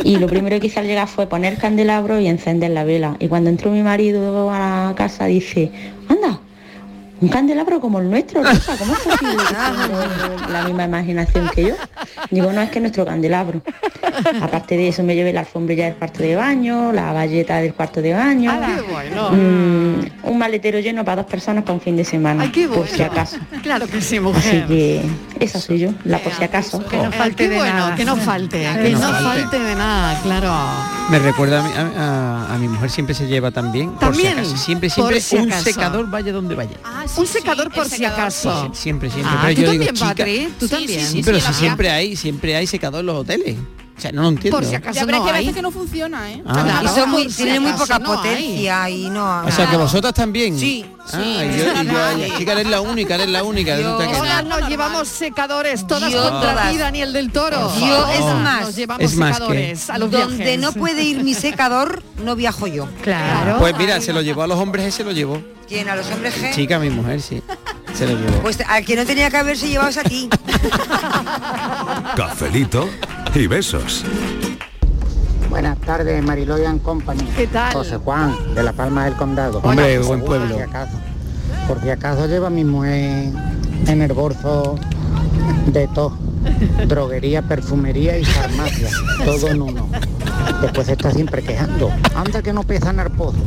y 0.05 0.17
lo 0.17 0.27
primero 0.27 0.61
que 0.61 0.67
hice 0.67 0.81
al 0.81 0.87
llegar 0.87 1.09
fue 1.09 1.27
poner 1.27 1.55
el 1.55 1.59
candelabro 1.59 2.21
y 2.21 2.27
encender 2.27 2.71
la 2.73 2.85
vela. 2.85 3.17
Y 3.19 3.29
cuando 3.29 3.51
entró 3.51 3.71
mi 3.71 3.83
marido 3.83 4.51
a 4.51 4.59
la 4.59 4.95
casa 4.97 5.27
dice, 5.27 5.71
anda, 6.09 6.41
un 7.21 7.29
candelabro 7.29 7.81
como 7.81 7.99
el 7.99 8.09
nuestro, 8.11 8.43
Rosa, 8.43 8.77
¿cómo 8.79 8.93
es 8.95 8.99
posible 9.01 9.37
que 10.47 10.53
la 10.53 10.65
misma 10.65 10.85
imaginación 10.85 11.49
que 11.55 11.65
yo? 11.69 11.75
Digo, 12.31 12.53
no, 12.53 12.61
es 12.63 12.71
que 12.71 12.79
es 12.79 12.83
nuestro 12.83 13.05
candelabro. 13.05 13.61
Aparte 14.43 14.77
de 14.77 14.89
eso 14.89 15.03
me 15.03 15.15
llevé 15.15 15.33
la 15.33 15.41
alfombrilla 15.41 15.85
del 15.87 15.95
cuarto 15.97 16.23
de 16.23 16.35
baño, 16.37 16.93
la 16.93 17.13
valleta 17.13 17.57
del 17.59 17.75
cuarto 17.75 18.01
de 18.03 18.13
baño, 18.15 18.53
Qué 18.77 18.83
bueno. 18.83 19.31
mm, 19.31 20.29
un 20.31 20.39
maletero 20.39 20.79
lleno 20.81 21.05
para 21.05 21.23
dos 21.23 21.31
personas 21.31 21.63
para 21.65 21.75
un 21.75 21.81
fin 21.81 21.97
de 21.97 22.05
semana, 22.05 22.45
Ay, 22.45 22.51
qué 22.53 22.69
por 22.69 22.87
si 22.87 22.97
bueno. 22.99 23.13
acaso. 23.13 23.37
Claro 23.63 23.87
que 23.87 24.01
sí, 24.01 24.17
Así 24.17 24.21
mujer. 24.21 24.67
que 24.67 25.03
Esa 25.41 25.61
soy 25.61 25.79
yo, 25.79 25.91
la 26.05 26.19
por 26.19 26.33
si 26.33 26.45
acaso. 26.45 26.85
Que 26.87 26.97
no 26.97 27.13
falte 27.13 27.49
de 27.49 27.59
nada. 27.59 27.95
Que 27.95 28.05
no 28.05 28.17
falte, 28.17 28.67
que 28.83 28.91
no 28.91 29.01
falte 29.01 29.59
de 29.59 29.75
nada, 29.75 30.21
claro. 30.23 30.53
Me 31.11 31.19
recuerda 31.19 31.61
a 31.61 31.63
mi, 31.63 31.73
a- 31.73 32.47
a- 32.51 32.55
a 32.55 32.59
mi 32.59 32.69
mujer 32.69 32.91
siempre 32.91 33.15
se 33.15 33.27
lleva 33.27 33.51
también. 33.51 33.97
También, 33.99 34.35
Por 34.35 34.45
si 34.45 34.51
acaso, 34.53 34.65
siempre, 34.65 34.91
siempre 34.91 35.21
si 35.21 35.37
un 35.37 35.51
acaso. 35.51 35.65
secador 35.65 36.09
vaya 36.11 36.33
donde 36.33 36.55
vaya. 36.55 36.77
Un 37.17 37.27
secador 37.27 37.71
por 37.73 37.89
si 37.89 38.05
acaso. 38.05 38.71
Sí, 38.73 38.83
siempre, 38.83 39.11
siempre. 39.11 39.33
Ah, 39.35 39.43
Pero 39.47 39.55
¿tú 39.55 39.61
yo 39.63 39.71
digo, 39.73 39.85
también, 39.85 39.95
chica, 39.95 40.09
Patri? 40.09 40.49
¿Tú 40.59 40.67
sí, 40.67 40.71
también? 40.71 41.01
Sí, 41.01 41.13
Sí, 41.13 41.23
pero 41.25 41.41
sí, 41.41 41.47
si 41.49 41.55
siempre 41.55 41.91
hay, 41.91 42.17
siempre 42.17 42.57
hay 42.57 42.67
secador 42.67 43.01
en 43.01 43.07
los 43.07 43.17
hoteles. 43.17 43.57
O 44.01 44.03
sea, 44.03 44.13
no 44.13 44.23
lo 44.23 44.29
entiendo. 44.29 44.57
Por 44.59 44.67
si 44.67 44.75
acaso 44.75 44.95
Ya, 44.99 45.05
pero 45.05 45.19
es 45.19 45.21
no 45.21 45.27
que 45.27 45.33
hay. 45.33 45.39
veces 45.45 45.55
que 45.57 45.61
no 45.63 45.71
funciona, 45.71 46.33
¿eh? 46.33 46.43
Ah. 46.47 46.81
y 46.83 46.89
son 46.89 47.11
muy, 47.11 47.25
por 47.25 47.33
si 47.33 47.43
tienen 47.43 47.63
muy 47.63 47.73
poca 47.73 47.99
no 47.99 48.13
hay. 48.13 48.17
potencia 48.17 48.89
y 48.89 49.11
no. 49.11 49.43
O 49.45 49.51
sea, 49.51 49.69
que 49.69 49.77
vosotras 49.77 50.15
también. 50.15 50.59
Sí, 50.59 50.87
Ah, 51.13 51.19
y 51.45 51.59
yo, 51.59 51.83
y 51.83 51.87
yo, 51.87 52.05
ay, 52.05 52.33
chica, 52.39 52.53
eres 52.53 52.67
la 52.69 52.81
única, 52.81 53.17
eres 53.17 53.29
la 53.29 53.43
única. 53.43 53.77
resulta 53.77 54.07
que. 54.07 54.15
Todas 54.17 54.45
nos 54.45 54.69
llevamos 54.69 55.09
secadores, 55.09 55.87
todas 55.87 56.11
Yo 56.13 56.23
contra 56.23 56.53
todas. 56.53 56.71
ti, 56.73 56.79
Daniel 56.79 57.13
del 57.13 57.31
Toro. 57.33 57.71
Yo, 57.79 58.09
es 58.11 58.21
más, 58.21 58.63
nos 58.63 58.77
llevamos 58.77 59.03
Es 59.05 59.17
más 59.17 59.29
que- 59.31 59.35
secadores 59.35 59.91
a 59.91 59.99
los 59.99 60.11
donde 60.11 60.37
viajes. 60.37 60.59
no 60.61 60.73
puede 60.73 61.03
ir 61.03 61.23
mi 61.23 61.35
secador, 61.35 62.03
no 62.25 62.37
viajo 62.37 62.67
yo. 62.69 62.89
Claro. 63.03 63.59
Pues 63.59 63.77
mira, 63.77 64.01
se 64.01 64.13
lo 64.13 64.23
llevó 64.23 64.43
a 64.43 64.47
los 64.47 64.59
hombres, 64.59 64.87
ese 64.87 65.05
lo 65.05 65.13
llevó. 65.13 65.43
¿Quién? 65.69 65.89
¿A 65.89 65.97
los 65.97 66.07
hombres 66.11 66.35
G? 66.41 66.55
Chica, 66.55 66.79
mi 66.79 66.91
mujer, 66.91 67.21
sí. 67.21 67.43
Se 68.01 68.07
lo 68.07 68.19
llevó. 68.19 68.39
Pues 68.41 68.59
al 68.67 68.83
que 68.83 68.97
no 68.97 69.05
tenía 69.05 69.29
que 69.29 69.37
haberse 69.37 69.69
llevado 69.69 69.91
es 69.91 69.99
a 69.99 70.03
ti. 70.03 70.27
Cafelito 72.17 72.89
y 73.35 73.47
besos. 73.47 74.07
Buenas 75.51 75.79
tardes, 75.83 76.25
Mariloyan 76.25 76.79
Company. 76.79 77.25
¿Qué 77.37 77.47
tal? 77.47 77.75
José 77.75 77.99
Juan, 77.99 78.55
de 78.55 78.63
La 78.63 78.73
Palma 78.73 79.05
del 79.05 79.17
Condado. 79.17 79.59
Hombre, 79.63 79.99
Por 79.99 80.07
buen 80.07 80.21
si 80.21 80.27
pueblo. 80.27 80.59
acaso, 80.67 80.97
por 81.69 81.83
si 81.83 81.91
acaso 81.91 82.27
lleva 82.27 82.49
mi 82.49 82.65
mujer 82.65 83.35
en 83.87 84.01
el 84.01 84.13
bolso 84.15 84.77
de 85.67 85.87
todo. 85.89 86.17
Droguería, 86.89 87.43
perfumería 87.43 88.19
y 88.19 88.25
farmacia. 88.25 88.89
Todo 89.25 89.49
en 89.49 89.63
uno. 89.63 89.89
Después 90.63 90.89
está 90.89 91.11
siempre 91.11 91.43
quejando. 91.43 91.91
Anda 92.15 92.43
que 92.43 92.53
no 92.53 92.63
pesa 92.63 92.91
en 92.91 93.01
el 93.01 93.11
pozo. 93.11 93.39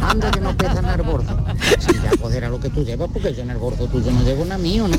Anda 0.00 0.30
que 0.30 0.40
no 0.40 0.56
pesa 0.56 0.78
en 0.78 0.86
el 0.86 1.02
bolso. 1.02 1.36
Si 1.78 1.92
ya 1.94 2.10
pues 2.20 2.34
era 2.34 2.48
lo 2.48 2.60
que 2.60 2.70
tú 2.70 2.84
llevas, 2.84 3.08
porque 3.12 3.34
yo 3.34 3.42
en 3.42 3.50
el 3.50 3.56
bolso 3.56 3.86
tuyo 3.86 4.10
no 4.12 4.22
llevo 4.22 4.44
nada 4.44 4.58
mío, 4.58 4.86
¿no? 4.88 4.96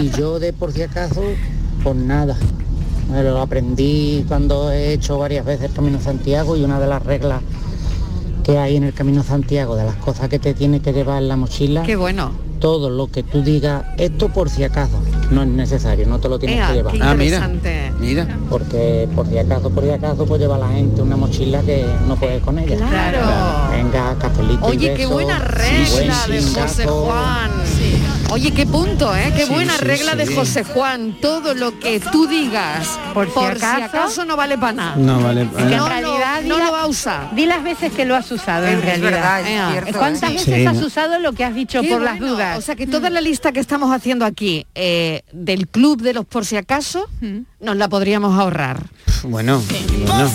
Y 0.00 0.10
yo 0.10 0.38
de 0.38 0.52
por 0.52 0.72
si 0.72 0.82
acaso, 0.82 1.22
pues 1.82 1.96
nada. 1.96 2.36
Me 3.10 3.22
lo 3.22 3.40
aprendí 3.40 4.24
cuando 4.28 4.70
he 4.70 4.92
hecho 4.92 5.18
varias 5.18 5.44
veces 5.44 5.66
el 5.70 5.72
Camino 5.72 6.00
Santiago 6.00 6.56
y 6.56 6.62
una 6.64 6.78
de 6.80 6.86
las 6.86 7.02
reglas 7.02 7.42
que 8.44 8.58
hay 8.58 8.76
en 8.76 8.84
el 8.84 8.92
Camino 8.94 9.22
Santiago, 9.22 9.76
de 9.76 9.84
las 9.84 9.96
cosas 9.96 10.28
que 10.28 10.38
te 10.38 10.54
tienes 10.54 10.82
que 10.82 10.92
llevar 10.92 11.22
en 11.22 11.28
la 11.28 11.36
mochila, 11.36 11.82
Qué 11.82 11.94
bueno. 11.96 12.32
todo 12.60 12.90
lo 12.90 13.06
que 13.08 13.22
tú 13.22 13.42
digas, 13.42 13.84
esto 13.98 14.28
por 14.30 14.50
si 14.50 14.64
acaso, 14.64 15.00
no 15.32 15.42
es 15.42 15.48
necesario, 15.48 16.06
no 16.06 16.18
te 16.18 16.28
lo 16.28 16.38
tienes 16.38 16.58
Ea, 16.58 16.68
que 16.68 16.74
llevar. 16.74 16.92
qué 16.94 17.00
Ah, 17.02 17.14
mira. 17.14 17.50
Mira. 17.98 18.38
Porque 18.48 19.08
por 19.14 19.26
si 19.28 19.38
acaso, 19.38 19.70
por 19.70 19.84
si 19.84 19.90
acaso, 19.90 20.24
pues 20.26 20.40
lleva 20.40 20.58
la 20.58 20.68
gente 20.68 21.02
una 21.02 21.16
mochila 21.16 21.60
que 21.62 21.84
no 22.06 22.16
puedes 22.16 22.42
con 22.42 22.58
ella. 22.58 22.76
Claro. 22.76 23.72
Venga, 23.72 24.16
cafelito 24.18 24.72
y 24.72 24.76
Oye, 24.76 24.94
qué 24.94 25.06
buena 25.06 25.38
buen 25.38 25.50
regla 25.50 26.26
de 26.26 26.42
José. 26.42 26.84
Juan. 26.86 27.50
Oye, 28.32 28.50
qué 28.52 28.64
punto, 28.64 29.14
¿eh? 29.14 29.30
Qué 29.36 29.44
Sí, 29.44 29.52
buena 29.52 29.74
sí, 29.76 29.84
regla 29.84 30.14
de. 30.14 30.26
José 30.26 30.64
Juan. 30.64 31.18
Todo 31.20 31.52
lo 31.52 31.78
que 31.78 32.00
tú 32.00 32.26
digas 32.26 32.98
por 33.12 33.30
si, 33.30 33.38
acaso, 33.38 33.84
acaso, 33.84 34.24
no 34.24 34.38
vale 34.38 34.56
para 34.56 34.72
nada. 34.72 34.96
No 34.96 35.20
vale. 35.20 35.46
que 35.54 35.62
en 35.64 35.76
No, 35.76 35.86
realidad 35.86 36.36
no, 36.36 36.42
di 36.42 36.48
no 36.48 36.58
la- 36.58 36.64
lo 36.64 36.72
va 36.72 36.80
a 36.82 36.86
usar. 36.86 37.34
Di 37.34 37.44
las 37.44 37.62
veces 37.62 37.92
que 37.92 38.06
lo 38.06 38.16
has 38.16 38.30
usado 38.32 38.66
en 38.66 38.78
Es 38.78 38.84
realidad. 38.86 39.10
verdad, 39.10 39.40
es 39.42 39.48
Ea. 39.48 39.70
cierto. 39.72 39.98
¿Cuántas 39.98 40.30
¿eh? 40.30 40.32
veces 40.32 40.54
Sí, 40.54 40.64
has 40.66 40.78
usado 40.80 41.18
lo 41.18 41.34
que 41.34 41.44
has 41.44 41.54
dicho 41.54 41.82
Qué 41.82 41.88
por 41.90 42.00
las 42.00 42.18
dudas? 42.18 42.56
O 42.58 42.62
sea 42.62 42.74
que 42.74 42.86
toda 42.86 43.10
la 43.10 43.20
lista 43.20 43.52
que 43.52 43.60
estamos 43.60 43.94
haciendo 43.94 44.24
aquí 44.24 44.66
eh, 44.74 45.22
del 45.32 45.68
club 45.68 46.00
de 46.00 46.14
los 46.14 46.24
por 46.24 46.46
si 46.46 46.56
acaso 46.56 47.10
nos 47.60 47.76
la 47.76 47.88
podríamos 47.90 48.38
ahorrar. 48.40 48.80
Bueno, 49.24 49.62
bueno. 50.06 50.30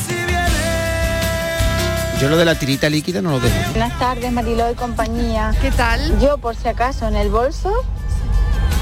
Yo 2.19 2.29
lo 2.29 2.37
de 2.37 2.45
la 2.45 2.55
tirita 2.55 2.89
líquida 2.89 3.21
no 3.21 3.31
lo 3.31 3.39
dejo. 3.39 3.55
Buenas 3.71 3.97
tardes, 3.99 4.31
Mariló 4.31 4.71
y 4.71 4.75
compañía. 4.75 5.53
¿Qué 5.61 5.69
tal? 5.71 6.19
Yo, 6.19 6.39
por 6.39 6.55
si 6.55 6.67
acaso, 6.67 7.07
en 7.07 7.15
el 7.15 7.29
bolso 7.29 7.71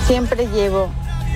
siempre 0.08 0.48
llevo 0.48 0.89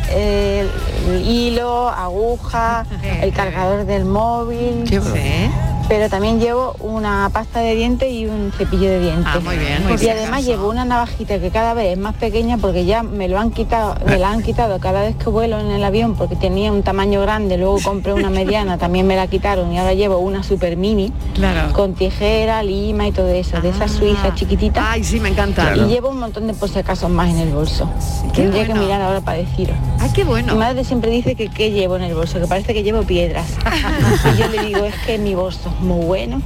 el, 0.09 0.69
el 1.07 1.27
hilo, 1.27 1.89
aguja, 1.89 2.85
el 3.21 3.33
cargador 3.33 3.85
del 3.85 4.05
móvil, 4.05 4.85
Qué 4.87 4.99
bueno. 4.99 5.68
Pero 5.89 6.07
también 6.07 6.39
llevo 6.39 6.75
una 6.79 7.29
pasta 7.33 7.59
de 7.61 7.73
dientes 7.75 8.09
y 8.11 8.27
un 8.27 8.51
cepillo 8.55 8.87
de 8.89 8.99
dientes. 8.99 9.25
Ah, 9.27 9.39
muy 9.43 9.57
bien, 9.57 9.83
muy 9.83 9.93
y 9.93 9.97
bien. 9.97 10.17
además 10.17 10.45
llevo 10.45 10.69
una 10.69 10.85
navajita 10.85 11.39
que 11.39 11.49
cada 11.49 11.73
vez 11.73 11.93
es 11.93 11.97
más 11.97 12.13
pequeña 12.15 12.57
porque 12.57 12.85
ya 12.85 13.01
me 13.03 13.27
lo 13.27 13.39
han 13.39 13.49
quitado, 13.49 13.95
me 14.05 14.19
la 14.19 14.29
han 14.31 14.43
quitado 14.43 14.79
cada 14.79 15.01
vez 15.01 15.15
que 15.15 15.29
vuelo 15.29 15.59
en 15.59 15.71
el 15.71 15.83
avión 15.83 16.15
porque 16.15 16.35
tenía 16.35 16.71
un 16.71 16.83
tamaño 16.83 17.21
grande, 17.21 17.57
luego 17.57 17.79
compré 17.83 18.13
una 18.13 18.29
mediana, 18.29 18.77
también 18.77 19.07
me 19.07 19.15
la 19.15 19.25
quitaron 19.27 19.73
y 19.73 19.79
ahora 19.79 19.93
llevo 19.95 20.19
una 20.19 20.43
super 20.43 20.77
mini 20.77 21.11
Claro. 21.33 21.73
con 21.73 21.95
tijera, 21.95 22.61
lima 22.61 23.07
y 23.07 23.11
todo 23.11 23.29
eso, 23.29 23.59
de 23.59 23.69
esas 23.69 23.91
suizas 23.91 24.35
chiquititas. 24.35 24.85
Ay, 24.87 25.03
sí, 25.03 25.19
me 25.19 25.29
encanta. 25.29 25.75
Y 25.75 25.85
llevo 25.87 26.09
un 26.09 26.19
montón 26.19 26.45
de 26.45 26.53
por 26.53 26.69
si 26.69 26.77
acaso 26.79 27.09
más 27.09 27.29
en 27.29 27.39
el 27.39 27.49
bolso. 27.49 27.89
Qué 28.33 28.43
Tendría 28.43 28.67
que 28.67 28.73
mirar 28.75 29.01
ahora 29.01 29.21
para 29.21 29.39
deciros. 29.39 29.75
Ay, 29.99 30.11
qué 30.13 30.23
bueno. 30.23 30.53
Mi 30.53 30.59
madre 30.59 30.83
siempre 30.83 31.09
dice 31.09 31.33
que 31.35 31.49
qué 31.49 31.71
llevo 31.71 31.95
en 31.95 32.03
el 32.03 32.13
bolso, 32.13 32.39
que 32.39 32.45
parece 32.45 32.73
que 32.75 32.83
llevo 32.83 33.01
piedras. 33.03 33.47
y 34.35 34.37
yo 34.39 34.47
le 34.49 34.65
digo, 34.67 34.85
es 34.85 34.95
que 35.05 35.17
mi 35.17 35.33
bolso 35.33 35.71
muy 35.79 36.05
bueno 36.05 36.41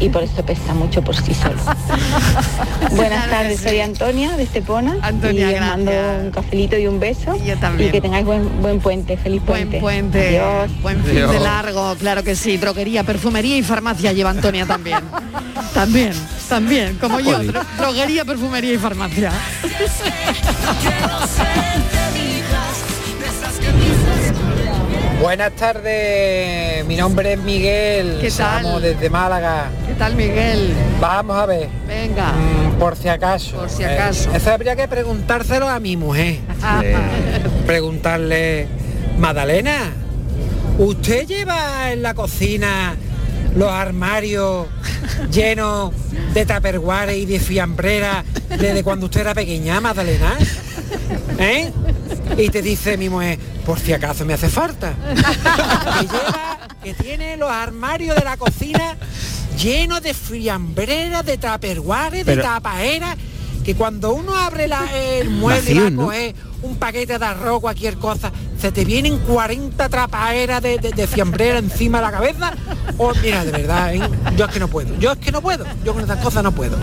y 0.00 0.08
por 0.08 0.22
eso 0.24 0.44
pesa 0.44 0.74
mucho 0.74 1.02
por 1.02 1.14
sí 1.14 1.32
solo. 1.34 1.54
Buenas 2.96 3.28
tardes, 3.30 3.60
soy 3.60 3.80
Antonia 3.80 4.36
de 4.36 4.42
Estepona 4.44 4.96
Antonia, 5.02 5.50
y 5.50 5.54
os 5.54 5.60
mando 5.60 5.92
un 6.24 6.30
cafelito 6.30 6.76
y 6.78 6.86
un 6.86 6.98
beso. 6.98 7.36
Yo 7.44 7.56
también. 7.58 7.90
Y 7.90 7.92
que 7.92 8.00
tengáis 8.00 8.24
buen, 8.24 8.60
buen 8.62 8.80
puente, 8.80 9.16
feliz 9.16 9.42
Buen 9.44 9.68
puente. 9.68 9.80
puente, 9.80 10.40
Adiós. 10.40 10.82
buen 10.82 11.02
fin 11.04 11.14
de 11.30 11.40
largo, 11.40 11.94
claro 11.96 12.24
que 12.24 12.34
sí. 12.34 12.56
Droguería, 12.56 13.04
perfumería 13.04 13.56
y 13.56 13.62
farmacia 13.62 14.12
lleva 14.12 14.30
Antonia 14.30 14.66
también. 14.66 14.98
también, 15.74 16.12
también, 16.48 16.96
como 16.96 17.20
yo. 17.20 17.38
Oli. 17.38 17.48
dro- 17.48 17.64
droguería, 17.78 18.24
perfumería 18.24 18.72
y 18.72 18.78
farmacia. 18.78 19.32
Buenas 25.24 25.52
tardes, 25.52 26.84
mi 26.84 26.96
nombre 26.96 27.32
es 27.32 27.38
Miguel, 27.38 28.18
¿Qué 28.20 28.30
tal? 28.30 28.58
Estamos 28.58 28.82
desde 28.82 29.08
Málaga. 29.08 29.70
¿Qué 29.86 29.94
tal, 29.94 30.14
Miguel? 30.16 30.74
Vamos 31.00 31.34
a 31.34 31.46
ver, 31.46 31.70
Venga. 31.88 32.32
mm, 32.32 32.78
por 32.78 32.94
si 32.94 33.08
acaso. 33.08 33.56
Por 33.56 33.70
si 33.70 33.84
acaso. 33.84 34.30
Eh, 34.30 34.36
eso 34.36 34.52
habría 34.52 34.76
que 34.76 34.86
preguntárselo 34.86 35.66
a 35.66 35.80
mi 35.80 35.96
mujer. 35.96 36.40
Ajá. 36.60 36.82
Preguntarle, 37.66 38.68
Madalena, 39.18 39.94
¿usted 40.78 41.26
lleva 41.26 41.90
en 41.90 42.02
la 42.02 42.12
cocina 42.12 42.94
los 43.56 43.70
armarios 43.70 44.66
llenos 45.32 45.94
de 46.34 46.44
taperguares 46.44 47.16
y 47.16 47.24
de 47.24 47.40
fiambrera 47.40 48.24
desde 48.50 48.84
cuando 48.84 49.06
usted 49.06 49.22
era 49.22 49.32
pequeña, 49.32 49.80
Magdalena? 49.80 50.36
¿Eh? 51.38 51.72
Y 52.38 52.48
te 52.48 52.62
dice 52.62 52.96
mi 52.96 53.08
mujer, 53.08 53.38
por 53.66 53.78
si 53.78 53.92
acaso 53.92 54.24
me 54.24 54.34
hace 54.34 54.48
falta. 54.48 54.94
Que 56.00 56.06
lleva, 56.06 56.58
que 56.82 56.94
tiene 56.94 57.36
los 57.36 57.50
armarios 57.50 58.16
de 58.16 58.24
la 58.24 58.36
cocina 58.36 58.96
llenos 59.62 60.02
de 60.02 60.12
fiambreras, 60.14 61.24
de 61.24 61.38
taperguares, 61.38 62.24
de 62.26 62.32
Pero- 62.36 62.42
tapaeras, 62.42 63.16
que 63.64 63.74
cuando 63.74 64.12
uno 64.14 64.36
abre 64.36 64.66
la- 64.68 64.86
el 65.18 65.30
mueble 65.30 65.70
y 65.70 65.74
Vacío, 65.74 65.82
va 65.82 65.86
a 65.86 65.90
¿no? 65.90 66.06
Un 66.64 66.76
paquete 66.76 67.18
de 67.18 67.24
arroz, 67.24 67.60
cualquier 67.60 67.96
cosa, 67.98 68.32
se 68.60 68.72
te 68.72 68.84
vienen 68.84 69.18
40 69.18 69.88
trapaeras 69.88 70.62
de, 70.62 70.78
de, 70.78 70.90
de 70.92 71.06
fiambrera 71.06 71.58
encima 71.58 71.98
de 71.98 72.04
la 72.04 72.10
cabeza. 72.12 72.52
O 72.98 73.12
mira, 73.22 73.44
de 73.44 73.50
verdad, 73.52 73.94
¿eh? 73.94 74.00
yo 74.36 74.46
es 74.46 74.50
que 74.52 74.60
no 74.60 74.68
puedo, 74.68 74.94
yo 74.98 75.12
es 75.12 75.18
que 75.18 75.30
no 75.32 75.40
puedo, 75.42 75.64
yo 75.84 75.92
con 75.92 76.02
estas 76.02 76.18
cosas 76.20 76.42
no 76.42 76.52
puedo. 76.52 76.76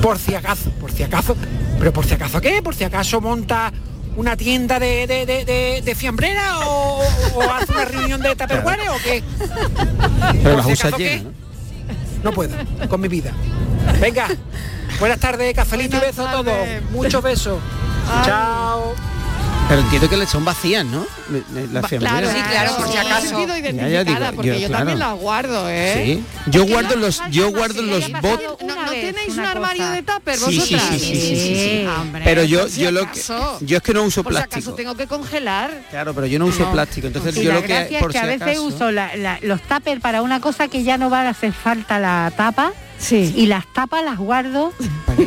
Por 0.00 0.18
si 0.18 0.34
acaso, 0.34 0.70
por 0.80 0.92
si 0.92 1.02
acaso, 1.02 1.36
pero 1.78 1.92
por 1.92 2.04
si 2.06 2.14
acaso 2.14 2.40
qué, 2.40 2.62
por 2.62 2.74
si 2.74 2.84
acaso 2.84 3.20
monta 3.20 3.72
una 4.16 4.36
tienda 4.36 4.78
de, 4.78 5.06
de, 5.08 5.26
de, 5.26 5.44
de- 5.44 5.82
de 5.84 5.94
fiambrera 5.96 6.60
o, 6.68 7.02
o 7.34 7.42
hace 7.52 7.72
una 7.72 7.84
reunión 7.84 8.20
de 8.22 8.36
taperguares 8.36 8.88
o 8.88 8.96
qué. 9.02 9.22
Pero 10.42 10.56
las 10.58 10.66
si 10.66 10.72
usa 10.72 10.88
acaso, 10.88 10.96
¿qué? 10.98 11.04
llenas, 11.16 11.24
¿no? 12.22 12.30
No 12.30 12.32
puedo, 12.32 12.54
con 12.88 13.00
mi 13.00 13.08
vida. 13.08 13.32
Venga, 14.00 14.28
buenas 15.00 15.18
tardes, 15.18 15.52
cafelito 15.54 15.96
y 15.96 15.98
Buenas 15.98 16.16
beso 16.16 16.28
a 16.28 16.32
todos. 16.32 16.54
Muchos 16.92 17.22
besos. 17.22 17.58
Ay. 18.08 18.22
Chao. 18.26 18.94
Pero 19.66 19.80
entiendo 19.80 20.10
que 20.10 20.16
le 20.18 20.26
son 20.26 20.44
vacías, 20.44 20.84
¿no? 20.84 21.06
Las 21.72 21.88
fiambreras. 21.88 22.30
Sí, 22.34 22.42
claro, 22.50 22.76
por 22.76 22.88
si 22.92 22.98
acaso. 22.98 23.46
Ya, 23.72 23.88
ya 23.88 24.04
digo, 24.04 24.18
porque 24.36 24.48
yo, 24.48 24.54
yo, 24.58 24.66
claro. 24.68 24.76
también 24.76 24.98
las 24.98 25.14
guardo, 25.18 25.68
¿eh? 25.70 26.02
Sí. 26.04 26.24
Yo 26.50 26.66
guardo 26.66 26.96
los, 26.96 27.20
yo 27.30 27.50
guardo 27.50 27.80
los 27.82 28.12
bots. 28.20 28.42
¿No, 28.62 28.76
no 28.84 28.90
tenéis 28.92 29.32
un 29.32 29.40
armario 29.40 29.82
cosa. 29.84 29.94
de 29.94 30.02
tupper 30.02 30.36
Sí, 30.38 30.44
sí, 30.44 30.58
vosotras? 30.58 30.82
sí, 30.90 30.98
sí, 30.98 31.14
sí, 31.16 31.36
sí, 31.36 31.54
sí. 31.56 31.86
Hombre, 31.86 32.22
Pero 32.24 32.44
yo, 32.44 32.60
por 32.60 32.70
si 32.70 32.82
yo 32.82 32.90
lo 32.90 33.00
que, 33.00 33.06
acaso. 33.20 33.58
yo 33.62 33.76
es 33.78 33.82
que 33.82 33.94
no 33.94 34.02
uso 34.02 34.22
Por 34.22 34.34
si 34.34 34.38
acaso 34.38 34.50
plástico. 34.50 34.76
tengo 34.76 34.94
que 34.96 35.06
congelar. 35.06 35.70
Claro, 35.90 36.12
pero 36.14 36.26
yo 36.26 36.38
no 36.38 36.44
uso 36.46 36.64
No. 36.66 36.72
plástico. 36.72 37.06
Entonces 37.06 37.34
Y 37.36 37.42
yo 37.44 37.48
la 37.48 37.54
lo 37.56 37.62
que 37.62 37.68
por 38.00 38.10
es 38.10 38.12
que 38.12 38.12
si 38.12 38.18
a 38.18 38.26
veces 38.26 38.42
acaso. 38.42 38.62
uso 38.64 38.90
la- 38.90 39.16
la- 39.16 39.38
los 39.42 39.62
tuppers 39.62 40.00
para 40.00 40.20
una 40.20 40.40
cosa 40.40 40.68
que 40.68 40.82
ya 40.84 40.98
no 40.98 41.08
va 41.08 41.22
a 41.22 41.30
hacer 41.30 41.52
falta 41.54 41.98
la 41.98 42.30
tapa 42.36 42.72
Sí. 42.98 43.32
y 43.36 43.46
las 43.46 43.70
tapas 43.72 44.02
las 44.04 44.18
guardo 44.18 44.72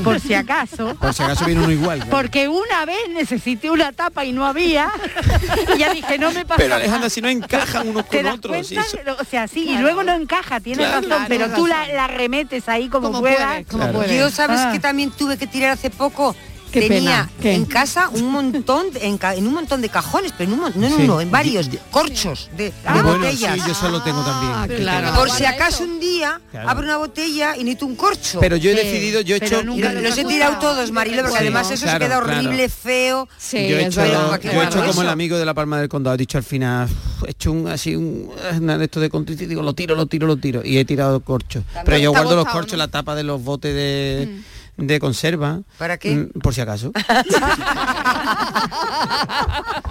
por 0.04 0.20
si 0.20 0.34
acaso. 0.34 0.96
Por 0.96 1.14
si 1.14 1.24
acaso 1.24 1.46
viene 1.46 1.62
uno 1.62 1.72
igual. 1.72 2.06
Porque 2.10 2.48
una 2.48 2.86
vez 2.86 2.98
necesité 3.14 3.70
una 3.70 3.92
tapa 3.92 4.26
y 4.26 4.32
no 4.32 4.46
había. 4.46 4.90
y 5.76 5.80
ya 5.80 5.94
dije, 5.94 6.18
no 6.18 6.32
me 6.32 6.46
pasa 6.46 6.58
Pero 6.58 6.70
nada. 6.70 6.82
Alejandra, 6.82 7.10
si 7.10 7.22
no 7.22 7.30
encajan 7.30 7.88
unos 7.90 8.08
¿Te 8.10 8.22
con 8.24 8.32
otros. 8.32 8.52
cuenta? 8.68 8.84
sí, 8.84 8.98
eso- 8.98 9.18
O 9.20 9.24
sea, 9.26 9.48
sí, 9.48 9.68
y 9.70 9.78
luego 9.78 10.04
no 10.04 10.14
encaja, 10.14 10.60
tienes 10.60 10.88
Claro, 10.88 11.08
razón, 11.08 11.26
pero 11.28 11.50
tú 11.54 11.68
la, 11.68 11.80
razón. 11.82 11.96
la 11.96 12.08
remetes 12.08 12.68
ahí 12.70 12.90
como, 12.90 13.08
Como 13.08 13.20
puedas. 13.22 13.66
como 13.70 13.84
Claro. 13.90 14.06
Yo 14.12 14.30
sabes 14.32 14.60
Ah. 14.60 14.72
que 14.72 14.80
también 14.80 15.12
tuve 15.12 15.38
que 15.38 15.48
tirar 15.48 15.72
hace 15.72 15.90
poco. 15.90 16.36
Qué 16.72 16.82
Tenía 16.82 17.30
pena, 17.40 17.54
en 17.56 17.66
casa 17.66 18.10
un 18.10 18.30
montón, 18.32 18.92
de- 18.92 19.06
en, 19.06 19.48
un 19.48 19.54
montón 19.54 19.82
de 19.82 19.90
cajones, 19.90 20.34
pero 20.38 20.52
en 20.52 20.60
un, 20.60 20.72
no 20.76 20.88
en 20.88 20.96
Sí. 20.96 21.02
uno, 21.04 21.22
en 21.22 21.32
varios 21.32 21.70
corchos 21.92 22.50
de, 22.58 22.66
de 22.66 22.74
Ah, 22.86 23.02
bueno, 23.02 23.20
botellas. 23.20 23.54
sí, 23.56 23.62
yo 23.66 23.72
eso 23.72 23.90
lo 23.90 24.04
tengo 24.04 24.22
también. 24.24 24.52
Ah, 24.54 24.68
claro. 24.68 25.16
Por 25.18 25.30
si 25.32 25.46
acaso 25.46 25.84
un 25.86 26.00
día 26.00 26.42
Claro. 26.52 26.70
abro 26.70 26.84
una 26.84 26.98
botella 26.98 27.56
y 27.56 27.64
necesito 27.64 27.86
un 27.86 27.96
corcho. 27.96 28.40
Pero 28.42 28.58
yo 28.58 28.70
he 28.72 28.78
Sí, 28.78 28.86
decidido, 28.86 29.22
yo 29.22 29.36
he 29.38 29.40
pero 29.40 29.58
hecho... 29.60 29.66
nunca 29.66 29.94
los 29.94 30.18
he 30.18 30.26
tirado 30.26 30.60
todos, 30.60 30.92
Marilo, 30.92 31.22
porque 31.22 31.32
Sí, 31.38 31.38
además 31.44 31.72
eso 31.72 31.84
claro, 31.84 32.00
se 32.04 32.06
queda 32.10 32.20
claro. 32.22 32.38
horrible, 32.40 32.70
feo. 32.70 33.30
Sí, 33.38 33.68
yo 33.70 33.78
he 33.78 33.86
hecho, 33.88 34.02
verdad, 34.02 34.26
¿para 34.28 34.40
qué 34.40 34.48
yo 34.54 34.62
he 34.62 34.66
hecho 34.66 34.80
como 34.80 34.92
eso? 34.92 35.02
el 35.04 35.10
amigo 35.10 35.38
de 35.38 35.46
la 35.46 35.54
Palma 35.54 35.80
del 35.80 35.88
Condado, 35.90 36.16
he 36.16 36.18
dicho 36.18 36.38
al 36.38 36.44
final, 36.44 36.88
"Uf, 37.22 37.28
he 37.28 37.32
hecho 37.32 37.52
un 37.52 37.68
así 37.70 37.96
un 37.96 38.30
una 38.60 38.78
de 38.78 38.86
esto 38.86 39.00
de 39.00 39.10
contrito 39.10 39.44
y 39.44 39.48
digo, 39.48 39.62
lo 39.62 39.74
tiro, 39.74 39.96
lo 39.96 40.06
tiro, 40.06 40.28
lo 40.28 40.38
tiro. 40.38 40.62
Y 40.66 40.78
he 40.78 40.86
tirado 40.86 41.20
corcho. 41.22 41.64
Pero 41.86 41.98
yo 41.98 42.12
guardo 42.12 42.36
los 42.36 42.46
corchos 42.46 42.78
la 42.78 42.88
tapa 42.90 43.16
de 43.16 43.24
los 43.24 43.42
botes 43.44 43.74
de, 43.74 44.42
de 44.78 45.00
conserva. 45.00 45.62
¿Para 45.78 45.98
qué? 45.98 46.16
mm, 46.16 46.40
Por 46.40 46.54
si 46.54 46.62
acaso. 46.62 46.92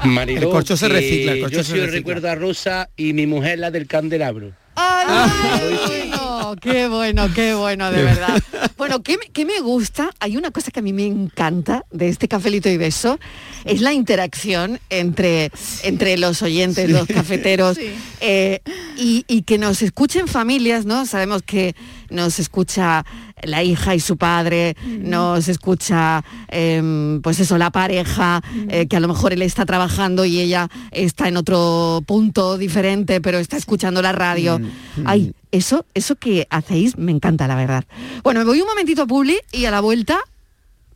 Mariló, 0.04 0.42
El 0.42 0.48
corcho 0.50 0.76
se 0.76 0.88
recicla, 0.88 1.32
el 1.32 1.40
corcho 1.42 1.56
yo 1.58 1.64
se 1.64 1.72
recicla. 1.74 1.92
recuerdo 1.92 2.30
a 2.30 2.34
Rosa 2.34 2.88
y 2.96 3.12
mi 3.12 3.26
mujer 3.26 3.58
la 3.58 3.70
del 3.70 3.86
candelabro. 3.86 4.52
¡Ay, 4.78 5.78
bueno! 5.86 6.56
qué 6.60 6.86
bueno, 6.88 7.28
qué 7.34 7.54
bueno, 7.54 7.90
de 7.90 8.02
verdad. 8.02 8.42
Bueno, 8.76 9.02
¿qué, 9.02 9.16
me- 9.16 9.30
qué 9.32 9.46
me 9.46 9.60
gusta? 9.60 10.10
Hay 10.20 10.36
una 10.36 10.50
cosa 10.50 10.70
que 10.70 10.80
a 10.80 10.82
mí 10.82 10.92
me 10.92 11.06
encanta 11.06 11.86
de 11.90 12.08
este 12.08 12.28
cafelito 12.28 12.68
y 12.68 12.76
beso, 12.76 13.18
es 13.64 13.80
la 13.80 13.94
interacción 13.94 14.78
entre, 14.90 15.50
entre 15.82 16.18
los 16.18 16.42
oyentes, 16.42 16.90
los 16.90 17.06
cafeteros, 17.08 17.78
eh, 18.20 18.60
y, 18.98 19.24
y 19.28 19.42
que 19.42 19.56
nos 19.56 19.80
escuchen 19.80 20.28
familias, 20.28 20.84
¿no? 20.84 21.06
Sabemos 21.06 21.40
que 21.42 21.74
nos 22.10 22.38
escucha 22.38 23.04
la 23.42 23.62
hija 23.62 23.94
y 23.94 24.00
su 24.00 24.16
padre, 24.16 24.76
nos 24.86 25.48
escucha, 25.48 26.24
em, 26.48 27.20
pues 27.22 27.40
eso, 27.40 27.58
la 27.58 27.70
pareja, 27.70 28.42
eh, 28.68 28.86
que 28.86 28.96
a 28.96 29.00
lo 29.00 29.08
mejor 29.08 29.32
él 29.32 29.42
está 29.42 29.66
trabajando 29.66 30.24
y 30.24 30.40
ella 30.40 30.68
está 30.90 31.28
en 31.28 31.36
otro 31.36 32.02
punto 32.06 32.58
diferente, 32.58 33.20
pero 33.20 33.38
está 33.38 33.56
escuchando 33.56 34.02
la 34.02 34.12
radio. 34.12 34.60
Ay, 35.04 35.32
eso, 35.52 35.86
eso 35.94 36.16
que 36.16 36.46
hacéis 36.50 36.96
me 36.98 37.12
encanta, 37.12 37.46
la 37.46 37.54
verdad. 37.54 37.84
Bueno, 38.22 38.40
me 38.40 38.46
voy 38.46 38.60
un 38.60 38.68
momentito 38.68 39.02
a 39.02 39.06
Publi 39.06 39.38
y 39.52 39.64
a 39.64 39.70
la 39.70 39.80
vuelta, 39.80 40.18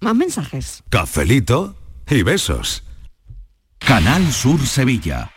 más 0.01 0.15
mensajes. 0.15 0.83
Cafelito 0.89 1.77
y 2.09 2.23
besos. 2.23 2.83
Canal 3.79 4.31
Sur 4.33 4.67
Sevilla. 4.67 5.31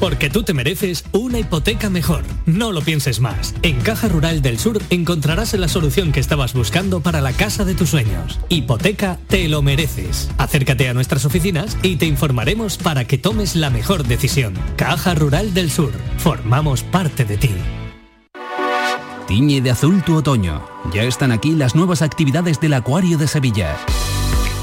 Porque 0.00 0.30
tú 0.30 0.42
te 0.42 0.54
mereces 0.54 1.04
una 1.12 1.38
hipoteca 1.38 1.90
mejor. 1.90 2.22
No 2.46 2.72
lo 2.72 2.80
pienses 2.82 3.20
más. 3.20 3.54
En 3.62 3.80
Caja 3.80 4.08
Rural 4.08 4.42
del 4.42 4.58
Sur 4.58 4.80
encontrarás 4.90 5.54
la 5.54 5.68
solución 5.68 6.12
que 6.12 6.20
estabas 6.20 6.54
buscando 6.54 7.00
para 7.00 7.20
la 7.20 7.32
casa 7.32 7.64
de 7.64 7.74
tus 7.74 7.90
sueños. 7.90 8.40
Hipoteca 8.48 9.18
te 9.28 9.48
lo 9.48 9.62
mereces. 9.62 10.30
Acércate 10.38 10.88
a 10.88 10.94
nuestras 10.94 11.24
oficinas 11.24 11.76
y 11.82 11.96
te 11.96 12.06
informaremos 12.06 12.76
para 12.78 13.04
que 13.04 13.18
tomes 13.18 13.56
la 13.56 13.70
mejor 13.70 14.04
decisión. 14.04 14.54
Caja 14.76 15.14
Rural 15.14 15.54
del 15.54 15.70
Sur. 15.70 15.92
Formamos 16.18 16.82
parte 16.82 17.24
de 17.24 17.36
ti. 17.36 17.50
Tiñe 19.26 19.60
de 19.60 19.70
azul 19.70 20.02
tu 20.02 20.16
otoño. 20.16 20.62
Ya 20.92 21.04
están 21.04 21.32
aquí 21.32 21.52
las 21.52 21.74
nuevas 21.74 22.02
actividades 22.02 22.60
del 22.60 22.74
Acuario 22.74 23.18
de 23.18 23.28
Sevilla. 23.28 23.76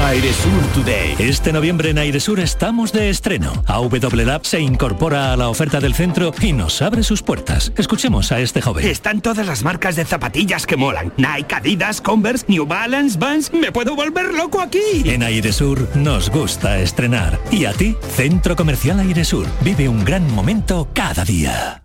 Airesur 0.00 0.62
Today. 0.74 1.14
Este 1.18 1.52
noviembre 1.52 1.90
en 1.90 1.98
Airesur 1.98 2.40
estamos 2.40 2.92
de 2.92 3.10
estreno. 3.10 3.52
AW 3.66 3.90
Lab 4.24 4.44
se 4.44 4.60
incorpora 4.60 5.32
a 5.32 5.36
la 5.36 5.48
oferta 5.48 5.78
del 5.78 5.94
centro 5.94 6.32
y 6.40 6.52
nos 6.52 6.80
abre 6.80 7.02
sus 7.02 7.22
puertas. 7.22 7.72
Escuchemos 7.76 8.32
a 8.32 8.40
este 8.40 8.62
joven. 8.62 8.86
Están 8.86 9.20
todas 9.20 9.46
las 9.46 9.62
marcas 9.62 9.96
de 9.96 10.04
zapatillas 10.04 10.66
que 10.66 10.76
molan. 10.76 11.12
Nike, 11.16 11.54
Adidas, 11.54 12.00
Converse, 12.00 12.46
New 12.48 12.66
Balance, 12.66 13.18
Vans. 13.18 13.52
Me 13.52 13.72
puedo 13.72 13.94
volver 13.94 14.32
loco 14.34 14.60
aquí. 14.60 14.80
En 15.04 15.22
Airesur 15.22 15.88
nos 15.94 16.30
gusta 16.30 16.80
estrenar. 16.80 17.38
¿Y 17.50 17.66
a 17.66 17.72
ti? 17.72 17.94
Centro 18.16 18.56
Comercial 18.56 19.00
Airesur. 19.00 19.46
Vive 19.62 19.88
un 19.88 20.04
gran 20.04 20.32
momento 20.34 20.88
cada 20.94 21.24
día. 21.24 21.82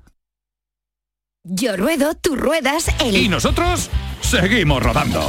Yo 1.47 1.77
ruedo, 1.77 2.15
tú 2.15 2.35
ruedas, 2.35 2.87
el... 2.99 3.15
Y 3.15 3.29
nosotros 3.29 3.91
seguimos 4.19 4.81
rodando. 4.81 5.23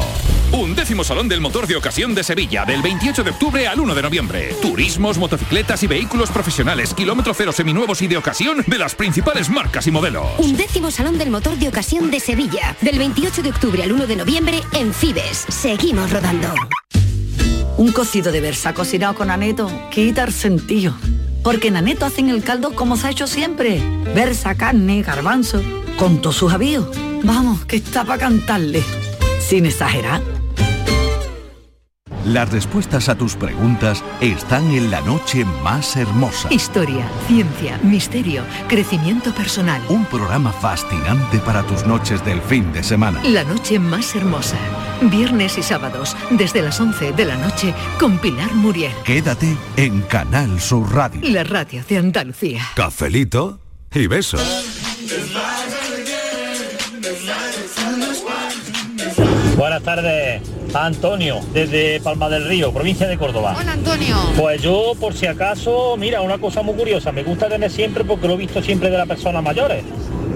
Un 0.51 0.75
décimo 0.75 1.05
Salón 1.05 1.29
del 1.29 1.43
Motor 1.43 1.67
de 1.67 1.77
Ocasión 1.77 2.15
de 2.15 2.25
Sevilla, 2.25 2.65
del 2.65 2.81
28 2.81 3.23
de 3.23 3.31
octubre 3.33 3.69
al 3.69 3.79
1 3.79 3.95
de 3.95 4.01
noviembre. 4.01 4.57
Turismos, 4.63 5.19
motocicletas 5.19 5.83
y 5.83 5.87
vehículos 5.87 6.31
profesionales, 6.31 6.95
kilómetro 6.95 7.35
cero 7.35 7.53
seminuevos 7.53 8.01
y 8.01 8.07
de 8.07 8.17
ocasión 8.17 8.65
de 8.67 8.79
las 8.79 8.95
principales 8.95 9.51
marcas 9.51 9.87
y 9.89 9.91
modelos. 9.91 10.25
Un 10.39 10.57
décimo 10.57 10.91
Salón 10.91 11.19
del 11.19 11.29
Motor 11.29 11.59
de 11.59 11.69
Ocasión 11.69 12.11
de 12.11 12.19
Sevilla, 12.19 12.75
del 12.81 12.99
28 12.99 13.43
de 13.43 13.51
octubre 13.51 13.83
al 13.83 13.93
1 13.93 14.07
de 14.07 14.17
noviembre 14.17 14.63
en 14.73 14.95
Fibes. 14.95 15.45
Seguimos 15.51 16.11
rodando. 16.11 16.49
Un 17.77 17.93
cocido 17.93 18.33
de 18.33 18.41
versa 18.41 18.73
cocinado 18.73 19.15
con 19.17 19.31
aneto 19.31 19.71
quita 19.91 20.25
el 20.25 20.33
sentido. 20.33 20.97
Porque 21.45 21.69
en 21.69 21.77
aneto 21.77 22.07
hacen 22.07 22.31
el 22.31 22.43
caldo 22.43 22.75
como 22.75 22.97
se 22.97 23.07
ha 23.07 23.11
hecho 23.11 23.27
siempre. 23.27 23.83
Versa, 24.15 24.55
carne, 24.55 25.03
garbanzo, 25.03 25.63
con 25.99 26.21
todos 26.21 26.37
sus 26.37 26.53
avíos. 26.53 26.87
Vamos, 27.23 27.65
que 27.65 27.77
está 27.77 28.05
para 28.05 28.19
cantarle. 28.19 28.83
Sin 29.41 29.67
exagerar. 29.67 30.21
Las 32.25 32.51
respuestas 32.51 33.09
a 33.09 33.15
tus 33.15 33.37
preguntas 33.37 34.03
están 34.21 34.73
en 34.73 34.91
la 34.91 35.01
noche 35.01 35.45
más 35.63 35.95
hermosa. 35.97 36.53
Historia, 36.53 37.09
ciencia, 37.29 37.79
misterio, 37.85 38.43
crecimiento 38.67 39.33
personal. 39.33 39.81
Un 39.89 40.05
programa 40.07 40.51
fascinante 40.51 41.39
para 41.39 41.63
tus 41.63 41.87
noches 41.87 42.25
del 42.25 42.43
fin 42.43 42.73
de 42.73 42.83
semana. 42.83 43.23
La 43.23 43.45
noche 43.45 43.79
más 43.79 44.17
hermosa. 44.17 44.57
Viernes 45.03 45.57
y 45.57 45.63
sábados, 45.63 46.17
desde 46.31 46.63
las 46.63 46.81
11 46.81 47.13
de 47.13 47.25
la 47.27 47.37
noche, 47.37 47.73
con 48.01 48.19
Pilar 48.19 48.53
Muriel. 48.57 48.93
Quédate 49.05 49.57
en 49.77 50.01
Canal 50.03 50.61
Sur 50.61 50.93
Radio. 50.93 51.21
La 51.31 51.45
radio 51.45 51.85
de 51.89 51.99
Andalucía. 51.99 52.67
Cafelito 52.75 53.61
y 53.95 54.09
besos. 54.09 54.43
Buenas 59.67 59.83
tardes, 59.83 60.43
Antonio, 60.75 61.41
desde 61.53 61.99
Palma 61.99 62.29
del 62.29 62.47
Río, 62.47 62.73
provincia 62.73 63.09
de 63.09 63.19
Córdoba. 63.19 63.57
Hola 63.61 63.73
Antonio. 63.73 64.15
Pues 64.39 64.63
yo, 64.63 64.93
por 65.01 65.13
si 65.13 65.27
acaso, 65.27 65.97
mira, 65.97 66.21
una 66.21 66.39
cosa 66.39 66.63
muy 66.63 66.77
curiosa, 66.77 67.11
me 67.11 67.25
gusta 67.25 67.49
tener 67.49 67.69
siempre, 67.69 68.05
porque 68.05 68.29
lo 68.29 68.35
he 68.35 68.37
visto 68.37 68.63
siempre 68.63 68.91
de 68.91 68.99
las 68.99 69.09
personas 69.09 69.43
mayores, 69.43 69.83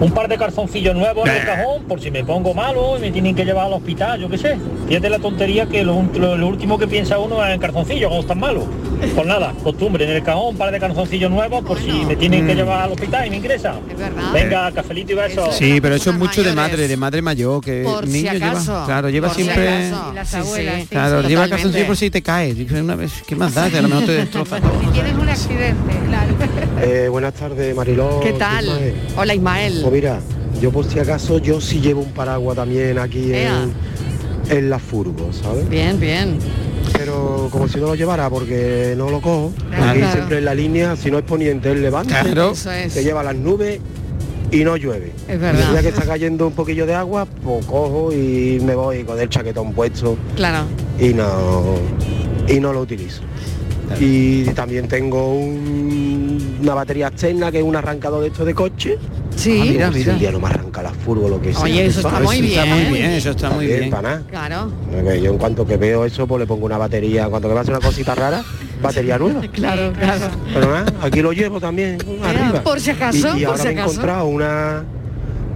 un 0.01 0.11
par 0.13 0.29
de 0.29 0.39
calzoncillos 0.39 0.95
nuevos 0.95 1.29
en 1.29 1.37
el 1.37 1.45
cajón, 1.45 1.83
por 1.85 2.01
si 2.01 2.11
me 2.11 2.25
pongo 2.25 2.55
malo 2.55 2.97
y 2.97 3.01
me 3.01 3.11
tienen 3.11 3.35
que 3.35 3.45
llevar 3.45 3.67
al 3.67 3.75
hospital, 3.75 4.21
yo 4.21 4.29
qué 4.31 4.39
sé. 4.39 4.57
Fíjate 4.89 5.11
la 5.11 5.19
tontería 5.19 5.67
que 5.67 5.83
lo, 5.85 6.03
lo- 6.15 6.37
lo 6.37 6.49
último 6.49 6.79
que 6.79 6.87
piensa 6.89 7.19
uno 7.19 7.45
es 7.45 7.55
en 7.55 7.61
calzoncillos 7.61 8.09
cuando 8.09 8.21
están 8.23 8.41
malos. 8.41 8.65
Pues 9.15 9.27
nada, 9.27 9.53
costumbre, 9.63 10.05
en 10.05 10.11
el 10.11 10.23
cajón 10.23 10.49
un 10.51 10.57
par 10.57 10.71
de 10.73 10.79
calzoncillos 10.81 11.31
nuevos 11.31 11.65
por 11.65 11.79
si 11.79 11.91
me 12.05 12.17
tienen 12.17 12.47
que 12.47 12.55
Mm. 12.55 12.57
llevar 12.57 12.83
al 12.83 12.93
hospital 12.93 13.27
y 13.27 13.31
me 13.31 13.37
ingresan. 13.37 13.77
Venga, 14.33 14.71
cafelito 14.73 15.13
y 15.13 15.15
besos. 15.17 15.55
Sí, 15.57 15.81
pero 15.81 15.95
eso 15.95 16.11
es 16.11 16.17
mucho 16.17 16.43
de 16.43 16.53
madre, 16.55 16.87
de 16.89 16.97
madre 16.97 17.23
mayor, 17.23 17.63
que 17.63 17.83
Por 17.83 18.07
si 18.07 18.13
niño 18.13 18.31
acaso, 18.33 18.73
lleva, 18.73 18.87
claro, 18.87 19.11
lleva 19.11 19.29
por 19.29 19.37
si 19.37 19.43
siempre, 19.45 19.69
acaso. 19.69 20.13
Las 20.15 20.35
abuelas, 20.35 20.75
sí. 20.77 20.81
sí, 20.83 20.87
claro, 20.89 21.23
sí, 21.23 21.29
lleva 21.29 21.43
totalmente. 21.43 21.51
calzoncillo 21.51 21.87
por 21.87 21.97
si 21.97 22.11
te 22.11 22.23
caes. 22.23 22.57
Una 22.71 22.95
vez, 22.95 23.13
¿qué 23.27 23.37
más 23.37 23.55
da? 23.55 23.65
A 23.67 23.69
lo 23.83 23.89
mejor 23.89 24.05
te 24.05 24.13
destroza 24.13 24.61
todo. 24.61 24.73
Si 24.81 24.87
tienes 24.89 25.15
un 25.15 25.29
accidente, 25.29 25.93
claro. 26.09 26.33
Eh, 26.83 27.09
buenas 27.11 27.35
tardes, 27.35 27.75
Mariló. 27.77 28.21
¿Qué 28.21 28.33
tal? 28.33 28.65
Ismael. 28.65 28.95
Hola 29.17 29.35
Ismael. 29.35 29.83
Pues 29.91 30.03
mira, 30.03 30.21
yo 30.63 30.71
por 30.71 30.85
si 30.85 31.01
acaso, 31.01 31.39
yo 31.39 31.61
sí 31.61 31.81
llevo 31.81 32.01
un 32.03 32.13
paraguas 32.13 32.55
también 32.55 32.97
aquí 32.97 33.33
en, 33.35 33.73
en 34.49 34.71
la 34.71 34.79
furgo, 34.79 35.33
¿sabes? 35.33 35.69
Bien, 35.69 35.99
bien. 35.99 36.39
Pero 36.93 37.49
como 37.51 37.67
si 37.67 37.79
no 37.81 37.87
lo 37.87 37.97
llevara 37.97 38.31
porque 38.31 38.95
no 38.97 39.11
lo 39.11 39.21
cojo, 39.21 39.53
Claro. 39.69 39.85
aquí 39.91 39.99
Claro. 39.99 40.13
siempre 40.15 40.39
en 40.39 40.45
la 40.45 40.55
línea, 40.55 40.95
si 40.95 41.11
no 41.11 41.19
es 41.19 41.25
poniente, 41.25 41.73
él 41.73 41.83
levanta, 41.83 42.21
Claro. 42.23 42.53
Es. 42.53 42.95
te 42.95 43.03
lleva 43.03 43.25
las 43.25 43.35
nubes 43.35 43.81
y 44.53 44.63
no 44.63 44.77
llueve. 44.77 45.11
Es 45.27 45.41
verdad. 45.41 45.61
El 45.61 45.71
día 45.73 45.83
que 45.83 45.89
está 45.89 46.07
cayendo 46.07 46.47
un 46.47 46.53
poquillo 46.53 46.87
de 46.87 46.95
agua, 46.95 47.27
pues 47.43 47.67
cojo 47.67 48.13
y 48.13 48.61
me 48.65 48.77
voy 48.77 49.03
con 49.03 49.19
el 49.19 49.29
chaquetón 49.29 49.73
puesto 49.73 50.17
Claro. 50.37 50.67
y 51.01 51.09
no 51.15 51.75
y 52.47 52.61
no 52.61 52.73
lo 52.73 52.83
utilizo. 52.83 53.23
Y 53.99 54.45
también 54.51 54.87
tengo 54.87 55.35
un- 55.35 56.20
una 56.61 56.75
batería 56.75 57.09
externa 57.09 57.51
que 57.51 57.59
es 57.59 57.65
un 57.65 57.75
arrancador 57.77 58.23
de 58.23 58.29
esto 58.29 58.45
de 58.45 58.55
coche. 58.55 58.99
Sí. 59.35 59.79
Ah, 59.83 59.91
Mira, 59.93 60.31
no 60.33 60.41
me 60.41 60.47
arranca 60.49 60.83
la 60.83 60.91
furgo 60.91 61.29
lo 61.29 61.41
que 61.41 61.53
sea. 61.53 61.63
Oye, 61.63 61.87
eso 61.87 62.01
está 62.01 62.21
muy 62.21 62.41
bien. 62.41 62.61
Está 62.61 62.75
muy 62.75 62.85
bien, 62.99 63.11
eso 63.11 63.31
está 63.31 63.51
muy 63.51 63.67
bien. 63.67 63.91
Para 63.91 64.03
nada. 64.03 64.23
Claro. 64.29 64.73
Yo 65.21 65.31
en 65.33 65.39
cuanto 65.39 65.67
que 65.67 65.77
veo 65.77 66.05
eso, 66.05 66.27
pues 66.27 66.41
le 66.41 66.47
pongo 66.47 66.67
una 66.67 66.79
batería, 66.79 67.29
cuando 67.29 67.49
me 67.49 67.55
pasa 67.55 67.71
una 67.73 67.81
cosita 67.81 68.15
rara, 68.15 68.43
batería 68.83 69.19
nueva. 69.19 69.41
Claro, 69.53 69.93
claro. 69.93 70.27
Pero 70.53 70.71
nada, 70.71 70.93
aquí 71.03 71.23
lo 71.23 71.33
llevo 71.33 71.61
también 71.61 71.99
arriba. 72.23 72.63
por 72.63 72.81
si 72.81 72.91
acaso, 72.91 73.37
Y, 73.37 73.43
y 73.43 73.45
por 73.47 73.53
ahora 73.59 73.65
me 73.65 73.71
he 73.71 73.83
encontrado 73.83 74.27
una, 74.27 74.85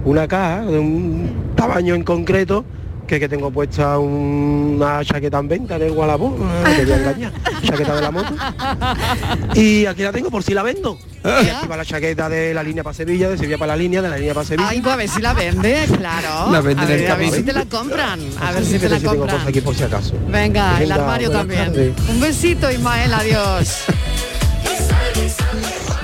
una 0.05 0.27
caja 0.27 0.61
de 0.65 0.79
un 0.79 1.29
tamaño 1.55 1.95
en 1.95 2.03
concreto 2.03 2.65
que, 3.07 3.19
que 3.19 3.29
tengo 3.29 3.51
puesta 3.51 3.97
una 3.99 5.03
chaqueta 5.03 5.39
en 5.39 5.47
venta 5.47 5.75
el 5.75 5.91
a 6.01 6.15
engañar, 6.15 7.31
chaqueta 7.63 7.95
de 7.95 8.01
la 8.01 8.11
moto. 8.11 8.35
Y 9.53 9.85
aquí 9.85 10.03
la 10.03 10.11
tengo 10.11 10.29
por 10.31 10.43
si 10.43 10.53
la 10.53 10.63
vendo. 10.63 10.97
Y 11.23 11.49
aquí 11.49 11.67
va 11.67 11.77
la 11.77 11.85
chaqueta 11.85 12.29
de 12.29 12.53
la 12.53 12.61
línea 12.63 12.83
para 12.83 12.93
Sevilla, 12.93 13.29
de 13.29 13.37
Sevilla 13.37 13.57
para 13.57 13.73
la 13.73 13.77
línea, 13.77 14.01
de 14.01 14.09
la 14.09 14.17
línea 14.17 14.33
para 14.33 14.45
Sevilla. 14.45 14.69
Ay, 14.69 14.81
pues 14.81 14.93
a 14.93 14.97
ver 14.97 15.09
si 15.09 15.21
la 15.21 15.33
vende, 15.33 15.85
claro. 15.97 16.51
La 16.51 16.61
vende 16.61 16.83
a 16.83 16.85
en 16.85 16.91
el 16.91 16.99
ver, 16.99 17.11
a 17.11 17.15
ver 17.15 17.25
camino. 17.25 17.35
si 17.37 17.43
te 17.43 17.53
la 17.53 17.65
compran. 17.65 18.19
A 18.41 18.51
ver 18.51 18.65
si 18.65 18.79
te 18.79 18.89
la 18.89 18.97
tengo 18.99 19.09
compran. 19.15 19.35
cosas 19.37 19.47
aquí 19.47 19.61
por 19.61 19.75
si 19.75 19.83
acaso. 19.83 20.13
Venga, 20.27 20.73
el 20.73 20.79
Venga, 20.81 20.95
armario 20.95 21.29
buenas 21.29 21.47
también. 21.47 21.95
Un 22.09 22.19
besito, 22.21 22.71
Ismael, 22.71 23.13
adiós. 23.13 23.85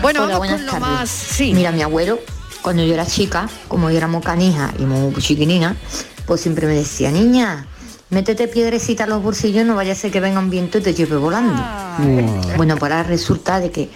Bueno, 0.02 0.24
Hola, 0.24 0.34
vamos 0.34 0.38
buenas 0.40 0.58
con 0.58 0.66
lo 0.66 0.72
tardes. 0.72 0.88
más. 1.00 1.10
Sí. 1.10 1.54
Mira, 1.54 1.72
mi 1.72 1.82
abuelo, 1.84 2.20
cuando 2.62 2.84
yo 2.84 2.94
era 2.94 3.06
chica, 3.06 3.48
como 3.68 3.90
yo 3.92 3.98
era 3.98 4.08
muy 4.08 4.22
canija 4.22 4.74
y 4.80 4.84
muy 4.84 5.14
chiquinina, 5.22 5.76
pues 6.32 6.40
siempre 6.40 6.66
me 6.66 6.76
decía, 6.76 7.12
niña, 7.12 7.66
métete 8.10 8.48
piedrecita 8.48 9.04
en 9.04 9.10
los 9.10 9.22
bolsillos, 9.22 9.66
no 9.66 9.76
vaya 9.76 9.92
a 9.92 9.96
ser 9.96 10.12
que 10.12 10.22
venga 10.22 10.40
un 10.40 10.50
viento 10.50 10.78
y 10.78 10.82
te 10.82 10.94
lleve 10.94 11.18
volando. 11.18 11.62
Bueno, 12.56 12.78
pues 12.78 12.90
ahora 12.90 13.04
resulta 13.04 13.60
de 13.60 13.70
que 13.70 13.90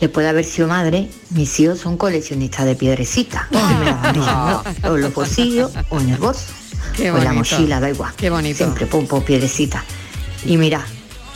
después 0.00 0.22
de 0.22 0.30
haber 0.30 0.44
sido 0.44 0.68
madre, 0.68 1.10
mis 1.30 1.58
hijos 1.58 1.80
son 1.80 1.96
coleccionistas 1.96 2.64
de 2.66 2.76
piedrecitas. 2.76 3.46
Echando 3.50 4.62
o 4.84 4.94
en 4.94 5.00
los 5.00 5.12
bolsillos 5.12 5.72
o 5.88 5.98
en 5.98 6.10
el 6.10 6.18
bolso. 6.18 6.44
Qué 6.96 7.10
o 7.10 7.18
en 7.18 7.24
la 7.24 7.32
mochila, 7.32 7.80
da 7.80 7.90
igual. 7.90 8.12
Qué 8.16 8.30
bonito. 8.30 8.58
Siempre 8.58 8.86
pum, 8.86 9.08
piedrecitas. 9.26 9.82
Y 10.46 10.56
mira, 10.56 10.86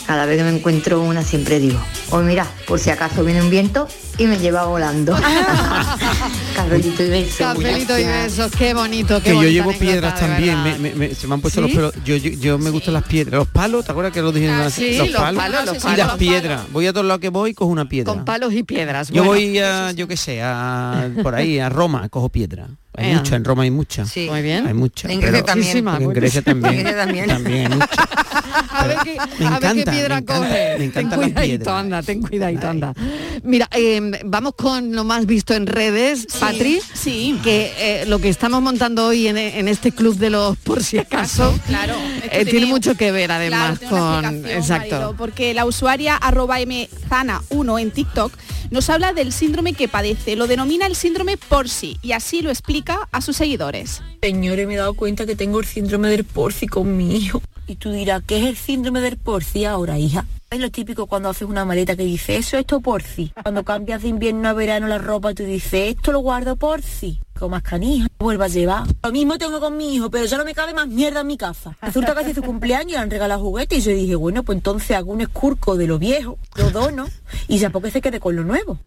cada 0.06 0.24
vez 0.24 0.36
que 0.36 0.44
me 0.44 0.56
encuentro 0.56 1.02
una 1.02 1.24
siempre 1.24 1.58
digo, 1.58 1.80
hoy 2.10 2.22
mira, 2.22 2.46
por 2.68 2.78
si 2.78 2.90
acaso 2.90 3.24
viene 3.24 3.42
un 3.42 3.50
viento 3.50 3.88
y 4.18 4.26
me 4.26 4.36
lleva 4.38 4.64
volando. 4.66 5.16
Cafelito 6.54 7.02
y 7.04 7.08
besos. 7.08 7.36
Cafelito 7.38 7.98
y 7.98 8.04
besos, 8.04 8.50
qué 8.56 8.74
bonito, 8.74 9.18
qué 9.22 9.30
que 9.30 9.36
yo 9.36 9.42
llevo 9.44 9.70
anécdota, 9.70 9.78
piedras 9.92 10.20
también, 10.20 10.64
verdad. 10.64 10.78
me, 10.80 10.90
me- 10.90 10.94
me- 11.08 11.14
se 11.14 11.26
me 11.26 11.34
han 11.34 11.40
puesto 11.40 11.60
¿Sí? 11.60 11.66
los 11.68 11.76
pelos. 11.92 12.04
Yo, 12.04 12.16
yo, 12.16 12.30
yo 12.30 12.58
me 12.58 12.70
gustan 12.70 12.94
las 12.94 13.04
piedras. 13.04 13.38
Los 13.38 13.48
palos, 13.48 13.84
¿te 13.84 13.92
acuerdas 13.92 14.12
que 14.12 14.20
lo 14.22 14.32
dije? 14.32 14.50
Ah, 14.50 14.68
sí, 14.70 14.96
los 14.98 15.08
palos, 15.10 15.64
los 15.66 15.76
y 15.76 15.80
palos. 15.80 15.98
las 15.98 16.16
piedras. 16.16 16.62
Voy 16.72 16.86
a 16.86 16.92
todos 16.92 17.06
lados 17.06 17.20
que 17.20 17.28
voy, 17.28 17.54
cojo 17.54 17.70
una 17.70 17.88
piedra. 17.88 18.12
Con 18.12 18.24
palos 18.24 18.52
y 18.52 18.62
piedras. 18.64 19.08
Yo 19.08 19.24
Bueno, 19.24 19.32
voy 19.32 19.58
a, 19.58 19.92
yo 19.92 20.08
qué 20.08 20.16
sé, 20.16 20.40
a, 20.42 21.08
por 21.22 21.34
ahí, 21.34 21.58
a 21.58 21.68
Roma, 21.68 22.08
cojo 22.08 22.28
piedra. 22.28 22.68
Hay 22.96 23.14
mucha, 23.14 23.36
en 23.36 23.44
Roma 23.44 23.62
hay 23.62 23.70
mucha. 23.70 24.04
Sí. 24.06 24.26
Muy 24.28 24.42
bien. 24.42 24.66
Hay 24.66 24.74
mucha. 24.74 25.08
En 25.08 25.20
Grecia 25.20 25.44
pero- 25.44 25.44
también. 25.44 26.02
En 26.02 26.12
Grecia 26.12 26.42
también. 26.42 26.84
también. 27.28 27.72
hay 27.72 27.78
mucha. 27.78 27.88
A 28.70 28.86
ver 28.86 28.96
qué, 29.04 29.16
Me 29.38 29.46
a 29.46 29.50
ver 29.50 29.60
qué 29.60 29.66
encanta, 29.66 29.90
piedra 29.92 30.14
me 30.16 30.20
encanta, 30.20 30.46
coge. 30.48 30.76
me 30.78 30.88
ten 30.88 31.08
cuidadito, 31.10 31.74
anda, 31.74 32.02
ten 32.02 32.22
cuidadito, 32.22 32.68
anda. 32.68 32.94
Mira, 33.42 33.68
eh, 33.72 34.00
vamos 34.24 34.54
con 34.56 34.92
lo 34.94 35.04
más 35.04 35.26
visto 35.26 35.54
en 35.54 35.66
redes, 35.66 36.26
Patri. 36.38 36.80
Sí. 36.94 37.38
Que 37.42 37.72
eh, 37.78 38.06
lo 38.06 38.18
que 38.18 38.28
estamos 38.28 38.60
montando 38.62 39.06
hoy 39.06 39.28
en, 39.28 39.38
en 39.38 39.68
este 39.68 39.92
club 39.92 40.16
de 40.16 40.30
los 40.30 40.56
por 40.58 40.82
si 40.82 40.98
acaso. 40.98 41.58
Claro. 41.68 41.94
eh, 42.30 42.44
tiene 42.46 42.66
mucho 42.66 42.94
que 42.94 43.12
ver 43.12 43.30
además 43.30 43.78
Claro, 43.78 44.22
con. 44.22 44.46
Exacto. 44.46 44.94
Marilo, 44.94 45.14
porque 45.16 45.52
la 45.54 45.64
usuaria 45.66 46.16
arroba 46.16 46.58
mzana1 46.60 47.80
en 47.80 47.90
TikTok 47.90 48.32
nos 48.70 48.88
habla 48.90 49.12
del 49.12 49.32
síndrome 49.32 49.74
que 49.74 49.88
padece. 49.88 50.36
Lo 50.36 50.46
denomina 50.46 50.86
el 50.86 50.94
síndrome 50.96 51.36
Porsi 51.36 51.98
y 52.02 52.12
así 52.12 52.42
lo 52.42 52.50
explica 52.50 53.08
a 53.12 53.20
sus 53.20 53.36
seguidores. 53.36 54.02
Señores, 54.22 54.66
me 54.66 54.74
he 54.74 54.76
dado 54.76 54.94
cuenta 54.94 55.26
que 55.26 55.36
tengo 55.36 55.60
el 55.60 55.66
síndrome 55.66 56.08
del 56.08 56.24
porci 56.24 56.66
con 56.66 56.96
mi 56.96 57.16
hijo. 57.16 57.40
Y 57.68 57.76
tú 57.76 57.92
dirás, 57.92 58.22
¿qué 58.26 58.38
es 58.38 58.46
el 58.46 58.56
síndrome 58.56 59.02
del 59.02 59.18
porci 59.18 59.66
ahora, 59.66 59.98
hija? 59.98 60.24
Es 60.50 60.58
lo 60.58 60.70
típico 60.70 61.06
cuando 61.06 61.28
haces 61.28 61.46
una 61.46 61.66
maleta 61.66 61.94
que 61.94 62.02
dice, 62.02 62.36
eso 62.36 62.56
es 62.56 62.62
esto 62.62 62.80
porci. 62.80 63.30
Cuando 63.42 63.62
cambias 63.62 64.00
de 64.00 64.08
invierno 64.08 64.48
a 64.48 64.54
verano 64.54 64.86
la 64.86 64.96
ropa, 64.96 65.34
tú 65.34 65.42
dices, 65.42 65.94
esto 65.94 66.10
lo 66.10 66.20
guardo 66.20 66.56
porci. 66.56 67.20
Como 67.38 67.50
más 67.50 67.62
canija, 67.62 68.08
vuelva 68.18 68.46
a 68.46 68.48
llevar. 68.48 68.86
Lo 69.02 69.12
mismo 69.12 69.36
tengo 69.36 69.60
con 69.60 69.76
mi 69.76 69.94
hijo, 69.94 70.10
pero 70.10 70.24
ya 70.24 70.38
no 70.38 70.46
me 70.46 70.54
cabe 70.54 70.72
más 70.72 70.88
mierda 70.88 71.20
en 71.20 71.26
mi 71.26 71.36
casa. 71.36 71.76
Resulta 71.82 72.14
que 72.14 72.20
hace 72.20 72.34
su 72.34 72.42
cumpleaños 72.42 72.92
y 72.92 72.94
le 72.94 72.98
han 73.00 73.10
regalado 73.10 73.42
juguetes 73.42 73.80
y 73.80 73.82
yo 73.82 73.90
dije, 73.94 74.14
bueno, 74.14 74.42
pues 74.44 74.56
entonces 74.56 74.96
hago 74.96 75.12
un 75.12 75.20
escurco 75.20 75.76
de 75.76 75.86
lo 75.86 75.98
viejo, 75.98 76.38
lo 76.56 76.70
dono 76.70 77.06
y 77.48 77.58
ya 77.58 77.68
porque 77.68 77.90
se 77.90 78.00
quede 78.00 78.18
con 78.18 78.34
lo 78.34 78.44
nuevo. 78.44 78.78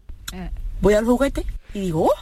Voy 0.80 0.94
al 0.94 1.04
juguete 1.04 1.46
y 1.72 1.78
digo, 1.78 2.06
oh, 2.06 2.14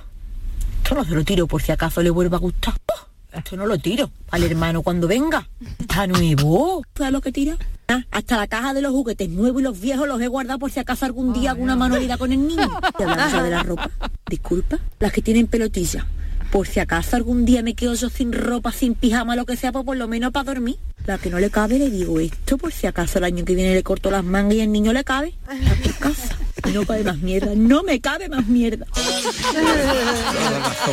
esto 0.82 0.94
no 0.94 1.06
se 1.06 1.14
lo 1.14 1.24
tiro 1.24 1.46
por 1.46 1.62
si 1.62 1.72
acaso 1.72 2.02
le 2.02 2.11
vuelva 2.11 2.36
a 2.36 2.40
gustar. 2.40 2.74
Oh, 2.92 3.09
esto 3.32 3.56
no 3.56 3.66
lo 3.66 3.78
tiro 3.78 4.10
al 4.30 4.42
hermano 4.42 4.82
cuando 4.82 5.06
venga. 5.08 5.48
Está 5.78 6.06
nuevo. 6.06 6.82
¿Sabes 6.94 7.12
lo 7.12 7.20
que 7.20 7.32
tira? 7.32 7.56
Ah, 7.88 8.04
hasta 8.10 8.36
la 8.36 8.46
caja 8.46 8.74
de 8.74 8.82
los 8.82 8.92
juguetes 8.92 9.28
nuevos 9.28 9.60
y 9.60 9.64
los 9.64 9.80
viejos 9.80 10.06
los 10.06 10.20
he 10.20 10.28
guardado 10.28 10.58
por 10.58 10.70
si 10.70 10.78
acaso 10.80 11.06
algún 11.06 11.32
día 11.32 11.50
hago 11.50 11.62
una 11.62 11.76
manualidad 11.76 12.18
con 12.18 12.32
el 12.32 12.46
niño. 12.46 12.68
Ya 12.98 13.42
de 13.42 13.50
la 13.50 13.62
ropa, 13.62 13.90
disculpa, 14.28 14.78
las 14.98 15.12
que 15.12 15.22
tienen 15.22 15.46
pelotilla. 15.46 16.06
Por 16.51 16.66
si 16.66 16.80
acaso 16.80 17.14
algún 17.16 17.44
día 17.44 17.62
me 17.62 17.74
quedo 17.74 17.94
yo 17.94 18.09
sin 18.11 18.32
ropa, 18.32 18.72
sin 18.72 18.94
pijama, 18.94 19.36
lo 19.36 19.46
que 19.46 19.57
sea, 19.57 19.70
pues 19.70 19.84
por 19.84 19.96
lo 19.96 20.09
menos 20.09 20.32
para 20.32 20.44
dormir. 20.53 20.76
La 21.07 21.16
que 21.16 21.30
no 21.30 21.38
le 21.38 21.48
cabe 21.51 21.78
le 21.78 21.90
digo 21.90 22.18
esto, 22.20 22.59
por 22.59 22.72
si 22.72 22.86
acaso 22.88 23.18
el 23.18 23.24
año 23.24 23.44
que 23.44 23.55
viene 23.55 23.72
le 23.74 23.82
corto 23.82 24.11
las 24.11 24.24
mangas 24.24 24.55
y 24.55 24.61
el 24.61 24.72
niño 24.72 24.92
le 24.92 25.05
cabe. 25.05 25.34
A 25.46 25.55
tu 25.82 25.92
casa. 25.98 26.36
No 26.74 26.84
cabe 26.84 27.05
más 27.05 27.18
mierda, 27.18 27.53
no 27.55 27.82
me 27.84 28.01
cabe 28.01 28.28
más 28.28 28.46
mierda. 28.46 28.86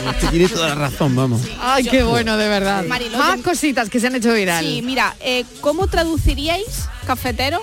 Usted 0.09 0.29
tiene 0.29 0.47
toda 0.47 0.69
la 0.69 0.75
razón, 0.75 1.15
vamos. 1.15 1.41
Ay, 1.59 1.83
qué 1.85 2.03
bueno, 2.03 2.37
de 2.37 2.47
verdad. 2.47 2.85
Más 2.85 3.37
yo- 3.37 3.43
cositas 3.43 3.89
que 3.89 3.99
se 3.99 4.07
han 4.07 4.15
hecho 4.15 4.33
viral. 4.33 4.63
Sí, 4.63 4.81
mira, 4.83 5.15
eh, 5.19 5.43
¿cómo 5.61 5.87
traduciríais 5.87 6.87
cafetero 7.05 7.61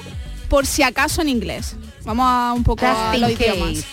por 0.49 0.67
si 0.67 0.83
acaso 0.83 1.23
en 1.23 1.29
inglés? 1.29 1.77
Vamos 2.05 2.27
a 2.29 2.53
un 2.55 2.63
poco 2.65 2.85
a 2.87 3.11
Just 3.13 3.21
los 3.21 3.31
in 3.31 3.37
case. 3.37 3.85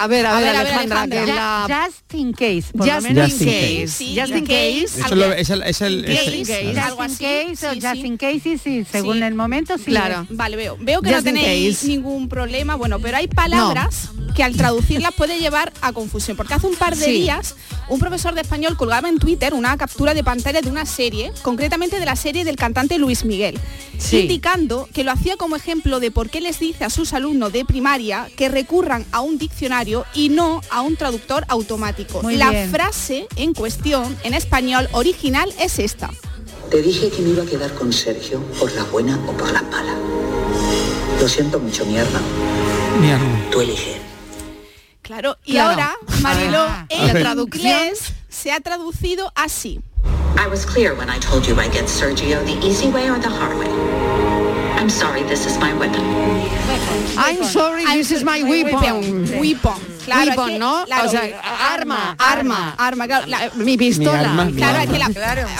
A 0.00 0.06
ver, 0.06 0.26
a, 0.26 0.36
A 0.36 0.40
ver, 0.40 0.44
ver, 0.52 0.56
Alejandra, 0.56 1.02
Alejandra. 1.02 1.24
que 1.26 1.32
la... 1.74 1.86
Just 1.86 2.14
in 2.14 2.32
case. 2.32 2.64
Just 2.72 3.08
in 3.08 3.14
menos. 3.14 3.30
Just 3.30 3.40
in 3.42 3.48
case. 3.48 3.78
case. 3.80 3.88
Sí, 3.88 4.16
Just 4.18 4.32
in 4.32 4.46
case. 4.46 4.86
case. 4.86 5.00
Eso 5.06 5.14
lo- 5.16 5.32
es 5.32 5.50
el, 5.50 5.62
es 5.62 5.80
el, 5.80 6.04
es 6.04 6.26
el- 6.26 6.46
Case, 6.46 6.70
claro. 6.72 6.86
algo 6.92 7.02
Just 7.02 7.20
in 7.20 7.26
así. 7.26 7.46
case 7.56 7.66
o 7.68 7.72
Sí, 7.74 7.80
just 7.80 8.04
in 8.04 8.16
case, 8.16 8.40
sí, 8.44 8.58
sí, 8.58 8.86
según 8.90 9.16
Sí. 9.18 9.22
el 9.24 9.34
momento, 9.34 9.76
sí. 9.76 9.84
Claro. 9.86 10.26
Vale, 10.30 10.56
veo. 10.56 10.76
Veo 10.80 11.02
que 11.02 11.12
Just 11.12 11.26
no 11.26 11.32
tenéis 11.32 11.82
ningún 11.84 12.28
problema, 12.28 12.76
bueno, 12.76 13.00
pero 13.00 13.16
hay 13.16 13.26
palabras 13.26 14.10
que 14.36 14.44
al 14.44 14.54
traducirlas 14.56 15.12
puede 15.14 15.40
llevar 15.40 15.72
a 15.80 15.92
confusión. 15.92 16.36
Porque 16.36 16.54
hace 16.54 16.66
un 16.68 16.76
par 16.76 16.94
de 16.96 17.04
Sí. 17.04 17.10
días 17.12 17.56
un 17.88 17.98
profesor 17.98 18.34
de 18.34 18.42
español 18.42 18.76
colgaba 18.76 19.08
en 19.08 19.18
Twitter 19.18 19.52
una 19.54 19.76
captura 19.76 20.14
de 20.14 20.22
pantalla 20.22 20.60
de 20.60 20.68
una 20.70 20.86
serie, 20.86 21.32
concretamente 21.42 21.98
de 21.98 22.04
la 22.06 22.14
serie 22.14 22.44
del 22.44 22.54
cantante 22.56 22.98
Luis 22.98 23.24
Miguel, 23.24 23.58
Sí. 23.98 24.20
indicando 24.20 24.88
que 24.92 25.02
lo 25.02 25.10
hacía 25.10 25.36
como 25.36 25.56
ejemplo 25.56 25.98
de 25.98 26.10
por 26.12 26.28
qué 26.30 26.40
les 26.40 26.60
dice 26.60 26.84
a 26.84 26.90
sus 26.90 27.14
alumnos 27.14 27.52
de 27.52 27.64
primaria 27.64 28.28
que 28.36 28.48
recurran 28.48 29.04
a 29.10 29.20
un 29.22 29.38
diccionario 29.38 29.87
y 30.14 30.28
no 30.28 30.60
a 30.70 30.82
un 30.82 30.96
traductor 30.96 31.44
automático. 31.48 32.22
Muy 32.22 32.36
la 32.36 32.50
bien. 32.50 32.70
frase 32.70 33.26
en 33.36 33.54
cuestión 33.54 34.16
en 34.22 34.34
español 34.34 34.88
original 34.92 35.52
es 35.58 35.78
esta. 35.78 36.10
Te 36.70 36.82
dije 36.82 37.08
que 37.10 37.22
me 37.22 37.30
iba 37.30 37.42
a 37.42 37.46
quedar 37.46 37.72
con 37.74 37.92
Sergio 37.92 38.40
por 38.58 38.70
la 38.72 38.84
buena 38.84 39.18
o 39.26 39.32
por 39.32 39.50
la 39.52 39.62
mala. 39.62 39.94
Lo 41.20 41.28
siento 41.28 41.58
mucho, 41.58 41.86
mierda. 41.86 42.20
Mierda. 43.00 43.50
Tú 43.50 43.60
elige. 43.62 43.96
Claro, 45.02 45.38
y 45.44 45.52
Claro. 45.52 45.70
ahora, 45.70 45.94
Mariló, 46.20 46.58
Ah. 46.60 46.86
en 46.90 47.38
inglés 47.38 48.12
se 48.28 48.52
ha 48.52 48.60
traducido 48.60 49.32
así. 49.34 49.80
I 50.36 50.46
was 50.48 50.66
clear 50.66 50.94
when 50.94 51.08
I 51.08 51.18
told 51.18 51.44
you 51.46 51.54
I 51.58 51.68
get 51.70 51.88
Sergio 51.88 52.38
the 52.44 52.52
easy 52.66 52.88
way 52.88 53.08
or 53.10 53.18
the 53.18 53.28
hard 53.28 53.56
way. 53.58 54.27
I'm 54.78 54.88
sorry, 54.90 55.22
this 55.24 55.44
is 55.46 55.58
my 55.58 55.72
weapon. 55.74 56.00
I'm 57.18 57.42
sorry, 57.44 57.84
this 57.96 58.12
is 58.12 58.22
my 58.22 58.42
weapon. 58.44 59.26
Weapon. 59.40 59.74
Claro, 60.04 60.30
Weapon, 60.30 60.46
es 60.48 60.52
que- 60.54 60.58
¿no? 60.58 60.84
claro, 60.86 61.06
o 61.06 61.10
sea, 61.10 61.22
arma, 61.74 62.14
arma, 62.18 62.74
arma, 62.78 63.06
claro. 63.06 63.26
la- 63.26 63.50
Mi 63.56 63.76
pistola. 63.76 64.12
Mi 64.22 64.24
arma, 64.28 64.44
mi 64.46 64.52
claro, 64.54 64.78
es 64.78 64.88
que 64.90 64.98
la, 64.98 65.10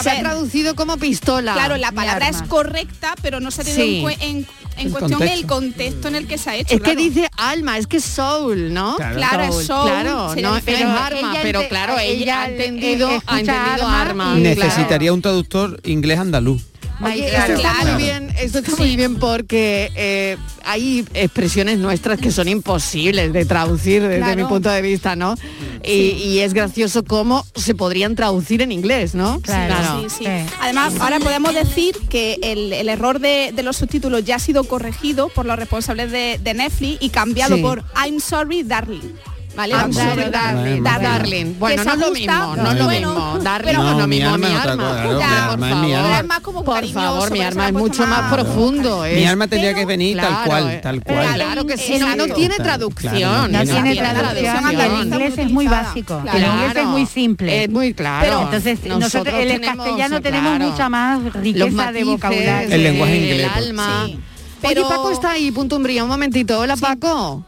Se 0.01 0.09
ha 0.09 0.19
traducido 0.21 0.73
como 0.75 0.97
pistola. 0.97 1.53
claro, 1.53 1.77
la 1.77 1.91
palabra 1.91 2.29
es 2.29 2.41
correcta, 2.43 3.13
pero 3.21 3.39
no 3.41 3.51
se 3.51 3.61
ha 3.61 3.65
tenido 3.65 3.83
Sí. 3.85 3.97
en, 3.97 4.03
cue- 4.05 4.17
en- 4.21 4.47
en 4.77 4.85
El 4.87 4.91
cuestión 4.91 5.19
contexto. 5.19 5.39
el 5.39 5.45
contexto 5.47 6.07
en 6.07 6.15
el 6.15 6.25
que 6.27 6.37
se 6.37 6.49
ha 6.49 6.55
hecho. 6.55 6.75
Es 6.75 6.81
que 6.81 6.95
dice 6.95 7.29
alma, 7.37 7.77
es 7.77 7.85
que 7.85 7.97
es 7.97 8.05
soul, 8.05 8.73
¿no? 8.73 8.95
Claro. 8.95 9.15
Claro, 9.17 9.43
es 9.59 9.67
soul, 9.67 9.89
Claro, 9.89 10.35
no, 10.35 10.55
es 10.57 10.67
arma, 10.81 11.09
ella 11.33 11.39
pero 11.43 11.67
claro, 11.67 11.99
ella, 11.99 12.03
ella, 12.23 12.41
ha 12.41 12.47
entendido, 12.49 13.09
ha 13.27 13.39
entendido 13.39 13.87
arma 13.87 14.01
arma. 14.31 14.39
y- 14.39 14.41
claro. 14.55 14.63
Necesitaría 14.63 15.13
un 15.13 15.21
traductor 15.21 15.79
inglés 15.83 16.17
andaluz. 16.17 16.63
Oye, 17.01 17.29
claro, 17.29 17.53
esto 17.53 17.67
está 17.67 17.73
claro. 17.81 17.93
muy 17.93 18.03
bien, 18.03 18.29
esto 18.39 18.59
está 18.59 18.75
muy 18.75 18.95
bien 18.97 19.15
porque 19.15 19.89
eh, 19.95 20.37
hay 20.65 21.05
expresiones 21.13 21.79
nuestras 21.79 22.19
que 22.19 22.29
son 22.31 22.47
imposibles 22.49 23.31
de 23.31 23.45
traducir 23.45 24.01
desde 24.01 24.17
Claro. 24.17 24.35
mi 24.43 24.43
punto 24.49 24.69
de 24.69 24.81
vista, 24.81 25.15
¿no? 25.15 25.35
Y, 25.83 25.91
y 25.91 26.39
es 26.39 26.53
gracioso 26.53 27.05
cómo 27.05 27.45
se 27.55 27.73
podrían 27.73 28.15
traducir 28.15 28.61
en 28.61 28.71
inglés, 28.73 29.15
¿no? 29.15 29.41
Sí, 29.45 30.07
sí. 30.17 30.25
Además, 30.61 30.93
ahora 30.99 31.19
podemos 31.19 31.53
decir 31.53 31.95
que 32.09 32.37
el, 32.43 32.73
el 32.73 32.89
error 32.89 33.19
de, 33.19 33.51
de 33.55 33.63
los 33.63 33.77
subtítulos 33.77 34.25
ya 34.25 34.35
ha 34.35 34.39
sido 34.39 34.65
corregido 34.65 35.29
por 35.29 35.45
los 35.45 35.57
responsables 35.57 36.11
de, 36.11 36.39
de 36.43 36.53
Netflix 36.53 36.97
y 37.01 37.09
cambiado 37.09 37.55
Sí. 37.55 37.61
por 37.61 37.83
I'm 37.95 38.19
sorry, 38.19 38.63
darling. 38.63 39.13
¿Vale? 39.55 39.73
I'm 39.73 39.81
I'm 39.81 39.93
sorry, 39.93 40.09
sorry, 40.21 40.29
darling. 40.31 40.83
Darling. 40.83 41.59
Bueno, 41.59 41.83
no 41.83 41.91
es 41.93 41.99
lo 41.99 42.11
mismo, 42.11 42.55
no 42.55 42.71
es 42.71 42.77
lo 42.77 42.87
mismo. 42.87 43.39
Darling 43.41 43.65
pero- 43.65 43.83
no 43.83 43.89
es 43.89 43.93
No, 43.95 43.99
lo 44.01 44.07
mi 44.07 44.15
mismo, 44.17 44.33
alma 44.33 44.47
mi 44.47 44.55
arma. 44.55 44.75
mi 44.75 45.93
alma 45.93 46.17
alma. 46.17 46.23
Más 46.23 46.39
como 46.41 46.63
Por 46.63 46.75
cariñoso, 46.75 46.99
favor, 46.99 47.31
mi 47.31 47.41
arma 47.41 47.67
es 47.67 47.73
mucho 47.73 48.05
más 48.07 48.31
profundo. 48.33 49.03
Mi 49.13 49.25
alma 49.25 49.47
tendría 49.47 49.73
que 49.73 49.85
venir 49.85 50.17
tal 50.17 50.43
cual, 50.45 50.69
eh. 50.69 50.79
tal 50.81 51.03
cual. 51.03 51.33
Claro 51.33 51.65
que 51.65 51.77
sí, 51.77 51.97
no, 51.99 52.27
tiene 52.33 52.55
traducción. 52.55 53.13
No 53.13 53.47
no 53.47 53.63
tiene 53.63 53.95
traducción 53.95 54.79
el 54.79 55.07
inglés 55.07 55.37
es 55.37 55.51
muy 55.51 55.67
básico. 55.67 56.21
El 56.33 56.43
inglés 56.43 56.75
es 56.75 56.85
muy 56.85 57.05
simple. 57.05 57.63
Es 57.63 57.69
muy 57.69 57.93
claro. 57.93 58.25
Pero 58.25 58.41
entonces 58.43 58.85
nosotros, 58.85 59.35
en 59.39 59.49
el 59.51 59.61
castellano 59.61 60.21
tenemos 60.21 60.59
mucha 60.59 60.89
más 60.89 61.33
riqueza 61.33 61.91
de 61.91 62.03
vocabulario. 62.03 62.69
El 62.75 62.83
lenguaje 62.83 63.17
el 63.17 63.23
inglés, 63.31 63.49
pues. 63.53 63.65
alma. 63.67 64.03
Sí. 64.05 64.19
Pero 64.61 64.73
Pero- 64.83 64.89
Paco 64.89 65.11
está 65.11 65.31
ahí, 65.31 65.51
punto 65.51 65.75
umbría, 65.77 66.03
un 66.03 66.09
momentito. 66.09 66.59
Hola 66.59 66.75
Paco. 66.75 67.45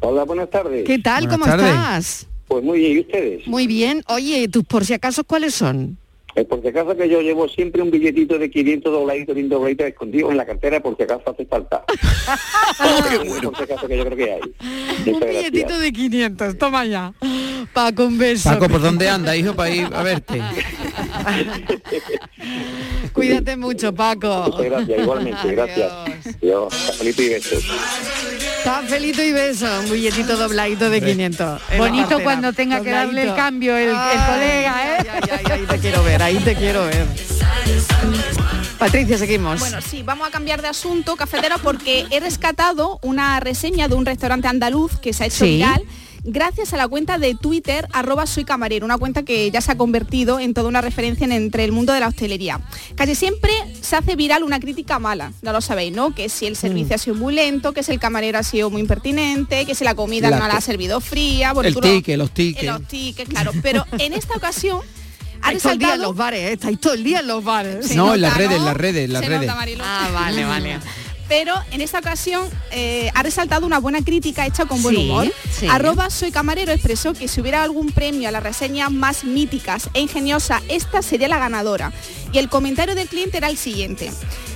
Hola, 0.00 0.24
buenas 0.24 0.50
tardes. 0.50 0.84
¿Qué 0.86 0.98
tal? 0.98 1.26
Buenas 1.26 1.38
¿Cómo 1.38 1.50
tardes. 1.50 1.68
estás? 1.70 2.26
Pues 2.48 2.64
muy 2.64 2.78
bien, 2.80 2.96
¿y 2.96 3.00
ustedes? 3.00 3.46
Muy 3.46 3.66
bien. 3.66 4.02
Oye, 4.08 4.48
tus 4.48 4.64
por 4.64 4.84
si 4.84 4.94
acaso, 4.94 5.24
¿cuáles 5.24 5.54
son? 5.54 5.98
Eh, 6.36 6.44
por 6.44 6.62
si 6.62 6.68
acaso 6.68 6.96
que 6.96 7.08
yo 7.08 7.20
llevo 7.20 7.48
siempre 7.48 7.82
un 7.82 7.90
billetito 7.90 8.38
de 8.38 8.50
500 8.50 8.92
dobladitos, 8.92 9.34
bien 9.34 9.48
dobladitos 9.48 9.88
escondidos 9.88 10.30
en 10.30 10.36
la 10.36 10.46
cartera 10.46 10.80
por 10.80 10.96
si 10.96 11.02
acaso 11.02 11.30
hace 11.30 11.44
falta. 11.46 11.84
Por 13.42 13.56
si 13.56 13.62
acaso 13.64 13.88
que 13.88 13.96
yo 13.96 14.04
creo 14.04 14.16
que 14.16 14.32
hay. 14.32 14.40
Un 15.12 15.20
billetito 15.20 15.66
gracias. 15.66 15.80
de 15.80 15.92
500, 15.92 16.58
toma 16.58 16.84
ya. 16.84 17.12
Paco, 17.72 18.06
un 18.06 18.18
beso. 18.18 18.50
Paco, 18.50 18.68
¿por 18.68 18.80
dónde 18.80 19.08
anda, 19.08 19.36
hijo, 19.36 19.54
para 19.54 19.70
ir 19.70 19.88
a 19.92 20.02
verte? 20.02 20.40
Cuídate 23.12 23.56
mucho, 23.56 23.94
Paco. 23.94 24.44
Muchas 24.46 24.64
gracias, 24.64 25.00
igualmente, 25.00 25.52
gracias. 25.52 25.92
Dios, 26.40 26.74
cafelito 26.86 27.22
y 27.22 27.28
besos. 27.28 27.64
Cafelito 28.64 29.22
y 29.22 29.32
beso, 29.32 29.66
un 29.84 29.90
billetito 29.90 30.36
dobladito 30.36 30.90
de 30.90 31.00
500. 31.00 31.62
en 31.70 31.78
la 31.78 31.84
Bonito 31.84 32.20
cuando 32.22 32.52
tenga 32.52 32.82
que 32.82 32.90
darle 32.90 33.22
el 33.22 33.34
cambio 33.34 33.76
el, 33.76 33.88
el 33.88 33.94
colega, 33.94 34.84
¿eh? 34.84 34.96
ay, 35.08 35.20
ay, 35.30 35.44
ay, 35.50 35.66
te 35.68 35.78
quiero 35.78 36.02
ver, 36.04 36.19
ahí 36.22 36.36
te 36.38 36.54
quiero 36.54 36.84
ver. 36.84 37.06
Patricia, 38.78 39.18
seguimos. 39.18 39.60
Bueno, 39.60 39.78
sí, 39.82 40.02
vamos 40.02 40.26
a 40.26 40.30
cambiar 40.30 40.62
de 40.62 40.68
asunto, 40.68 41.16
cafetero, 41.16 41.56
porque 41.62 42.06
he 42.10 42.20
rescatado 42.20 42.98
una 43.02 43.38
reseña 43.40 43.88
de 43.88 43.94
un 43.94 44.06
restaurante 44.06 44.48
andaluz 44.48 44.98
que 44.98 45.12
se 45.12 45.24
ha 45.24 45.26
hecho 45.26 45.44
Sí. 45.44 45.56
viral 45.56 45.82
gracias 46.22 46.72
a 46.74 46.76
la 46.76 46.86
cuenta 46.86 47.16
de 47.18 47.34
Twitter, 47.34 47.86
arroba 47.92 48.26
soy 48.26 48.44
camarero, 48.44 48.84
una 48.84 48.98
cuenta 48.98 49.22
que 49.22 49.50
ya 49.50 49.60
se 49.62 49.72
ha 49.72 49.76
convertido 49.78 50.38
en 50.38 50.52
toda 50.52 50.68
una 50.68 50.82
referencia 50.82 51.24
en- 51.24 51.32
entre 51.32 51.64
el 51.64 51.72
mundo 51.72 51.92
de 51.94 52.00
la 52.00 52.08
hostelería. 52.08 52.60
Casi 52.94 53.14
siempre 53.14 53.50
se 53.80 53.96
hace 53.96 54.16
viral 54.16 54.42
una 54.42 54.60
crítica 54.60 54.98
mala, 54.98 55.32
ya 55.40 55.52
lo 55.52 55.60
sabéis, 55.62 55.94
¿no? 55.94 56.14
Que 56.14 56.28
si 56.28 56.46
el 56.46 56.56
servicio 56.56 56.94
ha 56.94 56.98
sido 56.98 57.16
muy 57.16 57.34
lento, 57.34 57.72
que 57.72 57.82
si 57.82 57.92
el 57.92 57.98
camarero 57.98 58.38
ha 58.38 58.42
sido 58.42 58.68
muy 58.70 58.82
impertinente, 58.82 59.64
que 59.64 59.74
si 59.74 59.82
la 59.84 59.94
comida 59.94 60.28
La 60.30 60.38
no 60.38 60.46
la 60.48 60.54
ha 60.56 60.60
servido 60.60 61.00
fría. 61.00 61.52
bueno, 61.54 61.68
El 61.68 61.74
ticket, 61.76 62.18
los 62.18 62.28
eh, 62.28 62.32
tickets. 62.34 62.66
Los 62.66 62.86
tickets, 62.88 63.30
claro. 63.30 63.52
Pero 63.62 63.86
en 63.98 64.12
esta 64.12 64.34
ocasión 64.36 64.80
ha 65.42 65.52
Estáis 65.52 65.62
todo 65.62 65.72
el 65.72 65.78
día 65.78 65.88
en 65.88 65.92
resaltado... 65.92 66.02
los 66.02 66.16
bares, 66.16 66.40
¿eh? 66.40 66.52
estáis 66.52 66.80
todo 66.80 66.92
el 66.94 67.04
día 67.04 67.20
en 67.20 67.26
los 67.26 67.44
bares. 67.44 67.86
Se 67.86 67.94
No, 67.94 68.14
en 68.14 68.20
las 68.20 68.36
redes, 68.36 68.52
en 68.52 68.58
¿no? 68.60 68.64
las 68.66 68.76
redes, 68.76 69.04
en 69.04 69.12
las 69.12 69.22
Se 69.22 69.28
redes. 69.28 69.46
nota. 69.48 69.64
Ah, 69.82 70.10
vale, 70.12 70.44
vale. 70.44 70.78
Pero 71.28 71.54
en 71.70 71.80
esta 71.80 72.00
ocasión 72.00 72.48
eh, 72.72 73.08
ha 73.14 73.22
resaltado 73.22 73.64
una 73.64 73.78
buena 73.78 74.02
crítica 74.02 74.46
hecha 74.46 74.64
con 74.66 74.82
buen 74.82 74.96
Sí, 74.96 75.02
humor. 75.08 75.32
sí. 75.60 75.66
Arroba 75.68 76.10
soy 76.10 76.32
camarero 76.32 76.72
expresó 76.72 77.12
que 77.12 77.28
si 77.28 77.40
hubiera 77.40 77.62
algún 77.62 77.92
premio 77.92 78.28
a 78.28 78.32
las 78.32 78.42
reseñas 78.42 78.90
más 78.90 79.22
míticas 79.22 79.88
e 79.94 80.00
ingeniosas, 80.00 80.60
esta 80.68 81.02
sería 81.02 81.28
la 81.28 81.38
ganadora. 81.38 81.92
Y 82.32 82.38
el 82.38 82.48
comentario 82.48 82.96
del 82.96 83.06
cliente 83.06 83.36
era 83.38 83.48
el 83.48 83.56
siguiente. 83.58 84.10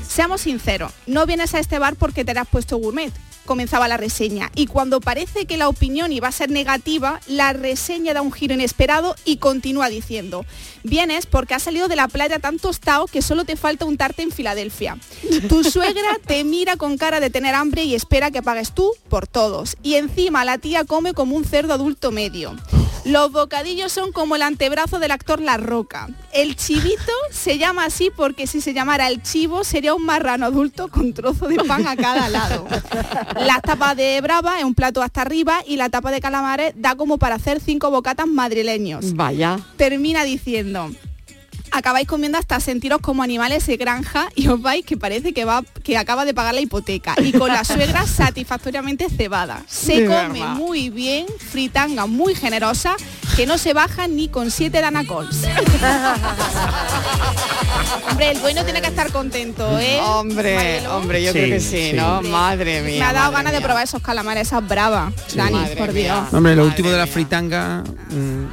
Seamos 0.09 0.41
sinceros, 0.43 0.93
no 1.07 1.27
vienes 1.27 1.55
a 1.55 1.61
este 1.61 1.79
bar 1.79 1.95
porque 1.95 2.25
te 2.25 2.33
has 2.33 2.49
puesto 2.49 2.77
gourmet. 2.79 3.13
Comenzaba 3.47 3.87
la 3.89 3.97
reseña 3.99 4.51
y 4.57 4.67
cuando 4.67 5.01
parece 5.01 5.45
que 5.47 5.57
la 5.59 5.69
opinión 5.69 6.13
iba 6.13 6.27
a 6.29 6.33
ser 6.33 6.51
negativa, 6.51 7.21
la 7.29 7.53
reseña 7.53 8.15
da 8.15 8.23
un 8.23 8.33
giro 8.33 8.55
inesperado 8.55 9.15
y 9.25 9.37
continúa 9.37 9.89
diciendo, 9.91 10.45
vienes 10.85 11.27
porque 11.27 11.55
has 11.55 11.63
salido 11.65 11.89
de 11.89 11.97
la 11.97 12.07
playa 12.07 12.39
tan 12.39 12.59
tostado 12.59 13.07
que 13.07 13.23
solo 13.23 13.45
te 13.45 13.57
falta 13.57 13.85
untarte 13.85 14.23
en 14.23 14.31
Filadelfia. 14.31 14.99
Tu 15.49 15.65
suegra 15.71 16.19
te 16.25 16.45
mira 16.45 16.77
con 16.77 16.97
cara 16.97 17.19
de 17.19 17.31
tener 17.31 17.55
hambre 17.55 17.83
y 17.85 17.95
espera 17.95 18.31
que 18.31 18.43
pagues 18.43 18.73
tú 18.73 18.93
por 19.09 19.27
todos. 19.27 19.77
Y 19.83 19.95
encima 19.95 20.45
la 20.45 20.59
tía 20.59 20.85
come 20.85 21.15
como 21.15 21.35
un 21.35 21.45
cerdo 21.45 21.75
adulto 21.75 22.13
medio. 22.13 22.55
Los 23.05 23.33
bocadillos 23.33 23.93
son 23.93 24.13
como 24.13 24.35
el 24.35 24.41
antebrazo 24.41 24.99
del 24.99 25.11
actor 25.11 25.39
La 25.39 25.59
Roca. 25.59 26.09
El 26.33 26.57
chivito 26.57 27.13
se 27.31 27.59
llama 27.59 27.85
así 27.85 28.11
porque 28.15 28.47
si 28.47 28.63
se 28.63 28.73
llamara 28.73 29.09
el 29.09 29.23
chivo 29.23 29.63
sería 29.63 29.95
un 29.95 30.07
marrano 30.07 30.47
adulto 30.47 30.89
con 30.89 31.13
trozo 31.13 31.47
de 31.47 31.57
pan 31.57 31.87
a 31.87 31.97
cada 31.97 32.31
lado. 32.31 32.67
La 33.39 33.61
tapa 33.61 33.95
de 33.95 34.19
brava 34.23 34.59
es 34.59 34.65
un 34.65 34.75
plato 34.75 35.03
hasta 35.03 35.21
arriba 35.21 35.61
y 35.67 35.77
la 35.77 35.91
tapa 35.91 36.11
de 36.11 36.23
calamares 36.23 36.73
da 36.77 36.97
como 36.97 37.19
para 37.19 37.35
hacer 37.35 37.61
cinco 37.61 37.91
bocatas 37.91 38.27
madrileños. 38.27 39.15
Vaya. 39.15 39.61
Termina 39.77 40.25
diciendo, 40.25 40.74
acabáis 41.71 42.07
comiendo 42.07 42.39
hasta 42.39 42.61
sentiros 42.61 43.01
como 43.01 43.25
animales 43.25 43.67
de 43.67 43.77
granja 43.77 44.29
y 44.37 44.47
os 44.47 44.63
vais 44.63 44.85
que 44.87 44.97
parece 44.97 45.33
que 45.33 45.45
va 45.45 45.63
que 45.83 45.97
acaba 45.99 46.25
de 46.25 46.33
pagar 46.33 46.55
la 46.55 46.61
hipoteca 46.61 47.17
y 47.21 47.33
con 47.33 47.49
la 47.49 47.65
suegra 47.65 48.07
satisfactoriamente 48.07 49.09
cebada. 49.11 49.65
Se 49.67 50.03
De 50.03 50.07
come 50.07 50.39
verdad. 50.41 50.55
muy 50.55 50.91
bien, 50.91 51.27
fritanga 51.51 52.07
muy 52.07 52.37
generosa, 52.37 52.95
que 53.35 53.45
no 53.47 53.59
se 53.59 53.73
baja 53.73 54.07
ni 54.07 54.29
con 54.29 54.53
siete 54.53 54.81
danacols. 54.81 55.43
Hombre, 58.11 58.31
el 58.31 58.41
dueño 58.41 58.65
tiene 58.65 58.81
que 58.81 58.89
estar 58.89 59.11
contento, 59.11 59.79
¿eh? 59.79 59.99
Hombre, 60.05 60.87
hombre, 60.89 61.23
yo 61.25 61.33
Sí, 61.33 61.39
creo 61.39 61.51
que 61.51 61.61
sí, 61.61 61.91
sí. 61.91 61.97
¿no? 61.97 62.23
Madre 62.23 62.83
mía. 62.83 62.99
Me 63.01 63.05
ha 63.05 63.13
dado 63.13 63.33
ganas 63.33 63.53
de 63.53 63.61
probar 63.61 63.83
esos 63.85 64.01
calamares, 64.03 64.47
esas 64.49 64.67
bravas, 64.67 65.13
Dani, 65.35 65.53
Madre 65.59 65.77
por 65.77 65.93
mía. 65.93 66.15
Dios. 66.15 66.33
Hombre, 66.35 66.55
lo 66.55 66.63
Madre 66.63 66.71
último 66.71 66.91
de 66.91 66.99
la 66.99 67.07
fritanga... 67.07 67.83
mm, 68.11 68.45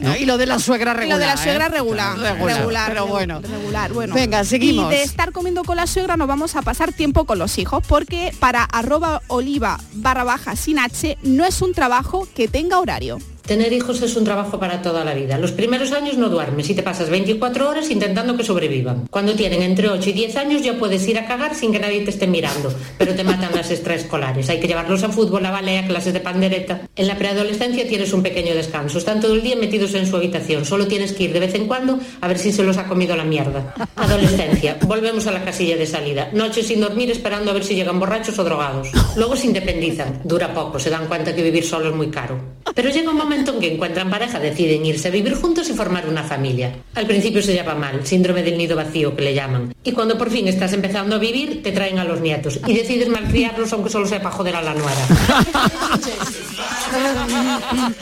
No, 0.00 0.16
Y 0.16 0.24
lo 0.26 0.38
de 0.38 0.46
la 0.46 0.58
suegra 0.58 0.92
Y 0.92 0.96
regular. 0.96 1.18
lo 1.18 1.20
de 1.20 1.26
la 1.26 1.34
¿eh? 1.34 1.44
suegra 1.44 1.68
regular, 1.68 2.18
Regular, 2.18 2.56
regular, 2.58 2.88
pero 2.88 3.06
bueno. 3.06 3.40
regular, 3.40 3.92
bueno. 3.92 4.14
Venga, 4.14 4.44
seguimos. 4.44 4.92
Y 4.92 4.96
de 4.96 5.02
estar 5.02 5.32
comiendo 5.32 5.64
con 5.64 5.76
la 5.76 5.86
suegra 5.86 6.16
nos 6.16 6.28
vamos 6.28 6.56
a 6.56 6.62
pasar 6.62 6.92
tiempo 6.92 7.24
con 7.24 7.38
los 7.38 7.58
hijos, 7.58 7.82
porque 7.86 8.34
para 8.38 8.64
arroba 8.64 9.22
oliva 9.28 9.78
barra 9.92 10.24
baja 10.24 10.56
sin 10.56 10.78
H 10.78 11.18
no 11.22 11.44
es 11.44 11.62
un 11.62 11.72
trabajo 11.74 12.26
que 12.34 12.48
tenga 12.48 12.78
horario. 12.78 13.18
Tener 13.50 13.72
hijos 13.72 14.00
es 14.00 14.14
un 14.14 14.22
trabajo 14.22 14.60
para 14.60 14.80
toda 14.80 15.04
la 15.04 15.12
vida. 15.12 15.36
Los 15.36 15.50
primeros 15.50 15.90
años 15.90 16.16
no 16.16 16.28
duermes 16.28 16.70
y 16.70 16.74
te 16.74 16.84
pasas 16.84 17.10
24 17.10 17.68
horas 17.68 17.90
intentando 17.90 18.36
que 18.36 18.44
sobrevivan. 18.44 19.08
Cuando 19.10 19.34
tienen 19.34 19.62
entre 19.62 19.88
8 19.88 20.10
y 20.10 20.12
10 20.12 20.36
años 20.36 20.62
ya 20.62 20.78
puedes 20.78 21.04
ir 21.08 21.18
a 21.18 21.26
cagar 21.26 21.56
sin 21.56 21.72
que 21.72 21.80
nadie 21.80 22.02
te 22.02 22.10
esté 22.10 22.28
mirando, 22.28 22.72
pero 22.96 23.12
te 23.12 23.24
matan 23.24 23.52
las 23.52 23.72
extraescolares. 23.72 24.48
Hay 24.50 24.60
que 24.60 24.68
llevarlos 24.68 25.02
a 25.02 25.08
fútbol, 25.08 25.44
a 25.46 25.50
ballet, 25.50 25.78
a 25.78 25.88
clases 25.88 26.12
de 26.12 26.20
pandereta. 26.20 26.82
En 26.94 27.08
la 27.08 27.18
preadolescencia 27.18 27.88
tienes 27.88 28.12
un 28.12 28.22
pequeño 28.22 28.54
descanso. 28.54 28.98
Están 28.98 29.20
todo 29.20 29.34
el 29.34 29.42
día 29.42 29.56
metidos 29.56 29.94
en 29.94 30.06
su 30.06 30.14
habitación. 30.14 30.64
Solo 30.64 30.86
tienes 30.86 31.12
que 31.12 31.24
ir 31.24 31.32
de 31.32 31.40
vez 31.40 31.56
en 31.56 31.66
cuando 31.66 31.98
a 32.20 32.28
ver 32.28 32.38
si 32.38 32.52
se 32.52 32.62
los 32.62 32.76
ha 32.76 32.86
comido 32.86 33.16
la 33.16 33.24
mierda. 33.24 33.74
Adolescencia. 33.96 34.78
Volvemos 34.86 35.26
a 35.26 35.32
la 35.32 35.44
casilla 35.44 35.76
de 35.76 35.88
salida. 35.88 36.30
Noches 36.32 36.68
sin 36.68 36.80
dormir 36.80 37.10
esperando 37.10 37.50
a 37.50 37.54
ver 37.54 37.64
si 37.64 37.74
llegan 37.74 37.98
borrachos 37.98 38.38
o 38.38 38.44
drogados. 38.44 38.92
Luego 39.16 39.34
se 39.34 39.48
independizan. 39.48 40.20
Dura 40.22 40.54
poco. 40.54 40.78
Se 40.78 40.88
dan 40.88 41.08
cuenta 41.08 41.34
que 41.34 41.42
vivir 41.42 41.64
solo 41.64 41.88
es 41.88 41.96
muy 41.96 42.10
caro. 42.10 42.59
Pero 42.74 42.90
llega 42.90 43.10
un 43.10 43.16
momento 43.16 43.52
en 43.54 43.60
que 43.60 43.74
encuentran 43.74 44.10
pareja, 44.10 44.38
deciden 44.38 44.84
irse 44.86 45.08
a 45.08 45.10
vivir 45.10 45.34
juntos 45.34 45.68
y 45.68 45.74
formar 45.74 46.06
una 46.08 46.22
familia. 46.22 46.72
Al 46.94 47.06
principio 47.06 47.42
se 47.42 47.54
llama 47.54 47.74
mal, 47.74 48.06
síndrome 48.06 48.42
del 48.42 48.56
nido 48.58 48.76
vacío 48.76 49.14
que 49.16 49.22
le 49.22 49.34
llaman. 49.34 49.74
Y 49.84 49.92
cuando 49.92 50.16
por 50.18 50.30
fin 50.30 50.48
estás 50.48 50.72
empezando 50.72 51.16
a 51.16 51.18
vivir, 51.18 51.62
te 51.62 51.72
traen 51.72 51.98
a 51.98 52.04
los 52.04 52.20
nietos 52.20 52.60
y 52.66 52.74
decides 52.74 53.08
malcriarlos 53.08 53.72
aunque 53.72 53.90
solo 53.90 54.06
sea 54.06 54.22
para 54.22 54.34
joder 54.34 54.56
a 54.56 54.62
la 54.62 54.74
nuera. 54.74 55.06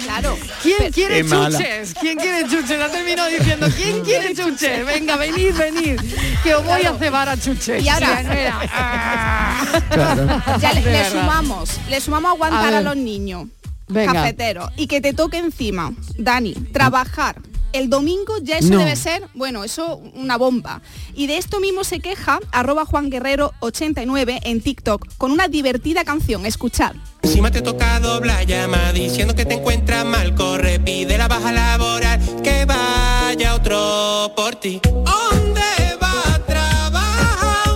Claro. 0.05 0.37
¿Quién 0.63 0.93
quiere 0.93 1.17
Qué 1.17 1.25
mala. 1.25 1.59
chuches? 1.59 1.95
¿Quién 2.01 2.19
quiere 2.19 2.49
chuches? 2.49 2.81
Ha 2.81 2.89
terminado 2.89 3.29
diciendo, 3.29 3.67
¿quién 3.77 4.01
quiere 4.05 4.35
chuches? 4.35 4.87
Venga, 4.87 5.17
venid, 5.17 5.55
venid, 5.57 6.01
que 6.43 6.55
os 6.55 6.65
voy 6.65 6.83
a 6.83 6.95
cebar 6.95 7.29
a 7.29 7.37
chuches. 7.37 7.83
Y 7.83 7.89
ahora, 7.89 8.23
Claro. 9.91 10.27
ya 10.61 10.73
le, 10.73 11.05
sumamos, 11.11 11.71
le 11.89 12.01
sumamos 12.01 12.31
A 12.31 12.35
aguantar 12.35 12.75
a, 12.75 12.81
los 12.81 12.97
niños, 12.97 13.47
Venga. 13.89 14.13
cafeteros, 14.13 14.71
y 14.77 14.87
que 14.87 15.01
te 15.01 15.13
toque 15.13 15.39
encima, 15.39 15.93
Dani, 16.19 16.55
trabajar. 16.73 17.41
El 17.75 17.91
domingo 17.91 18.39
ya 18.43 18.57
eso 18.57 18.71
No. 18.71 18.79
debe 18.79 18.97
ser, 18.97 19.29
bueno, 19.35 19.63
eso 19.63 19.97
una 20.15 20.39
bomba. 20.39 20.81
Y 21.15 21.27
de 21.27 21.37
esto 21.37 21.61
mismo 21.61 21.85
se 21.85 22.01
queja 22.01 22.39
arroba 22.51 22.87
Juan 22.87 23.11
Guerrero 23.11 23.53
89 23.61 24.41
en 24.45 24.63
TikTok 24.63 25.07
con 25.19 25.33
una 25.33 25.49
divertida 25.49 26.03
canción. 26.05 26.47
Escuchad. 26.47 26.93
Encima 27.23 27.51
te 27.51 27.61
toca 27.61 28.01
doblar 28.01 28.47
llama 28.47 28.91
diciendo 28.95 29.35
que 29.35 29.45
te 29.45 29.55
encuentras 29.55 30.07
mal, 30.07 30.35
corre, 30.35 30.81
pide 30.81 31.19
la 31.19 31.29
baja 31.29 31.53
laboral, 31.53 32.19
que 32.43 32.65
vaya 32.65 33.55
otro 33.55 34.33
por 34.35 34.55
ti. 34.57 34.81
¿Dónde 34.85 35.97
va 36.03 36.35
a 36.35 36.39
trabajar? 36.47 37.69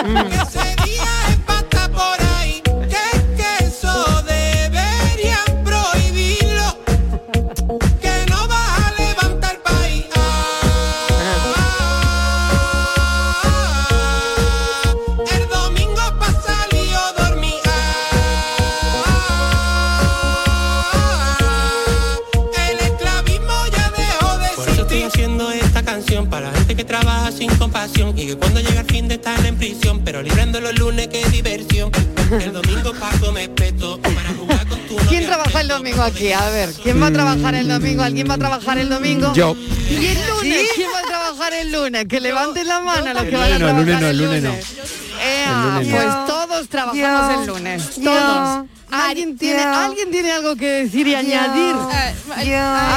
Ese 0.30 0.58
día 0.76 0.79
pero 30.10 30.22
librando 30.24 30.60
los 30.60 30.76
lunes 30.76 31.06
que 31.06 31.24
diversión. 31.28 31.92
El 32.32 32.52
domingo 32.52 32.92
pa' 32.94 33.12
comer 33.20 33.48
peto, 33.54 34.00
para 34.02 34.30
jugar 34.36 34.66
con 34.66 34.80
tu 34.80 34.96
¿Quién 35.08 35.24
trabaja 35.24 35.60
el 35.60 35.68
domingo 35.68 36.02
aquí? 36.02 36.32
A 36.32 36.50
ver, 36.50 36.70
¿quién 36.82 37.00
va 37.00 37.06
a 37.06 37.12
trabajar 37.12 37.54
el 37.54 37.68
domingo? 37.68 38.02
¿Alguien 38.02 38.28
va 38.28 38.34
a 38.34 38.38
trabajar 38.38 38.78
el 38.78 38.88
domingo? 38.88 39.32
Yo. 39.34 39.54
¿Y 39.88 40.06
el 40.06 40.18
lunes? 40.26 40.68
¿Quién 40.74 40.88
va 40.92 40.98
a 40.98 41.02
trabajar 41.02 41.54
el 41.54 41.70
lunes? 41.70 42.06
Que 42.08 42.20
levanten 42.20 42.66
la 42.66 42.80
mano 42.80 43.14
los 43.14 43.22
que 43.22 43.36
van 43.36 43.52
a 43.52 43.58
No, 43.58 43.68
el 43.68 43.84
trabajar 43.84 43.84
lunes 43.86 44.00
no, 44.00 44.08
el 44.08 44.18
lunes 44.18 44.42
no. 44.42 44.50
Ea, 45.22 45.52
El 45.52 45.62
lunes 45.62 45.86
no. 45.86 45.96
pues 45.96 46.26
todos 46.26 46.68
trabajamos 46.68 47.34
Yo. 47.36 47.40
el 47.40 47.46
lunes. 47.46 47.96
Yo. 47.96 48.02
Todos. 48.10 48.66
¿Alguien 48.90 49.36
tiene, 49.36 49.62
¿Alguien 49.62 50.10
tiene 50.10 50.32
algo 50.32 50.56
que 50.56 50.66
decir 50.84 51.06
y 51.06 51.14
añadir? 51.14 51.74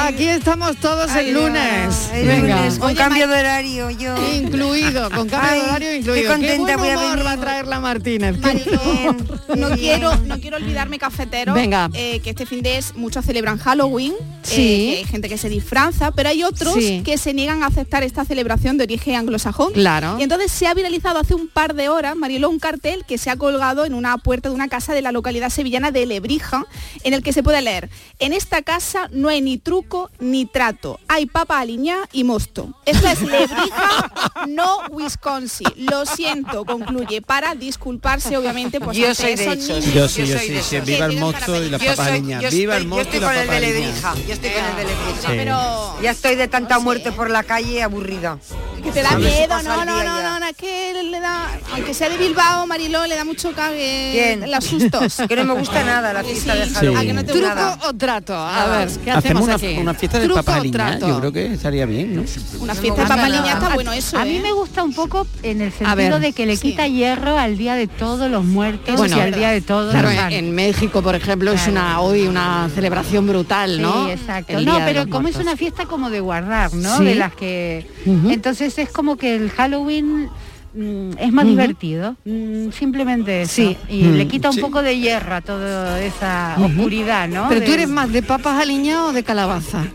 Aquí 0.06 0.28
estamos 0.28 0.78
todos 0.78 1.14
el 1.16 1.34
lunes. 1.34 2.10
El 2.14 2.28
Venga. 2.28 2.58
lunes, 2.58 2.80
con 2.80 2.94
cambio 2.96 3.28
de 3.28 3.40
horario, 3.40 3.90
yo. 3.92 4.16
Incluido, 4.34 5.10
con 5.12 5.28
cambio 5.30 5.50
Ay, 5.52 5.60
de 5.60 5.66
horario 5.68 5.88
qué 5.90 5.98
incluido. 5.98 6.32
contenta 6.32 6.78
buen 6.78 6.80
voy 6.80 6.90
a 6.90 7.10
venir. 7.12 7.26
va 7.26 7.32
a 7.32 7.38
traer 7.38 7.68
la 7.68 7.80
Martínez. 7.80 8.38
Qué 8.42 9.56
No 9.56 9.70
quiero, 9.72 10.16
no 10.26 10.40
quiero 10.40 10.58
olvidarme 10.58 10.98
cafetero, 11.00 11.54
Venga. 11.54 11.90
eh, 11.94 12.20
que 12.22 12.32
este 12.32 12.46
fin 12.46 12.62
de 12.62 12.78
es 12.78 12.96
muchos 12.96 13.26
celebran 13.26 13.58
Halloween, 13.58 14.14
eh, 14.14 14.26
Sí. 14.44 14.56
que 14.92 14.96
hay 15.00 15.06
gente 15.06 15.30
que 15.30 15.38
se 15.38 15.50
disfraza, 15.50 16.12
pero 16.12 16.30
hay 16.30 16.44
otros 16.44 16.74
Sí. 16.76 17.02
que 17.06 17.18
se 17.18 17.34
niegan 17.34 17.64
a 17.64 17.68
aceptar 17.68 18.04
esta 18.04 18.26
celebración 18.26 18.78
de 18.78 18.86
origen 18.86 19.16
anglosajón. 19.16 19.74
Claro. 19.74 20.18
Y 20.20 20.24
entonces 20.24 20.52
se 20.52 20.68
ha 20.68 20.74
viralizado 20.74 21.20
hace 21.20 21.36
un 21.36 21.48
par 21.48 21.76
de 21.76 21.90
horas, 21.90 22.16
Marielo, 22.16 22.50
un 22.50 22.60
cartel 22.60 23.04
que 23.08 23.18
se 23.18 23.30
ha 23.30 23.36
colgado 23.36 23.86
en 23.86 23.94
una 23.94 24.18
puerta 24.18 24.50
de 24.50 24.56
una 24.56 24.68
casa 24.68 24.94
de 24.94 25.02
la 25.02 25.12
localidad 25.12 25.50
sevillana 25.50 25.83
de 25.92 26.06
Lebrija, 26.06 26.64
en 27.04 27.14
el 27.14 27.24
que 27.24 27.34
se 27.34 27.44
puede 27.44 27.62
leer, 27.62 27.90
en 28.20 28.34
esta 28.34 28.62
casa 28.62 29.10
no 29.12 29.30
hay 29.30 29.42
ni 29.42 29.58
truco 29.58 30.10
ni 30.20 30.46
trato, 30.46 31.00
hay 31.08 31.26
papa 31.26 31.60
aliñá 31.60 31.98
y 32.12 32.24
mosto. 32.24 32.74
Esta 32.86 33.12
es 33.12 33.22
Lebrija, 33.22 34.12
no 34.48 34.78
Wisconsin. 34.92 35.68
Lo 35.78 36.06
siento, 36.06 36.66
concluye, 36.66 37.22
para 37.22 37.56
disculparse 37.56 38.38
obviamente 38.38 38.80
pues 38.80 38.98
Yo 38.98 39.14
soy 39.16 39.36
de 39.36 39.48
niños. 39.56 39.86
Yo 39.94 40.08
sí, 40.08 40.26
yo 40.26 40.38
soy 40.38 40.48
sí, 40.48 40.62
sí, 40.62 40.80
viva 40.82 41.06
el 41.06 41.18
mosto 41.20 41.64
y 41.64 41.70
Yo 41.70 41.80
soy- 41.96 42.08
aliñadas. 42.08 42.44
yo 42.52 42.58
Viva 42.58 42.78
el 42.78 42.84
yo 42.84 42.90
mosto 42.90 43.04
y 43.04 43.18
estoy 43.18 43.20
con 43.22 43.36
el 43.38 43.50
de. 43.50 43.60
Lebrija. 43.60 44.16
Yo 44.28 44.34
estoy 44.34 44.50
con 44.52 44.64
el 44.66 44.76
de 44.76 44.84
Lebrija. 44.86 45.28
Pero 45.28 46.02
Ya 46.02 46.12
estoy 46.12 46.36
de 46.36 46.48
tanta 46.48 46.80
muerte 46.80 47.12
por 47.12 47.30
la 47.30 47.44
calle 47.44 47.82
aburrida. 47.84 48.38
Que 48.84 48.92
te 48.92 49.02
da 49.02 49.18
miedo, 49.18 49.64
no, 49.64 49.86
no, 49.86 50.04
no, 50.04 50.22
no, 50.22 50.40
no, 50.40 50.46
es 50.46 50.56
que 50.58 51.04
le 51.04 51.20
da, 51.20 51.50
aunque 51.74 51.94
sea 51.94 52.10
de 52.10 52.18
Bilbao, 52.18 52.68
Mariló, 52.68 53.06
le 53.08 53.16
da 53.16 53.24
mucho 53.24 53.52
cague 53.54 54.10
¿Quién? 54.12 54.52
los 54.52 54.64
sustos. 54.64 55.22
Que 55.28 55.36
no 55.38 55.46
me 55.46 55.54
gusta 55.54 55.84
nada 55.84 56.12
la 56.14 56.24
fiesta 56.24 56.54
de. 56.54 56.70
Halloween. 56.70 56.98
¿A 56.98 57.02
que 57.02 57.14
no 57.14 57.26
te 57.26 57.32
¿Truco 57.32 57.48
Nada. 57.48 57.80
o 57.88 57.94
trato? 57.94 58.36
A 58.36 58.68
ver, 58.68 58.90
¿qué 59.04 59.12
Hacemos 59.12 59.16
hacemos 59.18 59.44
una, 59.44 59.56
aquí? 59.56 59.78
una 59.80 59.94
fiesta 59.94 60.20
de 60.20 60.26
¿Truco 60.26 60.40
papas 60.40 60.56
o 60.56 60.60
aliñadas, 60.60 61.00
trato? 61.00 61.08
yo 61.08 61.20
creo 61.20 61.32
que 61.32 61.54
estaría 61.54 61.86
bien, 61.86 62.16
¿no? 62.16 62.24
Una 62.60 62.76
fiesta 62.76 63.02
de 63.02 63.08
papa 63.08 63.26
aliñada 63.26 63.54
está 63.54 63.74
bueno 63.74 63.94
eso, 63.94 64.18
A 64.18 64.26
mí 64.26 64.38
¿eh? 64.38 64.42
me 64.42 64.52
gusta 64.52 64.84
un 64.84 64.94
poco 64.94 65.26
en 65.42 65.62
el 65.62 65.72
sentido 65.72 66.20
de 66.20 66.34
que 66.34 66.46
le 66.46 66.58
quita 66.58 66.88
hierro 66.88 67.38
al 67.38 67.58
día 67.58 67.76
de 67.76 67.88
todos 67.88 68.30
los 68.30 68.44
muertos 68.44 68.96
Bueno, 68.98 69.18
y 69.18 69.22
al 69.22 69.34
día 69.34 69.52
de 69.52 69.62
todos 69.62 69.94
los 69.94 70.04
en, 70.30 70.54
México, 70.54 71.02
por 71.02 71.16
ejemplo, 71.16 71.52
es 71.52 71.68
una 71.68 72.02
hoy 72.02 72.28
una 72.28 72.70
celebración 72.76 73.26
brutal, 73.28 73.82
¿no? 73.82 74.06
Sí, 74.06 74.12
exacto. 74.12 74.60
No, 74.62 74.78
pero 74.86 75.10
como 75.10 75.28
es 75.28 75.38
una 75.38 75.56
fiesta 75.56 75.86
como 75.86 76.10
de 76.10 76.20
guardar, 76.20 76.74
¿no? 76.74 76.98
Sí. 76.98 77.06
De 77.06 77.16
las 77.16 77.34
que... 77.34 77.88
Ujú. 78.06 78.30
Entonces 78.74 78.90
es 78.90 78.96
como 78.96 79.18
que 79.18 79.36
el 79.36 79.52
Halloween 79.52 80.30
mm, 80.74 81.12
es 81.20 81.32
más 81.32 81.46
divertido. 81.46 82.16
Mm, 82.26 82.72
simplemente 82.72 83.44
eso. 83.44 83.54
Sí. 83.54 83.78
Y 83.88 84.02
Mm, 84.06 84.14
le 84.16 84.28
quita 84.28 84.50
un 84.50 84.56
sí. 84.56 84.62
poco 84.62 84.82
de 84.82 84.98
hierro 85.00 85.36
a 85.36 85.42
toda 85.42 86.02
esa 86.02 86.56
oscuridad, 86.60 87.28
¿no? 87.28 87.50
Pero 87.50 87.62
tú 87.64 87.72
eres 87.72 87.88
más 87.88 88.12
de 88.12 88.24
papas 88.24 88.60
aliñadas 88.60 89.10
o 89.10 89.14
de 89.14 89.24
calabaza. 89.24 89.86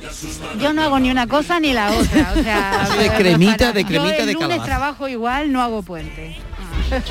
Yo 0.61 0.73
no 0.73 0.83
hago 0.83 1.01
ni 1.01 1.11
una 1.11 1.27
cosa 1.27 1.59
ni 1.59 1.73
la 1.73 1.91
otra. 1.91 2.33
O 2.37 2.43
sea, 2.45 2.89
De 3.01 3.11
cremita, 3.11 3.57
para- 3.57 3.73
de 3.73 3.85
cremita, 3.85 4.15
yo 4.19 4.21
el 4.21 4.27
de 4.27 4.33
lunes 4.35 4.49
calabaza. 4.49 4.65
trabajo 4.67 5.09
igual, 5.09 5.51
no 5.51 5.61
hago 5.61 5.83
puente. 5.83 6.37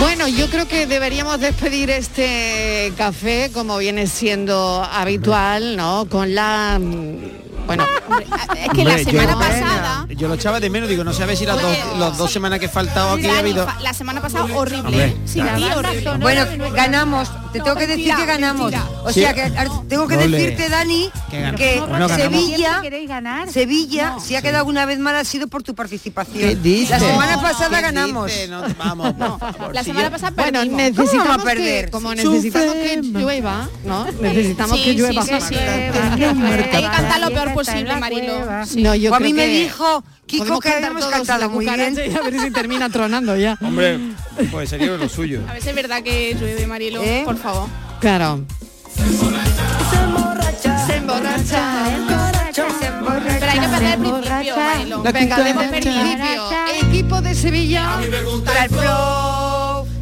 Bueno, 0.00 0.28
yo 0.28 0.48
creo 0.48 0.66
que 0.66 0.86
deberíamos 0.86 1.40
despedir 1.40 1.90
este 1.90 2.90
café 2.96 3.50
como 3.52 3.76
viene 3.76 4.06
siendo 4.06 4.82
habitual, 4.82 5.76
¿no? 5.76 6.06
Con 6.08 6.34
la 6.34 6.78
mm, 6.80 7.39
bueno, 7.66 7.86
es 8.56 8.68
que 8.70 8.84
la 8.84 8.98
yo- 8.98 9.10
semana 9.10 9.38
pasada 9.38 10.06
Yo 10.08 10.28
lo 10.28 10.34
echaba 10.34 10.60
de 10.60 10.70
menos, 10.70 10.88
digo, 10.88 11.04
no 11.04 11.12
sé 11.12 11.22
a 11.22 11.26
ver 11.26 11.36
si 11.36 11.46
las 11.46 11.60
dos, 11.60 11.76
las 11.98 12.18
dos 12.18 12.30
semanas 12.32 12.58
que 12.58 12.66
he 12.66 12.68
faltado 12.68 13.12
aquí 13.12 13.26
ha 13.26 13.38
habido... 13.38 13.66
la 13.80 13.92
semana 13.94 14.20
pasada 14.20 14.44
horrible. 14.54 14.86
Hombre, 14.86 15.16
horrible. 15.76 16.02
sonora 16.04 16.18
Bueno, 16.20 16.46
ganamos. 16.74 17.30
Te 17.52 17.60
tengo 17.60 17.76
que 17.76 17.86
decir 17.86 18.14
que 18.14 18.26
ganamos. 18.26 18.72
O 19.04 19.12
Sí. 19.12 19.20
sea 19.20 19.34
que 19.34 19.50
tengo 19.88 20.06
que 20.06 20.16
decirte, 20.16 20.68
Dani, 20.68 21.10
Que 21.56 21.80
Bueno. 21.88 22.08
Sevilla. 22.08 22.82
Sevilla, 23.52 24.10
No. 24.10 24.20
si 24.20 24.36
ha 24.36 24.42
quedado 24.42 24.64
una 24.66 24.84
vez 24.86 24.98
mal 24.98 25.16
ha 25.16 25.24
sido 25.24 25.48
por 25.48 25.62
tu 25.62 25.74
participación. 25.74 26.38
¿Qué 26.38 26.56
dices? 26.56 26.90
La 26.90 26.98
semana 27.00 27.36
No, 27.36 27.42
pasada 27.42 27.76
¿qué 27.76 27.82
ganamos. 27.82 28.30
No, 28.48 28.62
vamos, 28.78 29.14
favor, 29.38 29.74
La 29.74 29.82
semana 29.84 30.10
pasada 30.10 30.32
bueno, 30.36 30.60
perdimos. 30.60 30.76
necesitamos 30.76 31.10
¿Cómo 31.10 31.24
vamos 31.28 31.46
a 31.46 31.50
que, 31.50 31.56
perder? 31.56 31.90
como 31.90 32.14
necesitamos 32.14 32.74
que 32.74 33.00
llueva, 33.02 33.68
¿no? 33.84 34.06
Necesitamos 34.20 34.76
Sí, 34.78 34.84
que 34.84 34.90
sí, 34.92 34.96
llueva. 34.98 35.22
sí, 35.22 35.32
sí. 35.48 35.54
Hay 35.54 36.82
que 36.82 36.82
cantar 36.90 37.20
lo 37.20 37.28
peor 37.30 37.49
en 37.50 37.54
posible, 37.54 37.96
Marilo. 37.96 38.32
Sí. 38.66 38.82
No, 38.82 38.94
yo 38.94 39.10
Pues 39.10 39.20
a 39.20 39.24
mí 39.24 39.32
me 39.32 39.46
dijo 39.46 40.04
Kiko 40.26 40.60
que 40.60 40.70
cantar 40.70 40.90
habíamos 40.92 41.06
cantado 41.06 41.40
la 41.40 41.48
muy 41.48 41.64
bien. 41.64 41.94
y 41.94 42.14
a 42.16 42.20
ver 42.22 42.40
si 42.40 42.50
termina 42.50 42.88
tronando 42.88 43.36
ya. 43.36 43.56
Hombre, 43.60 43.98
pues 44.50 44.70
sería 44.70 44.96
lo 44.96 45.08
suyo. 45.08 45.40
A 45.48 45.52
ver 45.54 45.62
si 45.62 45.68
es 45.70 45.74
verdad 45.74 46.02
que 46.02 46.34
llueve, 46.34 46.66
Marilo, 46.66 47.02
¿Eh? 47.02 47.22
por 47.24 47.36
favor. 47.36 47.68
Claro. 48.00 48.44
Se 48.96 49.02
emborracha, 50.96 51.86
Pero 53.38 53.50
hay 53.50 53.58
que 53.58 53.64
empezar 53.64 53.84
al 53.84 53.98
principio, 53.98 54.56
Marilo. 54.56 55.02
Venga, 55.02 55.36
desde 55.36 55.64
el 55.64 55.70
principio. 55.70 56.50
Equipo 56.82 57.20
de 57.20 57.34
Sevilla. 57.34 57.98
Para 58.44 58.64
el 58.64 58.70
flow 58.70 59.29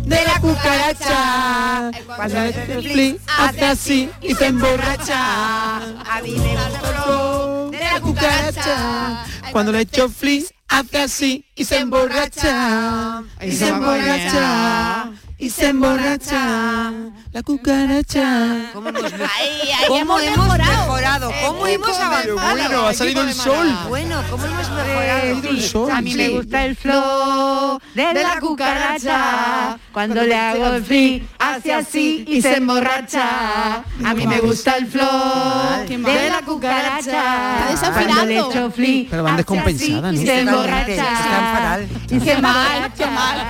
de 0.09 0.25
la 0.25 0.41
cucaracha. 0.41 1.91
Cuando 2.17 2.43
el 2.43 2.83
Flip 2.83 3.21
hace 3.39 3.65
así 3.65 4.11
y 4.23 4.35
se 4.35 4.47
emborracha. 4.47 5.77
A 5.77 6.21
mí 6.23 6.31
me 6.33 6.57
gusta 6.57 6.79
el 6.79 6.95
flow 6.95 7.71
de 7.71 7.79
la 7.79 8.01
cucaracha. 8.01 9.25
Cuando 9.53 9.73
le 9.73 9.81
echo 9.81 10.09
flis, 10.09 10.53
hace 10.69 10.99
así 10.99 11.45
y 11.55 11.65
se 11.65 11.79
emborracha. 11.79 13.23
Y 13.41 13.53
se 13.53 13.69
emborracha. 13.69 15.13
Y 15.41 15.51
se 15.51 15.69
emborracha. 15.69 16.93
La 17.33 17.43
cucaracha. 17.45 18.71
¿Cómo 18.73 18.89
hemos, 18.89 19.05
Ahí, 19.05 19.71
ahí 19.71 19.85
cómo 19.87 20.19
hemos 20.19 20.37
mejorado. 20.47 20.81
mejorado? 20.83 21.33
¿Cómo 21.47 21.67
hemos 21.69 21.97
avanzado? 21.97 22.39
Bueno, 22.51 22.87
ha 22.87 22.95
salido 22.95 23.23
el 23.23 23.33
sol. 23.35 23.79
Bueno, 23.89 24.21
¿cómo 24.31 24.45
hemos 24.47 24.69
mejorado? 24.71 25.49
el 25.49 25.63
sol. 25.63 25.91
A 25.93 26.01
mí 26.01 26.15
me 26.15 26.27
Sí. 26.27 26.33
gusta 26.33 26.65
el 26.65 26.75
flow 26.75 27.79
de, 27.95 28.15
la 28.15 28.41
cucaracha. 28.41 29.79
Cuando 29.93 30.23
le 30.23 30.35
hago 30.35 30.67
el 30.75 30.85
free, 30.85 31.29
hace 31.39 31.73
así 31.73 32.25
y 32.27 32.43
se 32.43 32.57
emborracha. 32.57 33.85
A 34.05 34.15
mí 34.15 34.27
me 34.27 34.41
gusta 34.41 34.77
el 34.77 34.87
flow 34.89 35.87
de 35.87 36.31
la 36.31 36.43
cucaracha. 36.45 37.71
Está 37.73 37.93
Cuando 37.93 38.25
le 38.27 38.39
echo 38.39 38.71
free, 38.73 39.07
Pero 39.09 39.23
van 39.23 39.37
descompensadas, 39.37 40.15
¿no? 40.15 40.21
Y 40.21 40.27
se 40.27 40.41
emborracha. 40.41 40.93
están 40.93 41.55
fatal. 41.55 41.89
Y 42.11 42.21
se 42.21 42.39
mal, 42.41 42.67
emborracha. 42.77 42.95
qué 42.97 43.07
mal. 43.07 43.47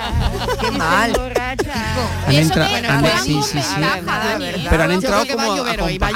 Qué 0.61 0.71
mal. 0.73 1.13
Han 2.27 2.35
entrado, 2.35 2.71
sí, 3.25 3.41
sí, 3.43 3.63
sí. 3.63 3.75
Pero 4.71 4.83
han 4.83 4.91
Yo 4.91 4.95
entrado 4.97 5.27
como 5.27 5.57
llover 5.57 5.81
a 5.81 5.85
hoy, 5.85 5.99
va 5.99 6.07
a 6.09 6.13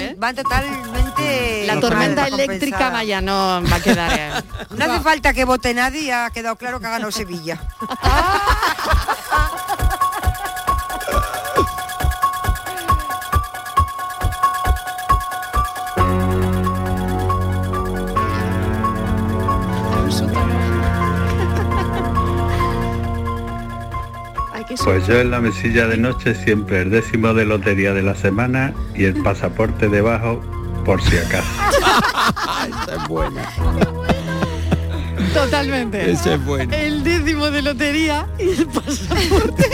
¿eh? 0.00 0.16
totalmente... 0.34 1.64
La 1.66 1.80
tormenta 1.80 2.26
eléctrica 2.28 2.90
vaya 2.90 3.20
no 3.20 3.62
va 3.70 3.76
a 3.76 3.80
quedar. 3.80 4.18
eh. 4.18 4.32
No 4.76 4.84
hace 4.84 5.00
falta 5.00 5.32
que 5.32 5.44
vote 5.44 5.74
nadie, 5.74 6.12
ha 6.12 6.30
quedado 6.30 6.56
claro 6.56 6.80
que 6.80 6.86
ha 6.86 6.90
ganado 6.90 7.12
Sevilla. 7.12 7.60
Pues 24.82 25.06
yo 25.06 25.20
en 25.20 25.30
la 25.30 25.40
mesilla 25.40 25.86
de 25.86 25.96
noche 25.96 26.34
siempre 26.34 26.82
el 26.82 26.90
décimo 26.90 27.34
de 27.34 27.44
lotería 27.44 27.92
de 27.94 28.02
la 28.02 28.14
semana 28.14 28.74
y 28.94 29.04
el 29.04 29.14
pasaporte 29.22 29.88
debajo 29.88 30.40
por 30.84 31.02
si 31.02 31.16
acaso. 31.16 31.48
Esta 32.80 32.96
es 32.96 33.08
buena. 33.08 33.42
Totalmente. 35.32 36.10
Ese 36.10 36.34
es 36.34 36.44
bueno. 36.44 36.74
El 36.74 37.04
décimo 37.04 37.50
de 37.50 37.62
lotería 37.62 38.26
y 38.38 38.50
el 38.50 38.66
pasaporte. 38.66 39.64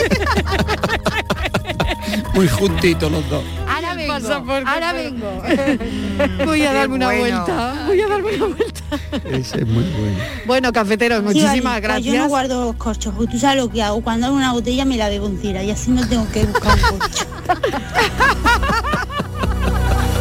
Muy 2.34 2.48
juntitos 2.48 3.10
los 3.10 3.28
dos. 3.28 3.44
Ahora 4.12 4.92
vengo, 4.92 5.28
ahora 5.28 5.66
vengo. 5.78 6.44
Voy 6.44 6.62
a 6.62 6.72
darme 6.72 6.94
una 6.96 7.06
bueno. 7.06 7.20
vuelta. 7.44 7.84
Voy 7.86 8.00
a 8.00 8.08
darme 8.08 8.34
una 8.36 8.46
vuelta. 8.46 8.82
Ese 9.30 9.58
es 9.60 9.66
muy 9.66 9.84
bueno. 9.84 10.18
Bueno, 10.46 10.72
cafeteros, 10.72 11.22
muchísimas 11.22 11.54
Sí, 11.54 11.60
vale, 11.60 11.80
pues 11.80 12.04
Yo 12.04 12.10
no 12.12 12.16
gracias. 12.16 12.28
guardo 12.28 12.64
los 12.66 12.76
corchos, 12.76 13.14
porque 13.16 13.32
tú 13.32 13.38
sabes 13.38 13.56
lo 13.62 13.68
que 13.70 13.82
hago. 13.82 14.00
Cuando 14.02 14.26
hago 14.26 14.36
una 14.36 14.52
botella 14.52 14.84
me 14.84 14.96
la 14.96 15.08
bebo 15.08 15.26
entera 15.26 15.62
y 15.62 15.70
así 15.70 15.90
no 15.90 16.06
tengo 16.08 16.26
que 16.30 16.44
buscar 16.44 16.76
un 16.92 16.98
corcho. 16.98 17.24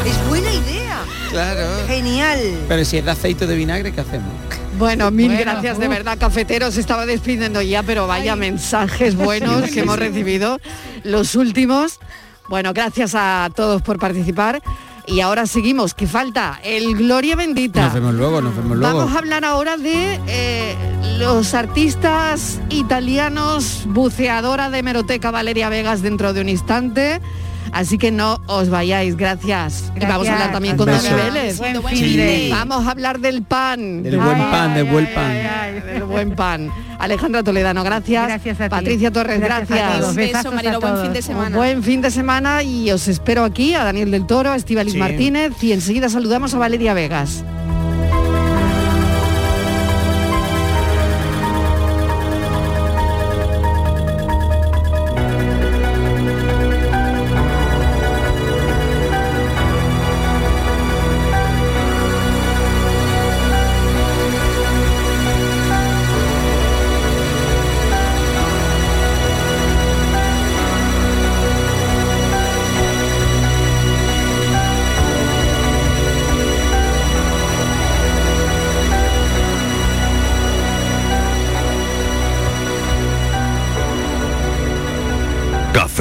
Es 0.05 0.27
buena 0.29 0.51
idea. 0.51 0.99
Claro. 1.29 1.67
Genial. 1.87 2.39
Pero 2.67 2.85
si 2.85 2.97
es 2.97 3.05
de 3.05 3.11
aceite 3.11 3.45
o 3.45 3.47
de 3.47 3.55
vinagre, 3.55 3.91
¿qué 3.91 4.01
hacemos? 4.01 4.31
Bueno, 4.77 5.11
mil 5.11 5.27
Bueno, 5.27 5.41
gracias 5.41 5.77
de 5.77 5.87
verdad, 5.87 6.17
cafeteros. 6.17 6.73
Se 6.75 6.79
estaba 6.79 7.05
despidiendo 7.05 7.61
ya, 7.61 7.83
pero 7.83 8.07
vaya 8.07 8.35
mensajes 8.35 9.15
buenos 9.15 9.69
que 9.71 9.81
hemos 9.81 9.99
recibido, 9.99 10.59
los 11.03 11.35
últimos. 11.35 11.99
Bueno, 12.49 12.73
gracias 12.73 13.13
a 13.15 13.49
todos 13.55 13.81
por 13.81 13.99
participar. 13.99 14.61
Y 15.05 15.21
ahora 15.21 15.47
seguimos, 15.47 15.93
que 15.93 16.05
falta 16.05 16.59
el 16.63 16.95
Gloria 16.95 17.35
Bendita. 17.35 17.85
Nos 17.85 17.93
vemos 17.93 18.13
luego, 18.13 18.41
nos 18.41 18.55
vemos 18.55 18.77
luego. 18.77 18.97
Vamos 18.97 19.15
a 19.15 19.19
hablar 19.19 19.45
ahora 19.45 19.77
de 19.77 20.19
eh, 20.27 20.75
los 21.17 21.53
artistas 21.53 22.59
italianos, 22.69 23.85
buceadora 23.87 24.69
de 24.69 24.83
Meroteca 24.83 25.31
Valeria 25.31 25.69
Vegas 25.69 26.01
dentro 26.01 26.33
de 26.33 26.41
un 26.41 26.49
instante. 26.49 27.21
Así 27.71 27.97
que 27.97 28.11
no 28.11 28.39
os 28.47 28.69
vayáis, 28.69 29.15
gracias. 29.15 29.91
Y 29.95 30.05
vamos 30.05 30.27
a 30.27 30.33
hablar 30.33 30.51
también 30.51 30.77
con. 30.77 30.87
Dani 30.87 31.09
Vélez. 31.09 31.59
Vamos 32.51 32.85
a 32.87 32.91
hablar 32.91 33.19
del 33.19 33.43
pan. 33.43 34.03
Del 34.03 34.17
buen 34.17 34.37
pan, 34.37 34.73
del 34.73 34.85
buen 34.85 35.07
pan. 35.13 35.33
del 35.85 36.03
buen 36.03 36.35
pan. 36.35 36.71
Alejandra 36.99 37.43
Toledano, 37.43 37.83
gracias. 37.83 38.27
Gracias 38.27 38.59
a 38.59 38.63
ti. 38.65 38.69
Patricia 38.69 39.11
Torres, 39.11 39.39
Gracias 39.39 40.15
Beso, 40.15 40.51
Marilo, 40.51 40.75
a 40.75 40.79
buen 40.79 41.01
fin 41.01 41.13
de 41.13 41.21
semana. 41.21 41.55
Buen 41.55 41.83
fin 41.83 42.01
de 42.01 42.11
semana 42.11 42.63
y 42.63 42.91
os 42.91 43.07
espero 43.07 43.45
aquí 43.45 43.73
a 43.73 43.83
Daniel 43.85 44.11
del 44.11 44.25
Toro, 44.25 44.51
a 44.51 44.55
Estíbaliz 44.55 44.93
Sí. 44.93 44.99
Martínez 44.99 45.53
y 45.63 45.71
enseguida 45.71 46.09
saludamos 46.09 46.53
a 46.53 46.57
Valeria 46.57 46.93
Vegas. 46.93 47.43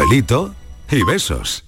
Cafelito 0.08 0.54
y 0.90 1.04
besos. 1.04 1.67